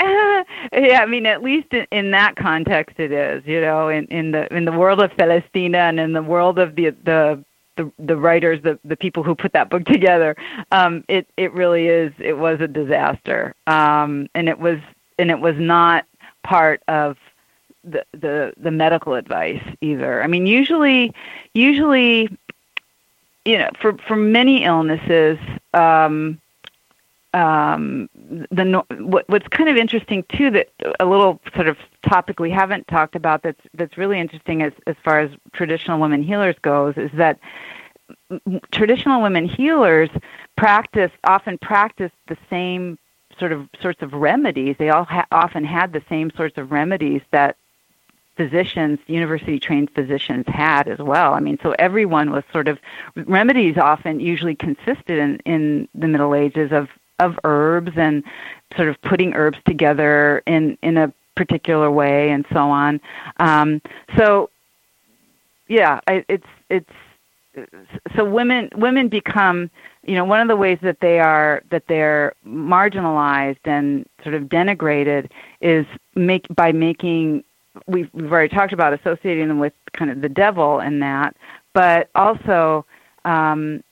yeah, 0.72 1.00
I 1.02 1.06
mean, 1.06 1.26
at 1.26 1.42
least 1.42 1.68
in, 1.72 1.86
in 1.90 2.10
that 2.12 2.36
context, 2.36 2.98
it 2.98 3.12
is. 3.12 3.44
You 3.46 3.60
know, 3.60 3.88
in, 3.88 4.06
in 4.06 4.30
the 4.30 4.52
in 4.54 4.64
the 4.64 4.72
world 4.72 5.00
of 5.00 5.10
Celestina 5.12 5.78
and 5.78 6.00
in 6.00 6.12
the 6.12 6.22
world 6.22 6.58
of 6.58 6.74
the 6.74 6.90
the 7.04 7.44
the, 7.76 7.90
the 7.98 8.16
writers, 8.16 8.62
the 8.62 8.78
the 8.84 8.96
people 8.96 9.22
who 9.22 9.34
put 9.34 9.52
that 9.52 9.68
book 9.68 9.84
together, 9.84 10.36
um, 10.72 11.04
it 11.08 11.26
it 11.36 11.52
really 11.52 11.88
is. 11.88 12.12
It 12.18 12.38
was 12.38 12.60
a 12.60 12.68
disaster, 12.68 13.54
um, 13.66 14.28
and 14.34 14.48
it 14.48 14.58
was 14.58 14.78
and 15.18 15.30
it 15.30 15.40
was 15.40 15.56
not 15.58 16.06
part 16.44 16.82
of 16.88 17.18
the 17.84 18.04
the 18.12 18.54
the 18.56 18.70
medical 18.70 19.14
advice 19.14 19.62
either. 19.82 20.22
I 20.22 20.28
mean, 20.28 20.46
usually 20.46 21.12
usually, 21.52 22.34
you 23.44 23.58
know, 23.58 23.70
for 23.80 23.98
for 23.98 24.16
many 24.16 24.64
illnesses. 24.64 25.38
Um, 25.74 26.40
um, 27.32 28.08
the 28.30 28.84
what, 28.98 29.28
what's 29.28 29.48
kind 29.48 29.68
of 29.68 29.76
interesting 29.76 30.24
too 30.36 30.50
that 30.50 30.68
a 31.00 31.04
little 31.04 31.40
sort 31.54 31.68
of 31.68 31.76
topic 32.08 32.38
we 32.38 32.50
haven't 32.50 32.86
talked 32.86 33.16
about 33.16 33.42
that's 33.42 33.60
that's 33.74 33.98
really 33.98 34.18
interesting 34.18 34.62
as 34.62 34.72
as 34.86 34.96
far 35.04 35.20
as 35.20 35.30
traditional 35.52 36.00
women 36.00 36.22
healers 36.22 36.56
goes 36.62 36.96
is 36.96 37.10
that 37.14 37.38
traditional 38.70 39.20
women 39.20 39.48
healers 39.48 40.10
practice 40.56 41.10
often 41.24 41.58
practice 41.58 42.12
the 42.28 42.36
same 42.48 42.98
sort 43.38 43.52
of 43.52 43.68
sorts 43.80 44.00
of 44.02 44.12
remedies 44.12 44.76
they 44.78 44.90
all 44.90 45.04
ha- 45.04 45.26
often 45.32 45.64
had 45.64 45.92
the 45.92 46.02
same 46.08 46.30
sorts 46.30 46.56
of 46.56 46.70
remedies 46.70 47.22
that 47.32 47.56
physicians, 48.36 48.98
university 49.06 49.58
trained 49.58 49.90
physicians 49.90 50.46
had 50.48 50.88
as 50.88 50.98
well. 50.98 51.34
I 51.34 51.40
mean, 51.40 51.58
so 51.62 51.72
everyone 51.78 52.30
was 52.30 52.42
sort 52.52 52.68
of 52.68 52.78
remedies 53.14 53.76
often 53.76 54.18
usually 54.18 54.54
consisted 54.54 55.18
in, 55.18 55.36
in 55.44 55.88
the 55.94 56.08
Middle 56.08 56.34
Ages 56.34 56.72
of 56.72 56.88
of 57.20 57.38
herbs 57.44 57.92
and 57.96 58.24
sort 58.76 58.88
of 58.88 59.00
putting 59.02 59.34
herbs 59.34 59.58
together 59.66 60.42
in 60.46 60.76
in 60.82 60.96
a 60.96 61.12
particular 61.36 61.90
way 61.90 62.30
and 62.30 62.44
so 62.52 62.58
on. 62.58 63.00
Um, 63.38 63.80
so 64.16 64.50
yeah, 65.68 66.00
I, 66.06 66.24
it's 66.28 66.46
it's 66.68 66.90
so 68.16 68.24
women 68.24 68.70
women 68.74 69.08
become 69.08 69.70
you 70.04 70.14
know 70.14 70.24
one 70.24 70.40
of 70.40 70.48
the 70.48 70.56
ways 70.56 70.78
that 70.82 71.00
they 71.00 71.18
are 71.18 71.62
that 71.70 71.84
they're 71.88 72.34
marginalized 72.46 73.58
and 73.64 74.06
sort 74.22 74.34
of 74.34 74.44
denigrated 74.44 75.30
is 75.60 75.86
make 76.14 76.46
by 76.54 76.72
making 76.72 77.44
we've, 77.86 78.08
we've 78.12 78.30
already 78.30 78.54
talked 78.54 78.72
about 78.72 78.92
associating 78.92 79.48
them 79.48 79.58
with 79.58 79.72
kind 79.92 80.10
of 80.10 80.20
the 80.20 80.28
devil 80.28 80.80
and 80.80 81.02
that 81.02 81.36
but 81.72 82.08
also 82.14 82.84
um, 83.24 83.82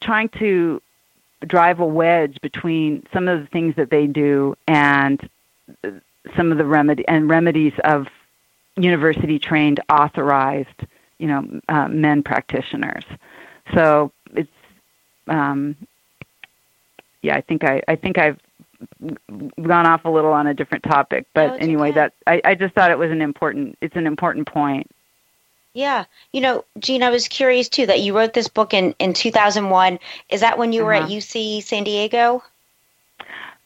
trying 0.00 0.28
to 0.30 0.82
drive 1.46 1.80
a 1.80 1.86
wedge 1.86 2.40
between 2.40 3.04
some 3.12 3.28
of 3.28 3.40
the 3.40 3.46
things 3.46 3.74
that 3.76 3.90
they 3.90 4.06
do 4.06 4.56
and 4.66 5.28
some 6.36 6.52
of 6.52 6.58
the 6.58 6.64
remedy 6.64 7.06
and 7.08 7.28
remedies 7.28 7.72
of 7.84 8.06
university 8.76 9.38
trained 9.38 9.80
authorized 9.90 10.86
you 11.18 11.26
know 11.26 11.60
uh, 11.68 11.88
men 11.88 12.22
practitioners 12.22 13.04
so 13.74 14.10
it's 14.34 14.50
um 15.28 15.76
yeah 17.22 17.36
i 17.36 17.40
think 17.40 17.64
i 17.64 17.82
i 17.88 17.96
think 17.96 18.18
i've 18.18 18.38
gone 19.62 19.86
off 19.86 20.04
a 20.04 20.10
little 20.10 20.32
on 20.32 20.46
a 20.46 20.54
different 20.54 20.82
topic 20.82 21.26
but 21.34 21.60
anyway 21.60 21.90
okay. 21.90 22.00
that 22.00 22.14
I, 22.26 22.40
I 22.44 22.54
just 22.54 22.74
thought 22.74 22.90
it 22.90 22.98
was 22.98 23.10
an 23.10 23.22
important 23.22 23.76
it's 23.80 23.96
an 23.96 24.06
important 24.06 24.46
point 24.46 24.90
Yeah. 25.74 26.04
You 26.32 26.40
know, 26.42 26.64
Jean, 26.78 27.02
I 27.02 27.10
was 27.10 27.28
curious 27.28 27.68
too 27.68 27.86
that 27.86 28.00
you 28.00 28.16
wrote 28.16 28.34
this 28.34 28.48
book 28.48 28.74
in, 28.74 28.94
in 28.98 29.12
2001. 29.14 29.98
Is 30.28 30.40
that 30.40 30.58
when 30.58 30.72
you 30.72 30.84
were 30.84 30.92
at 30.92 31.02
Uh-huh. 31.04 31.12
UC 31.12 31.62
San 31.62 31.84
Diego? 31.84 32.42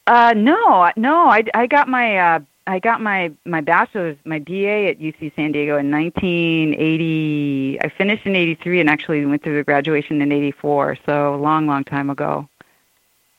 Uh, 0.06 0.32
no, 0.36 0.90
no. 0.96 1.28
I, 1.28 1.42
I 1.54 1.66
got 1.66 1.88
my 1.88 2.16
uh, 2.16 2.38
I 2.68 2.78
got 2.78 3.00
my 3.00 3.32
my 3.44 3.60
bachelor's, 3.60 4.16
my 4.24 4.38
BA 4.38 4.88
at 4.90 5.00
UC 5.00 5.34
San 5.34 5.50
Diego 5.52 5.76
in 5.78 5.90
1980. 5.90 7.80
I 7.80 7.88
finished 7.88 8.24
in 8.26 8.36
83 8.36 8.80
and 8.80 8.90
actually 8.90 9.24
went 9.26 9.42
through 9.42 9.56
the 9.56 9.64
graduation 9.64 10.22
in 10.22 10.30
84. 10.32 10.98
So 11.06 11.34
a 11.34 11.36
long, 11.36 11.66
long 11.66 11.82
time 11.84 12.10
ago. 12.10 12.48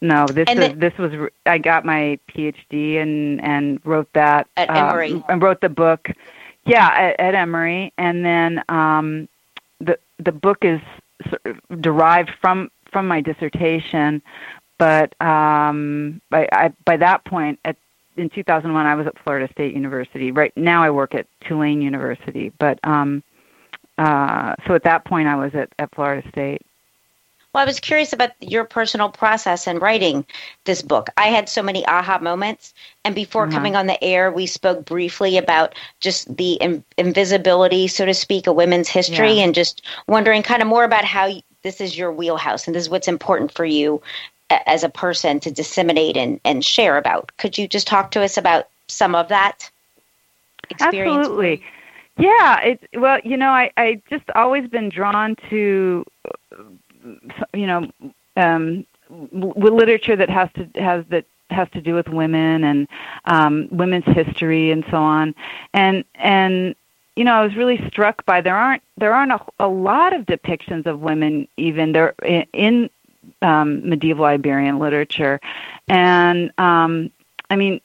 No, 0.01 0.27
this 0.27 0.47
the- 0.47 0.75
this 0.77 0.95
was 0.97 1.11
I 1.45 1.57
got 1.57 1.85
my 1.85 2.19
PhD 2.29 2.97
and 3.01 3.41
and 3.41 3.79
wrote 3.85 4.11
that 4.13 4.47
At 4.57 4.69
um, 4.69 4.75
Emory. 4.89 5.23
and 5.29 5.41
wrote 5.41 5.61
the 5.61 5.69
book. 5.69 6.09
Yeah, 6.67 6.87
at, 6.89 7.19
at 7.19 7.35
Emory, 7.35 7.93
and 7.97 8.25
then 8.25 8.61
um, 8.69 9.29
the 9.79 9.97
the 10.19 10.33
book 10.33 10.59
is 10.63 10.81
sort 11.29 11.41
of 11.45 11.81
derived 11.81 12.31
from 12.41 12.69
from 12.91 13.07
my 13.07 13.21
dissertation, 13.21 14.21
but 14.77 15.19
um, 15.21 16.21
by 16.29 16.47
I, 16.51 16.73
by 16.85 16.97
that 16.97 17.23
point, 17.25 17.59
at 17.63 17.77
in 18.17 18.29
2001, 18.29 18.85
I 18.85 18.95
was 18.95 19.07
at 19.07 19.17
Florida 19.23 19.47
State 19.53 19.73
University. 19.75 20.31
Right 20.31 20.51
now, 20.57 20.83
I 20.83 20.89
work 20.89 21.15
at 21.15 21.27
Tulane 21.47 21.81
University, 21.81 22.51
but 22.59 22.79
um, 22.83 23.23
uh, 23.97 24.55
so 24.67 24.73
at 24.73 24.83
that 24.83 25.05
point, 25.05 25.27
I 25.27 25.35
was 25.35 25.53
at, 25.55 25.69
at 25.79 25.93
Florida 25.95 26.27
State. 26.29 26.61
Well, 27.57 27.63
I 27.63 27.65
was 27.65 27.79
curious 27.79 28.13
about 28.13 28.33
your 28.39 28.65
personal 28.65 29.09
process 29.09 29.65
in 29.65 29.79
writing 29.79 30.27
this 30.65 30.83
book. 30.83 31.09
I 31.17 31.29
had 31.29 31.49
so 31.49 31.63
many 31.63 31.83
aha 31.87 32.19
moments. 32.19 32.71
And 33.03 33.15
before 33.15 33.47
Uh-huh. 33.47 33.51
coming 33.51 33.75
on 33.75 33.87
the 33.87 34.03
air, 34.03 34.31
we 34.31 34.45
spoke 34.45 34.85
briefly 34.85 35.37
about 35.37 35.73
just 35.99 36.37
the 36.37 36.53
in- 36.53 36.83
invisibility, 36.99 37.87
so 37.87 38.05
to 38.05 38.13
speak, 38.13 38.45
of 38.45 38.55
women's 38.55 38.89
history 38.89 39.39
Yeah. 39.39 39.45
and 39.45 39.55
just 39.55 39.81
wondering 40.07 40.43
kind 40.43 40.61
of 40.61 40.67
more 40.67 40.83
about 40.83 41.03
how 41.03 41.29
y- 41.29 41.41
this 41.63 41.81
is 41.81 41.97
your 41.97 42.11
wheelhouse 42.11 42.67
and 42.67 42.75
this 42.75 42.83
is 42.83 42.89
what's 42.91 43.07
important 43.07 43.51
for 43.51 43.65
you 43.65 44.03
a- 44.51 44.69
as 44.69 44.83
a 44.83 44.89
person 44.89 45.39
to 45.39 45.49
disseminate 45.49 46.15
and, 46.15 46.39
and 46.45 46.63
share 46.63 46.95
about. 46.95 47.31
Could 47.37 47.57
you 47.57 47.67
just 47.67 47.87
talk 47.87 48.11
to 48.11 48.21
us 48.21 48.37
about 48.37 48.67
some 48.87 49.15
of 49.15 49.29
that 49.29 49.71
experience? 50.69 51.25
Absolutely. 51.25 51.63
Yeah, 52.19 52.59
it 52.61 52.79
well, 52.93 53.19
you 53.23 53.35
know, 53.35 53.49
I 53.49 53.71
I 53.77 53.99
just 54.11 54.25
always 54.35 54.67
been 54.69 54.89
drawn 54.89 55.35
to 55.49 56.05
you 57.53 57.67
know, 57.67 57.89
um 58.35 58.85
w- 59.09 59.75
literature 59.75 60.15
that 60.15 60.29
has 60.29 60.49
to 60.53 60.67
has 60.81 61.05
that 61.09 61.25
has 61.49 61.69
to 61.71 61.81
do 61.81 61.93
with 61.95 62.07
women 62.09 62.63
and 62.63 62.87
um 63.25 63.67
women's 63.71 64.05
history 64.05 64.71
and 64.71 64.83
so 64.91 64.97
on. 64.97 65.33
And 65.73 66.03
and 66.15 66.75
you 67.17 67.23
know, 67.23 67.33
I 67.33 67.43
was 67.43 67.55
really 67.55 67.85
struck 67.87 68.23
by 68.25 68.41
there 68.41 68.55
aren't 68.55 68.83
there 68.97 69.13
aren't 69.13 69.31
a, 69.31 69.41
a 69.59 69.67
lot 69.67 70.13
of 70.13 70.25
depictions 70.25 70.85
of 70.85 70.99
women 70.99 71.47
even 71.57 71.91
there 71.91 72.13
in, 72.23 72.45
in 72.53 72.89
um, 73.41 73.87
medieval 73.89 74.25
Iberian 74.25 74.79
literature, 74.79 75.39
and 75.87 76.51
um, 76.59 77.11
I 77.49 77.55
mean, 77.55 77.81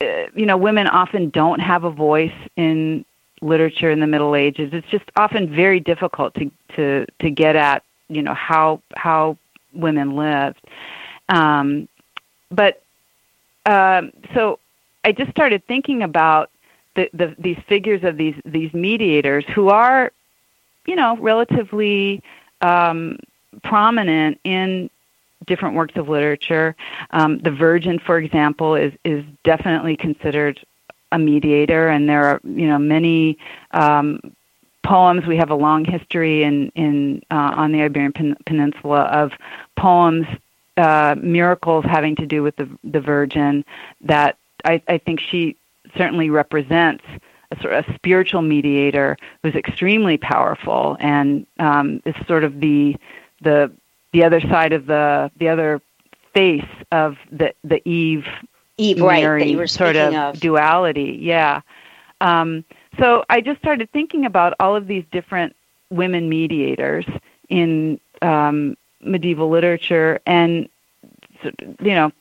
uh, 0.00 0.26
you 0.34 0.46
know, 0.46 0.56
women 0.56 0.86
often 0.86 1.30
don't 1.30 1.60
have 1.60 1.84
a 1.84 1.90
voice 1.90 2.32
in 2.56 3.04
literature 3.40 3.90
in 3.90 4.00
the 4.00 4.06
Middle 4.06 4.34
Ages. 4.36 4.70
It's 4.72 4.88
just 4.88 5.04
often 5.16 5.52
very 5.54 5.80
difficult 5.80 6.34
to 6.34 6.50
to 6.76 7.06
to 7.20 7.30
get 7.30 7.56
at, 7.56 7.82
you 8.08 8.22
know, 8.22 8.34
how 8.34 8.80
how 8.94 9.36
women 9.72 10.16
lived. 10.16 10.60
Um, 11.28 11.88
but 12.50 12.82
um, 13.66 14.12
so 14.34 14.58
I 15.04 15.12
just 15.12 15.30
started 15.30 15.66
thinking 15.66 16.02
about 16.02 16.50
the, 16.94 17.10
the 17.12 17.34
these 17.38 17.58
figures 17.68 18.04
of 18.04 18.16
these 18.16 18.36
these 18.44 18.72
mediators 18.72 19.44
who 19.54 19.68
are, 19.68 20.12
you 20.86 20.96
know, 20.96 21.16
relatively 21.18 22.22
um, 22.60 23.18
prominent 23.62 24.40
in 24.44 24.90
different 25.46 25.74
works 25.74 25.96
of 25.96 26.08
literature. 26.08 26.74
Um, 27.10 27.38
the 27.38 27.50
Virgin, 27.50 27.98
for 27.98 28.18
example, 28.18 28.74
is 28.74 28.92
is 29.04 29.24
definitely 29.44 29.96
considered 29.96 30.64
a 31.12 31.18
mediator, 31.18 31.88
and 31.88 32.08
there 32.08 32.24
are 32.24 32.40
you 32.44 32.66
know 32.66 32.78
many 32.78 33.38
um, 33.72 34.20
poems. 34.86 35.26
We 35.26 35.36
have 35.36 35.50
a 35.50 35.54
long 35.54 35.84
history 35.84 36.42
in 36.42 36.70
in 36.74 37.22
uh, 37.30 37.52
on 37.56 37.72
the 37.72 37.82
Iberian 37.82 38.12
Pen- 38.12 38.36
Peninsula 38.46 39.02
of 39.02 39.32
poems, 39.76 40.26
uh, 40.76 41.16
miracles 41.20 41.84
having 41.84 42.16
to 42.16 42.26
do 42.26 42.42
with 42.42 42.56
the 42.56 42.68
the 42.84 43.00
Virgin. 43.00 43.64
That 44.02 44.38
I, 44.64 44.80
I 44.88 44.98
think 44.98 45.20
she 45.20 45.56
certainly 45.96 46.30
represents 46.30 47.04
a 47.50 47.60
sort 47.60 47.74
of 47.74 47.88
a 47.88 47.94
spiritual 47.94 48.42
mediator 48.42 49.16
who's 49.42 49.54
extremely 49.54 50.16
powerful 50.16 50.96
and 51.00 51.46
um, 51.58 52.02
is 52.04 52.14
sort 52.26 52.44
of 52.44 52.60
the 52.60 52.96
the 53.40 53.72
the 54.12 54.24
other 54.24 54.40
side 54.40 54.72
of 54.72 54.86
the 54.86 55.30
the 55.36 55.48
other 55.48 55.80
face 56.32 56.64
of 56.92 57.16
the 57.30 57.54
the 57.64 57.86
Eve 57.88 58.26
Eve, 58.78 59.00
right, 59.00 59.22
Mary 59.22 59.44
that 59.44 59.50
you 59.50 59.56
were 59.56 59.66
sort 59.66 59.96
of, 59.96 60.14
of. 60.14 60.40
duality. 60.40 61.18
Yeah. 61.20 61.62
Um, 62.20 62.64
so 62.98 63.24
I 63.28 63.40
just 63.40 63.60
started 63.60 63.90
thinking 63.92 64.24
about 64.24 64.54
all 64.60 64.76
of 64.76 64.86
these 64.86 65.04
different 65.10 65.54
women 65.90 66.28
mediators 66.28 67.06
in 67.48 68.00
um, 68.22 68.76
medieval 69.00 69.48
literature, 69.48 70.20
and 70.26 70.68
you 71.42 71.94
know 71.94 72.12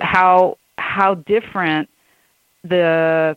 how 0.00 0.58
how 0.78 1.14
different 1.14 1.88
the 2.64 3.36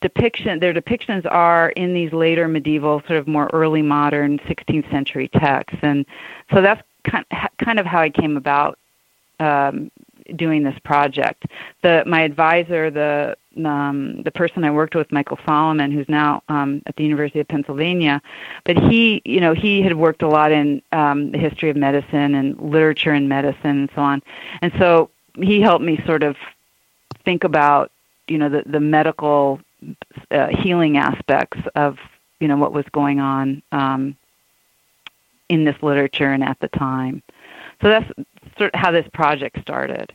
depiction 0.00 0.58
their 0.60 0.74
depictions 0.74 1.24
are 1.30 1.70
in 1.70 1.94
these 1.94 2.12
later 2.12 2.46
medieval 2.46 3.00
sort 3.06 3.18
of 3.18 3.26
more 3.26 3.48
early 3.52 3.82
modern 3.82 4.38
16th 4.40 4.90
century 4.90 5.28
texts. 5.28 5.78
And 5.82 6.04
so 6.52 6.60
that's 6.60 6.82
kind 7.04 7.24
kind 7.58 7.78
of 7.78 7.86
how 7.86 8.00
I 8.00 8.10
came 8.10 8.36
about 8.36 8.78
um, 9.40 9.90
doing 10.36 10.62
this 10.62 10.78
project 10.84 11.44
the 11.82 12.02
my 12.06 12.22
advisor 12.22 12.90
the 12.90 13.36
um, 13.64 14.22
the 14.22 14.32
person 14.32 14.64
I 14.64 14.70
worked 14.72 14.96
with 14.96 15.12
Michael 15.12 15.38
Solomon 15.46 15.92
who's 15.92 16.08
now 16.08 16.42
um, 16.48 16.82
at 16.86 16.96
the 16.96 17.04
University 17.04 17.40
of 17.40 17.48
Pennsylvania 17.48 18.20
but 18.64 18.76
he 18.76 19.22
you 19.24 19.40
know 19.40 19.54
he 19.54 19.82
had 19.82 19.96
worked 19.96 20.22
a 20.22 20.28
lot 20.28 20.52
in 20.52 20.82
um, 20.92 21.30
the 21.30 21.38
history 21.38 21.70
of 21.70 21.76
medicine 21.76 22.34
and 22.34 22.58
literature 22.60 23.12
and 23.12 23.28
medicine 23.28 23.78
and 23.78 23.90
so 23.94 24.02
on 24.02 24.22
and 24.62 24.72
so 24.78 25.10
he 25.36 25.60
helped 25.60 25.84
me 25.84 26.00
sort 26.06 26.22
of 26.22 26.36
think 27.24 27.44
about 27.44 27.90
you 28.28 28.38
know 28.38 28.48
the 28.48 28.62
the 28.66 28.80
medical 28.80 29.60
uh, 30.30 30.48
healing 30.48 30.96
aspects 30.96 31.58
of 31.74 31.98
you 32.40 32.48
know 32.48 32.56
what 32.56 32.72
was 32.72 32.84
going 32.92 33.20
on 33.20 33.62
um, 33.72 34.16
in 35.48 35.64
this 35.64 35.76
literature 35.82 36.30
and 36.30 36.42
at 36.42 36.58
the 36.60 36.68
time. 36.68 37.22
So 37.84 37.90
that's 37.90 38.10
sort 38.56 38.72
of 38.72 38.80
how 38.80 38.90
this 38.92 39.06
project 39.12 39.60
started. 39.60 40.10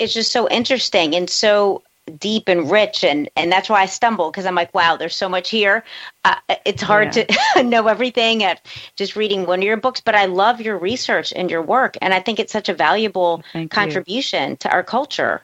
it's 0.00 0.12
just 0.12 0.32
so 0.32 0.48
interesting 0.48 1.14
and 1.14 1.30
so 1.30 1.82
deep 2.18 2.48
and 2.48 2.70
rich 2.70 3.04
and 3.04 3.28
and 3.36 3.50
that's 3.52 3.68
why 3.68 3.82
i 3.82 3.86
stumble 3.86 4.30
because 4.30 4.46
i'm 4.46 4.54
like 4.54 4.72
wow 4.74 4.96
there's 4.96 5.14
so 5.16 5.28
much 5.28 5.48
here 5.50 5.84
uh, 6.24 6.34
it's 6.64 6.82
hard 6.82 7.12
to 7.12 7.26
know 7.64 7.86
everything 7.88 8.42
at 8.44 8.60
just 8.96 9.16
reading 9.16 9.46
one 9.46 9.60
of 9.60 9.64
your 9.64 9.76
books 9.76 10.00
but 10.00 10.14
i 10.16 10.24
love 10.26 10.60
your 10.60 10.78
research 10.78 11.32
and 11.36 11.50
your 11.50 11.62
work 11.62 11.96
and 12.02 12.12
i 12.14 12.20
think 12.20 12.38
it's 12.40 12.52
such 12.52 12.68
a 12.68 12.74
valuable 12.74 13.42
Thank 13.52 13.64
you. 13.64 13.68
contribution 13.68 14.56
to 14.58 14.70
our 14.70 14.82
culture 14.84 15.42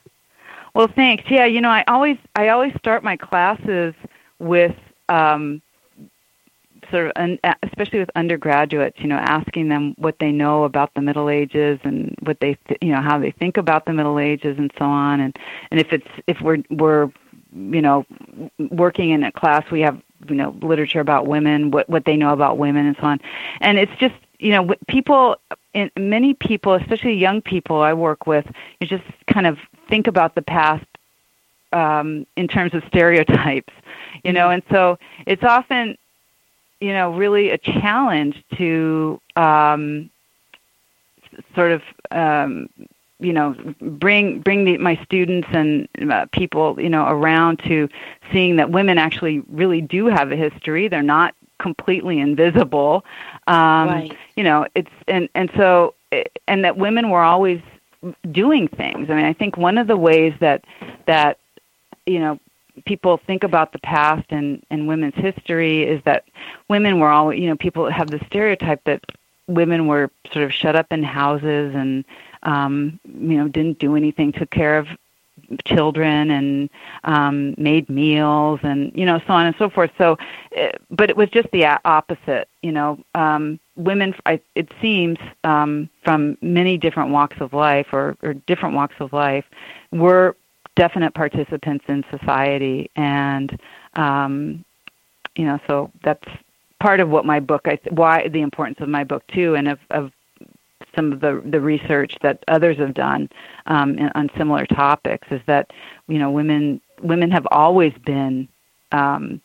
Well, 0.75 0.89
thanks. 0.89 1.25
Yeah, 1.31 1.47
you 1.47 1.61
know, 1.61 1.69
I 1.71 1.85
always 1.87 2.17
I 2.35 2.49
always 2.49 2.73
start 2.79 3.05
my 3.05 3.17
classes 3.17 3.95
with 4.39 4.75
um, 5.09 5.61
sort 6.93 7.07
of, 7.07 7.13
un, 7.17 7.39
especially 7.65 7.99
with 7.99 8.11
undergraduates. 8.15 9.01
You 9.01 9.09
know, 9.09 9.17
asking 9.17 9.69
them 9.69 9.95
what 9.99 10.19
they 10.21 10.31
know 10.31 10.63
about 10.65 10.95
the 10.95 11.01
Middle 11.01 11.29
Ages 11.29 11.81
and 11.83 12.15
what 12.23 12.39
they, 12.39 12.57
th- 12.69 12.79
you 12.81 12.93
know, 12.93 13.03
how 13.03 13.19
they 13.19 13.33
think 13.33 13.57
about 13.57 13.87
the 13.87 13.93
Middle 13.93 14.21
Ages 14.21 14.57
and 14.59 14.73
so 14.79 14.85
on. 14.85 15.21
And 15.21 15.37
and 15.71 15.81
if 15.81 15.93
it's 15.93 16.07
if 16.29 16.41
we're 16.41 16.63
we're 16.71 17.11
you 17.53 17.83
know 17.83 18.07
working 18.71 19.11
in 19.11 19.25
a 19.25 19.33
class, 19.33 19.69
we 19.73 19.81
have 19.81 20.01
you 20.29 20.37
know 20.37 20.55
literature 20.63 21.01
about 21.01 21.27
women, 21.27 21.73
what 21.73 21.89
what 21.89 22.05
they 22.05 22.17
know 22.17 22.33
about 22.33 22.59
women 22.59 22.87
and 22.87 22.97
so 23.01 23.07
on. 23.07 23.21
And 23.61 23.79
it's 23.79 23.97
just 23.99 24.15
you 24.39 24.51
know 24.51 24.75
people 24.87 25.37
in 25.75 25.91
many 25.97 26.35
people, 26.35 26.75
especially 26.75 27.15
young 27.15 27.41
people 27.41 27.81
I 27.81 27.95
work 27.95 28.27
with, 28.27 28.47
you 28.81 28.87
just 28.87 29.05
kind 29.27 29.47
of 29.47 29.59
think 29.89 30.07
about 30.07 30.35
the 30.35 30.43
past 30.43 30.85
um, 31.73 32.27
in 32.37 32.49
terms 32.49 32.75
of 32.75 32.83
stereotypes, 32.87 33.73
you 34.25 34.33
know, 34.33 34.51
and 34.51 34.63
so 34.71 34.99
it's 35.27 35.43
often, 35.43 35.97
you 36.83 36.93
know, 36.93 37.13
really 37.15 37.51
a 37.51 37.59
challenge 37.59 38.43
to 38.57 39.21
um, 39.37 40.11
sort 41.55 41.73
of 41.73 41.83
um, 42.11 42.69
you 43.21 43.33
know 43.33 43.55
bring 43.81 44.41
bring 44.41 44.65
the, 44.65 44.79
my 44.79 44.97
students 45.05 45.49
and 45.53 45.89
uh, 46.11 46.27
people 46.33 46.81
you 46.81 46.89
know 46.91 47.07
around 47.07 47.59
to 47.61 47.89
seeing 48.33 48.57
that 48.57 48.71
women 48.71 48.99
actually 48.99 49.41
really 49.49 49.81
do 49.81 50.07
have 50.07 50.33
a 50.33 50.37
history. 50.37 50.89
They're 50.89 51.03
not 51.03 51.35
completely 51.59 52.19
invisible. 52.19 53.05
Um 53.47 53.89
Right. 53.89 54.17
you 54.37 54.43
know 54.43 54.67
it's 54.75 54.91
and 55.07 55.29
and 55.35 55.51
so 55.57 55.95
and 56.49 56.65
that 56.65 56.77
women 56.77 57.11
were 57.11 57.23
always 57.23 57.61
doing 58.33 58.67
things. 58.69 59.09
I 59.11 59.15
mean 59.15 59.25
i 59.25 59.33
think 59.33 59.57
one 59.57 59.79
of 59.79 59.87
the 59.87 59.97
ways 59.97 60.35
that 60.41 60.65
that 61.07 61.39
you 62.07 62.19
know 62.19 62.39
people 62.85 63.17
think 63.27 63.45
about 63.45 63.73
the 63.73 63.79
past 63.79 64.27
and 64.31 64.65
and 64.71 64.89
women's 64.89 65.15
history 65.15 65.83
is 65.83 66.03
that 66.05 66.25
women 66.69 66.99
were 66.99 67.09
all 67.09 67.33
you 67.33 67.49
know 67.49 67.57
people 67.57 67.91
have 67.91 68.11
the 68.11 68.21
stereotype 68.27 68.83
that 68.85 69.05
women 69.49 69.87
were 69.87 70.11
sort 70.33 70.45
of 70.45 70.53
shut 70.53 70.77
up 70.77 70.87
in 70.93 71.03
houses 71.03 71.75
and 71.75 72.05
um 72.45 72.99
you 73.05 73.37
know 73.37 73.49
didn't 73.49 73.79
do 73.79 73.97
anything 73.97 74.33
took 74.33 74.51
care 74.51 74.79
of 74.79 74.89
children 75.65 76.31
and 76.31 76.71
um 77.05 77.55
made 77.59 77.89
meals 77.89 78.61
and 78.63 78.93
you 78.95 79.05
know 79.05 79.21
so 79.27 79.33
on 79.33 79.47
and 79.47 79.57
so 79.57 79.69
forth. 79.69 79.91
So 79.99 80.19
uh, 80.59 80.69
but 80.91 81.11
it 81.11 81.17
was 81.17 81.29
just 81.31 81.51
the 81.51 81.67
opposite 81.85 82.49
you 82.63 82.73
know 82.73 82.99
um 83.15 83.59
women 83.77 84.15
it 84.55 84.73
seems 84.81 85.19
um 85.45 85.89
from 86.03 86.37
many 86.41 86.79
different 86.79 87.11
walks 87.11 87.37
of 87.41 87.53
life 87.53 87.89
or 87.93 88.17
or 88.23 88.35
different 88.35 88.75
walks 88.75 88.95
of 89.01 89.13
life 89.13 89.45
were 89.91 90.37
definite 90.77 91.15
participants 91.15 91.85
in 91.89 92.05
society 92.11 92.91
and 92.97 93.59
um 93.95 94.65
you 95.37 95.45
know 95.45 95.59
so 95.67 95.91
that's 96.03 96.27
part 96.81 97.01
of 97.01 97.09
what 97.09 97.25
my 97.25 97.41
book 97.41 97.63
I 97.67 97.79
why 97.91 98.29
the 98.29 98.41
importance 98.41 98.79
of 98.81 98.89
my 98.89 99.05
book 99.05 99.23
too 99.29 99.55
and 99.55 99.69
of 99.69 99.79
of 99.91 100.13
some 100.95 101.13
of 101.13 101.21
the 101.21 101.43
the 101.47 101.61
research 101.61 102.17
that 102.23 102.43
others 102.49 102.77
have 102.79 102.95
done 102.95 103.29
um, 103.67 103.99
in, 103.99 104.11
on 104.15 104.31
similar 104.37 104.67
topics 104.67 105.27
is 105.31 105.41
that 105.47 105.71
you 106.09 106.19
know 106.19 106.31
women 106.31 106.81
women 107.03 107.31
have 107.31 107.47
always 107.51 107.93
been 108.05 108.49
um, 108.93 109.41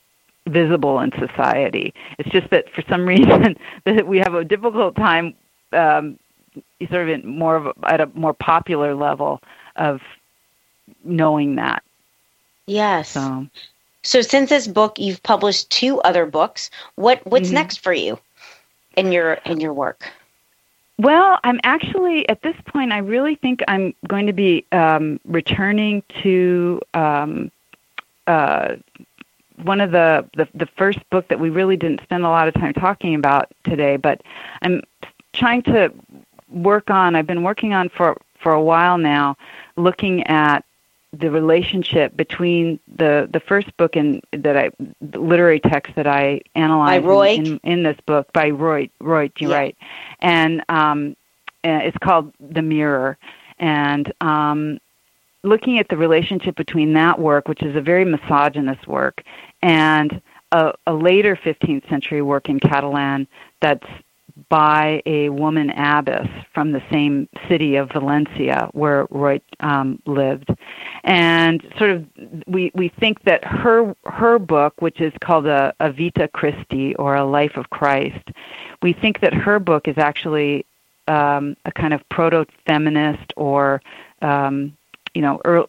visible 0.48 1.00
in 1.00 1.12
society. 1.20 1.94
It's 2.20 2.30
just 2.30 2.50
that 2.52 2.66
for 2.74 2.84
some 2.90 3.06
reason 3.16 3.56
that 3.86 4.08
we 4.08 4.18
have 4.20 4.34
a 4.34 4.44
difficult 4.44 4.96
time 4.96 5.34
um, 5.74 6.18
sort 6.90 7.04
of 7.04 7.10
in 7.10 7.28
more 7.28 7.56
of 7.56 7.68
a, 7.68 7.74
at 7.88 8.02
a 8.02 8.08
more 8.14 8.34
popular 8.34 8.96
level 8.96 9.42
of 9.76 10.00
knowing 11.04 11.56
that. 11.56 11.84
Yes. 12.68 13.10
So 13.10 13.48
So 14.04 14.22
since 14.22 14.50
this 14.50 14.68
book, 14.68 15.00
you've 15.00 15.24
published 15.24 15.70
two 15.70 16.00
other 16.02 16.26
books. 16.26 16.70
What 16.96 17.26
what's 17.26 17.50
Mhm. 17.50 17.54
next 17.54 17.78
for 17.80 17.94
you 17.94 18.20
in 18.96 19.12
your 19.12 19.34
in 19.46 19.60
your 19.60 19.74
work? 19.74 20.12
Well, 21.00 21.40
I'm 21.44 21.60
actually 21.64 22.28
at 22.30 22.42
this 22.42 22.56
point. 22.66 22.92
I 22.92 23.00
really 23.00 23.36
think 23.36 23.62
I'm 23.68 23.94
going 24.08 24.28
to 24.28 24.34
be 24.34 24.66
um, 24.72 25.20
returning 25.26 26.04
to 26.24 26.82
um, 26.94 27.52
uh, 28.28 28.76
one 29.64 29.80
of 29.82 29.92
the, 29.92 30.26
the 30.36 30.48
the 30.54 30.66
first 30.78 31.00
book 31.10 31.28
that 31.30 31.40
we 31.40 31.50
really 31.50 31.78
didn't 31.78 32.02
spend 32.04 32.24
a 32.26 32.30
lot 32.30 32.48
of 32.48 32.54
time 32.54 32.74
talking 32.74 33.16
about 33.16 33.52
today. 33.64 33.98
But 33.98 34.22
I'm 34.62 34.82
trying 35.34 35.64
to 35.64 35.92
work 36.50 36.90
on. 36.90 37.16
I've 37.16 37.28
been 37.28 37.44
working 37.44 37.74
on 37.74 37.90
for 37.90 38.18
for 38.40 38.52
a 38.54 38.62
while 38.62 38.98
now, 38.98 39.38
looking 39.76 40.24
at 40.28 40.64
the 41.20 41.32
relationship 41.32 42.16
between 42.16 42.80
the 42.96 43.28
the 43.32 43.40
first 43.40 43.76
book 43.78 43.96
and 43.96 44.22
that 44.32 44.58
I 44.58 44.70
the 45.02 45.20
literary 45.20 45.60
text 45.60 45.96
that 45.96 46.08
I 46.08 46.42
analyzed 46.56 47.04
in- 47.04 47.10
Roig? 47.10 47.38
in, 47.38 47.60
in, 47.64 47.84
this 47.84 47.98
book 48.06 48.32
by 48.34 48.52
Roig 48.52 48.90
Roig 49.02 49.32
you're 49.40 49.52
Yeah. 49.52 49.58
right 49.58 49.78
and 50.20 50.64
um 50.70 51.16
uh, 51.64 51.80
it's 51.84 51.98
called 51.98 52.34
The 52.40 52.62
Mirror 52.62 53.18
and 53.60 54.14
um 54.22 54.80
looking 55.44 55.80
at 55.80 55.88
the 55.90 55.98
relationship 55.98 56.56
between 56.56 56.94
that 56.94 57.20
work 57.20 57.48
which 57.48 57.64
is 57.64 57.76
a 57.76 57.82
very 57.82 58.06
misogynist 58.06 58.88
work 58.88 59.24
and 59.62 60.22
a, 60.52 60.74
a 60.86 60.94
later 60.94 61.36
15th 61.36 61.88
century 61.90 62.22
work 62.22 62.50
in 62.50 62.60
Catalan 62.60 63.28
that's 63.62 63.88
by 64.50 65.02
a 65.06 65.30
woman 65.30 65.72
abbess 65.72 66.28
from 66.54 66.72
the 66.72 66.82
same 66.92 67.28
city 67.50 67.76
of 67.76 67.92
Valencia 67.92 68.70
where 68.74 69.08
Roig 69.08 69.42
um, 69.62 70.00
lived, 70.06 70.50
and 71.04 71.66
sort 71.78 71.92
of 71.92 72.06
we 72.48 72.72
we 72.74 72.90
think 72.90 73.24
that 73.24 73.44
her 73.44 73.96
her 74.06 74.40
book, 74.40 74.74
which 74.80 75.02
is 75.02 75.14
called 75.22 75.48
a, 75.48 75.74
a 75.80 75.92
Vita 75.92 76.28
Christi 76.28 76.96
or 76.96 77.16
a 77.16 77.26
Life 77.26 77.58
of 77.58 77.70
Christ, 77.70 78.30
we 78.82 78.94
think 78.94 79.22
that 79.22 79.34
her 79.34 79.60
book 79.60 79.88
is 79.88 79.98
actually 79.98 80.66
um, 81.08 81.56
a 81.66 81.72
kind 81.72 81.94
of 81.94 82.08
proto 82.10 82.46
feminist 82.66 83.34
or 83.36 83.82
um, 84.22 84.76
you 85.14 85.22
know 85.22 85.42
er, 85.46 85.66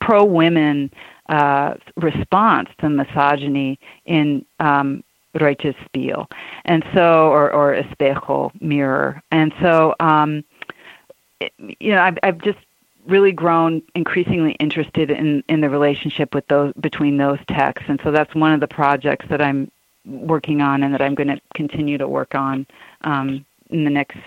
pro 0.00 0.24
women 0.24 0.90
uh, 1.28 1.74
response 1.96 2.68
to 2.80 2.88
misogyny 2.88 3.78
in 4.04 4.44
um, 4.60 5.02
Roig's 5.40 5.74
Spill, 5.86 6.28
and 6.64 6.84
so 6.94 7.28
or 7.28 7.50
or 7.52 7.74
espejo 7.74 8.52
mirror, 8.60 9.22
and 9.30 9.52
so 9.60 9.94
um, 10.00 10.44
it, 11.40 11.52
you 11.80 11.90
know 11.90 12.02
I've 12.02 12.18
I've 12.22 12.38
just 12.42 12.58
really 13.06 13.32
grown 13.32 13.82
increasingly 13.94 14.52
interested 14.52 15.10
in 15.10 15.42
in 15.48 15.60
the 15.60 15.70
relationship 15.70 16.34
with 16.34 16.46
those 16.48 16.72
between 16.74 17.16
those 17.16 17.38
texts, 17.48 17.88
and 17.88 18.00
so 18.02 18.10
that's 18.10 18.34
one 18.34 18.52
of 18.52 18.60
the 18.60 18.68
projects 18.68 19.26
that 19.28 19.42
I'm 19.42 19.70
working 20.04 20.60
on 20.60 20.82
and 20.82 20.94
that 20.94 21.02
I'm 21.02 21.14
going 21.14 21.28
to 21.28 21.40
continue 21.54 21.98
to 21.98 22.08
work 22.08 22.34
on 22.34 22.66
um, 23.02 23.44
in 23.70 23.84
the 23.84 23.90
next 23.90 24.18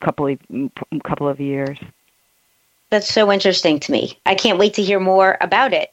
couple 0.00 0.26
of 0.26 0.38
couple 1.04 1.28
of 1.28 1.40
years. 1.40 1.78
That's 2.90 3.08
so 3.08 3.32
interesting 3.32 3.80
to 3.80 3.92
me. 3.92 4.18
I 4.26 4.34
can't 4.34 4.58
wait 4.58 4.74
to 4.74 4.82
hear 4.82 5.00
more 5.00 5.38
about 5.40 5.72
it. 5.72 5.90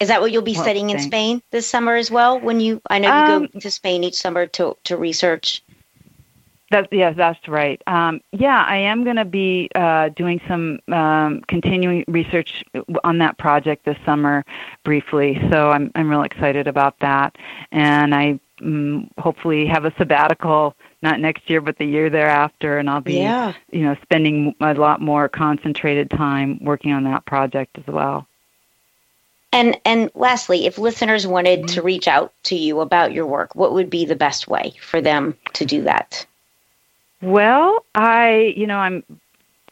Is 0.00 0.08
that 0.08 0.20
what 0.20 0.32
you'll 0.32 0.42
be 0.42 0.54
Well, 0.54 0.62
studying 0.62 0.90
in. 0.90 1.00
Spain 1.00 1.42
this 1.50 1.66
summer 1.66 1.94
as 1.94 2.10
well? 2.10 2.40
When 2.40 2.60
you, 2.60 2.80
I 2.90 2.98
know 2.98 3.08
you 3.08 3.34
Um, 3.34 3.48
go 3.52 3.60
to 3.60 3.70
Spain 3.70 4.04
each 4.04 4.16
summer 4.16 4.46
to 4.46 4.76
to 4.84 4.96
research. 4.96 5.62
That 6.70 6.88
yes, 6.92 7.14
that's 7.16 7.46
right. 7.46 7.80
Um, 7.86 8.20
yeah, 8.32 8.64
I 8.66 8.76
am 8.76 9.04
going 9.04 9.16
to 9.16 9.24
be 9.24 9.68
uh, 9.74 10.08
doing 10.10 10.40
some 10.48 10.80
um, 10.92 11.42
continuing 11.46 12.04
research 12.08 12.64
on 13.04 13.18
that 13.18 13.38
project 13.38 13.84
this 13.84 13.98
summer, 14.04 14.44
briefly. 14.82 15.38
So 15.52 15.70
I'm 15.70 15.92
I'm 15.94 16.08
real 16.08 16.22
excited 16.22 16.66
about 16.66 16.98
that, 17.00 17.36
and 17.70 18.14
I 18.14 18.40
mm, 18.60 19.08
hopefully 19.18 19.66
have 19.66 19.84
a 19.84 19.92
sabbatical 19.98 20.74
not 21.02 21.20
next 21.20 21.48
year 21.50 21.60
but 21.60 21.76
the 21.78 21.84
year 21.84 22.08
thereafter, 22.10 22.78
and 22.78 22.88
I'll 22.90 23.00
be 23.02 23.36
Yeah. 23.36 23.52
you 23.70 23.82
know 23.82 23.94
spending 24.02 24.54
a 24.60 24.74
lot 24.74 25.00
more 25.00 25.28
concentrated 25.28 26.10
time 26.10 26.58
working 26.62 26.92
on 26.92 27.04
that 27.04 27.26
project 27.26 27.78
as 27.78 27.86
well. 27.86 28.26
And 29.52 29.78
and 29.84 30.10
lastly, 30.14 30.66
if 30.66 30.78
listeners 30.78 31.26
wanted 31.26 31.66
Mm-hmm. 31.66 31.66
to 31.68 31.82
reach 31.82 32.08
out 32.08 32.32
to 32.44 32.56
you 32.56 32.80
about 32.80 33.12
your 33.12 33.26
work, 33.26 33.54
what 33.54 33.72
would 33.72 33.90
be 33.90 34.04
the 34.04 34.16
best 34.16 34.48
way 34.48 34.74
for 34.80 35.00
them 35.00 35.36
to 35.54 35.64
do 35.64 35.82
that? 35.82 36.26
Well, 37.24 37.84
I, 37.94 38.54
you 38.56 38.66
know, 38.66 38.78
I'm 38.78 39.02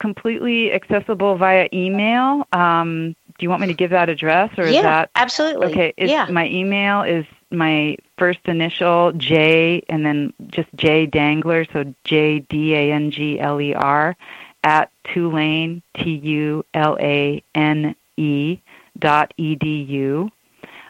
completely 0.01 0.73
accessible 0.73 1.37
via 1.37 1.69
email. 1.73 2.47
Um, 2.53 3.15
do 3.39 3.45
you 3.45 3.51
want 3.51 3.61
me 3.61 3.69
to 3.69 3.75
give 3.75 3.91
that 3.91 4.09
address, 4.09 4.51
or 4.59 4.65
is 4.65 4.75
that 4.83 5.11
absolutely. 5.15 5.69
okay? 5.69 5.95
It's, 5.97 6.11
yeah. 6.11 6.27
My 6.31 6.49
email 6.49 7.03
is 7.03 7.25
my 7.51 7.97
first 8.19 8.41
initial 8.47 9.13
J, 9.13 9.83
and 9.89 10.05
then 10.05 10.33
just 10.49 10.69
J 10.75 11.07
Dangler, 11.07 11.65
so 11.73 11.95
J 12.05 12.41
D 12.41 12.75
A 12.75 12.93
N 12.93 13.11
G 13.11 13.39
L 13.39 13.61
E 13.61 13.75
R 13.75 14.17
at 14.65 14.91
Tulane 15.05 15.83
T 15.95 16.11
U 16.11 16.65
L 16.75 16.97
A 17.01 17.43
N 17.55 17.95
E 18.17 18.59
dot 18.99 19.33
edu. 19.39 20.31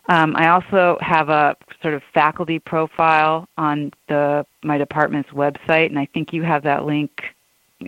Um, 0.08 0.34
I 0.36 0.48
also 0.48 0.98
have 1.00 1.28
a 1.28 1.56
sort 1.80 1.94
of 1.94 2.02
faculty 2.12 2.58
profile 2.58 3.48
on 3.56 3.92
the 4.08 4.44
my 4.62 4.78
department's 4.78 5.30
website, 5.30 5.86
and 5.86 5.98
I 5.98 6.06
think 6.06 6.32
you 6.32 6.42
have 6.42 6.64
that 6.64 6.84
link. 6.84 7.22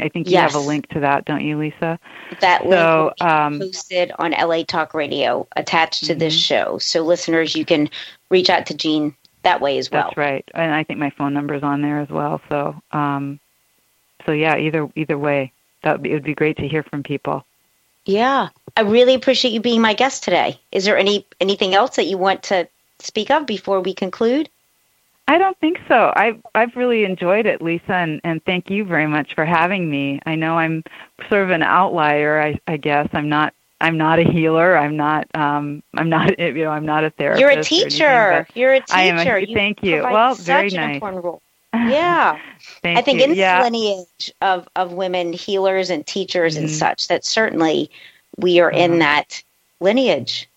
I 0.01 0.09
think 0.09 0.29
you 0.29 0.39
have 0.39 0.55
a 0.55 0.61
link 0.61 0.89
to 0.89 1.01
that, 1.01 1.25
don't 1.25 1.45
you, 1.45 1.57
Lisa? 1.57 1.99
that 2.41 2.67
link 2.67 2.73
So, 2.73 3.13
will 3.21 3.27
um, 3.29 3.59
posted 3.61 4.11
on 4.19 4.33
LA 4.33 4.65
Talk 4.65 4.93
Radio 4.95 5.47
attached 5.57 6.05
to 6.05 6.15
this 6.17 6.35
Mhm. 6.35 6.47
show. 6.47 6.79
So 6.79 7.03
listeners, 7.03 7.55
you 7.55 7.65
can 7.65 7.89
reach 8.29 8.51
out 8.51 8.67
to 8.67 8.75
Jean 8.75 9.15
that 9.43 9.61
way 9.61 9.79
as 9.79 9.91
well. 9.91 10.05
That's 10.05 10.17
right, 10.17 10.45
and 10.55 10.73
I 10.75 10.83
think 10.85 10.99
my 10.99 11.11
phone 11.11 11.33
number 11.35 11.55
is 11.55 11.63
on 11.63 11.83
there 11.83 12.01
as 12.01 12.09
well. 12.09 12.41
So, 12.49 12.75
um, 12.93 13.39
so 14.27 14.33
yeah, 14.33 14.57
either 14.57 14.89
either 14.97 15.19
way, 15.19 15.53
that 15.83 15.93
would 15.93 16.03
be, 16.03 16.11
it 16.11 16.15
would 16.15 16.25
be 16.25 16.35
great 16.35 16.57
to 16.59 16.69
hear 16.69 16.83
from 16.85 17.03
people. 17.03 17.45
Yeah. 18.07 18.49
I 18.77 18.81
really 18.83 19.15
appreciate 19.15 19.53
you 19.53 19.61
being 19.61 19.81
my 19.81 19.95
guest 19.95 20.25
today. 20.25 20.61
Is 20.73 20.85
there 20.85 20.99
any 20.99 21.27
anything 21.41 21.75
else 21.75 21.97
that 21.97 22.07
you 22.07 22.19
want 22.19 22.43
to 22.45 22.69
speak 22.99 23.31
of 23.31 23.47
before 23.47 23.81
we 23.81 23.95
conclude? 23.95 24.49
I 25.27 25.39
don't 25.39 25.57
think 25.59 25.79
so. 25.89 26.13
I've 26.15 26.43
I've 26.55 26.77
really 26.77 27.05
enjoyed 27.05 27.47
it, 27.47 27.63
Lisa, 27.63 27.93
and, 27.95 28.21
and 28.25 28.45
thank 28.45 28.69
you 28.69 28.85
very 28.85 29.07
much 29.07 29.35
for 29.35 29.45
having 29.45 29.91
me. 29.91 30.21
I 30.27 30.35
know 30.35 30.59
I'm 30.59 30.83
sort 31.31 31.45
of 31.45 31.51
an 31.51 31.63
outlier. 31.63 32.41
I, 32.41 32.61
I 32.67 32.77
guess 32.77 33.09
I'm 33.13 33.29
not. 33.29 33.55
I'm 33.81 33.97
not 33.97 34.19
a 34.19 34.25
healer. 34.25 34.77
I'm 34.77 34.97
not. 34.97 35.27
Um, 35.35 35.83
I'm 35.97 36.09
not. 36.09 36.39
You 36.39 36.65
know, 36.65 36.71
I'm 36.71 36.85
not 36.87 37.05
a 37.05 37.11
therapist. 37.11 37.41
You're 37.41 37.51
a 37.51 37.65
teacher. 37.65 38.45
but 38.49 38.57
You're 38.57 38.75
a 38.75 38.81
teacher. 38.81 38.95
I 38.97 39.03
am 39.05 39.19
a- 39.19 39.55
thank 39.55 39.83
you. 39.83 40.03
Well, 40.03 40.35
very 40.35 40.71
nice. 40.71 41.01
Yeah. 41.75 42.39
I 42.85 43.01
think 43.03 43.19
you. 43.19 43.25
in 43.25 43.35
yeah. 43.35 43.63
this 43.63 43.71
lineage 43.71 44.33
of, 44.41 44.69
of 44.77 44.93
women 44.93 45.33
healers 45.33 45.91
and 45.91 46.07
teachers 46.07 46.57
and 46.57 46.69
Mhm. 46.69 46.73
such, 46.73 47.09
that 47.09 47.25
certainly 47.25 47.91
we 48.37 48.61
are 48.61 48.71
in 48.71 48.93
Mhm. 48.93 48.99
that 49.01 49.43
lineage. 49.81 50.49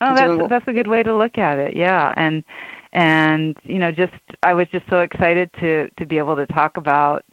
Oh, 0.00 0.14
that's 0.14 0.48
that's 0.50 0.68
a 0.68 0.72
good 0.72 0.86
way 0.88 1.02
to 1.02 1.16
look 1.16 1.38
at 1.38 1.58
it. 1.58 1.74
Yeah, 1.74 2.12
and 2.16 2.44
and 2.92 3.56
you 3.64 3.78
know, 3.78 3.92
just 3.92 4.12
I 4.42 4.52
was 4.54 4.68
just 4.68 4.86
so 4.88 5.00
excited 5.00 5.50
to 5.60 5.88
to 5.96 6.04
be 6.06 6.18
able 6.18 6.36
to 6.36 6.46
talk 6.46 6.76
about 6.76 7.24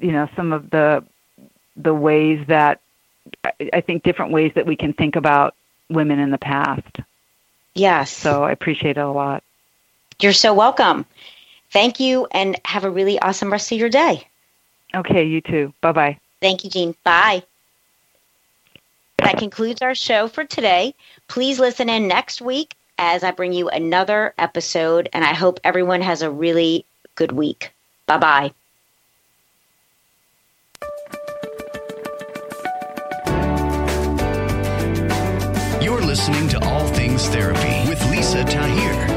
you 0.00 0.12
know 0.12 0.28
some 0.36 0.52
of 0.52 0.68
the 0.70 1.02
the 1.76 1.94
ways 1.94 2.44
that 2.48 2.80
I- 3.42 3.70
I 3.72 3.80
think 3.80 4.02
different 4.02 4.32
ways 4.32 4.52
that 4.54 4.66
we 4.66 4.76
can 4.76 4.92
think 4.92 5.16
about 5.16 5.54
women 5.88 6.18
in 6.18 6.30
the 6.30 6.38
past. 6.38 7.00
Yes. 7.74 8.10
So 8.10 8.44
I 8.44 8.52
appreciate 8.52 8.96
it 8.98 9.00
a 9.00 9.08
lot. 9.08 9.42
You're 10.20 10.32
so 10.34 10.52
welcome. 10.54 11.06
Thank 11.74 11.98
you 11.98 12.28
and 12.30 12.58
have 12.64 12.84
a 12.84 12.90
really 12.90 13.18
awesome 13.18 13.50
rest 13.50 13.72
of 13.72 13.78
your 13.78 13.88
day. 13.88 14.28
Okay, 14.94 15.24
you 15.24 15.40
too. 15.40 15.74
Bye 15.80 15.90
bye. 15.90 16.18
Thank 16.40 16.62
you, 16.62 16.70
Jean. 16.70 16.94
Bye. 17.02 17.42
That 19.18 19.38
concludes 19.38 19.82
our 19.82 19.96
show 19.96 20.28
for 20.28 20.44
today. 20.44 20.94
Please 21.26 21.58
listen 21.58 21.88
in 21.88 22.06
next 22.06 22.40
week 22.40 22.76
as 22.96 23.24
I 23.24 23.32
bring 23.32 23.52
you 23.52 23.68
another 23.68 24.34
episode, 24.38 25.08
and 25.12 25.24
I 25.24 25.34
hope 25.34 25.58
everyone 25.64 26.00
has 26.00 26.22
a 26.22 26.30
really 26.30 26.86
good 27.16 27.32
week. 27.32 27.72
Bye 28.06 28.18
bye. 28.18 28.52
You're 35.82 36.02
listening 36.02 36.46
to 36.50 36.64
All 36.64 36.86
Things 36.88 37.26
Therapy 37.26 37.88
with 37.88 38.00
Lisa 38.12 38.44
Tahir, 38.44 38.92
only 38.92 39.13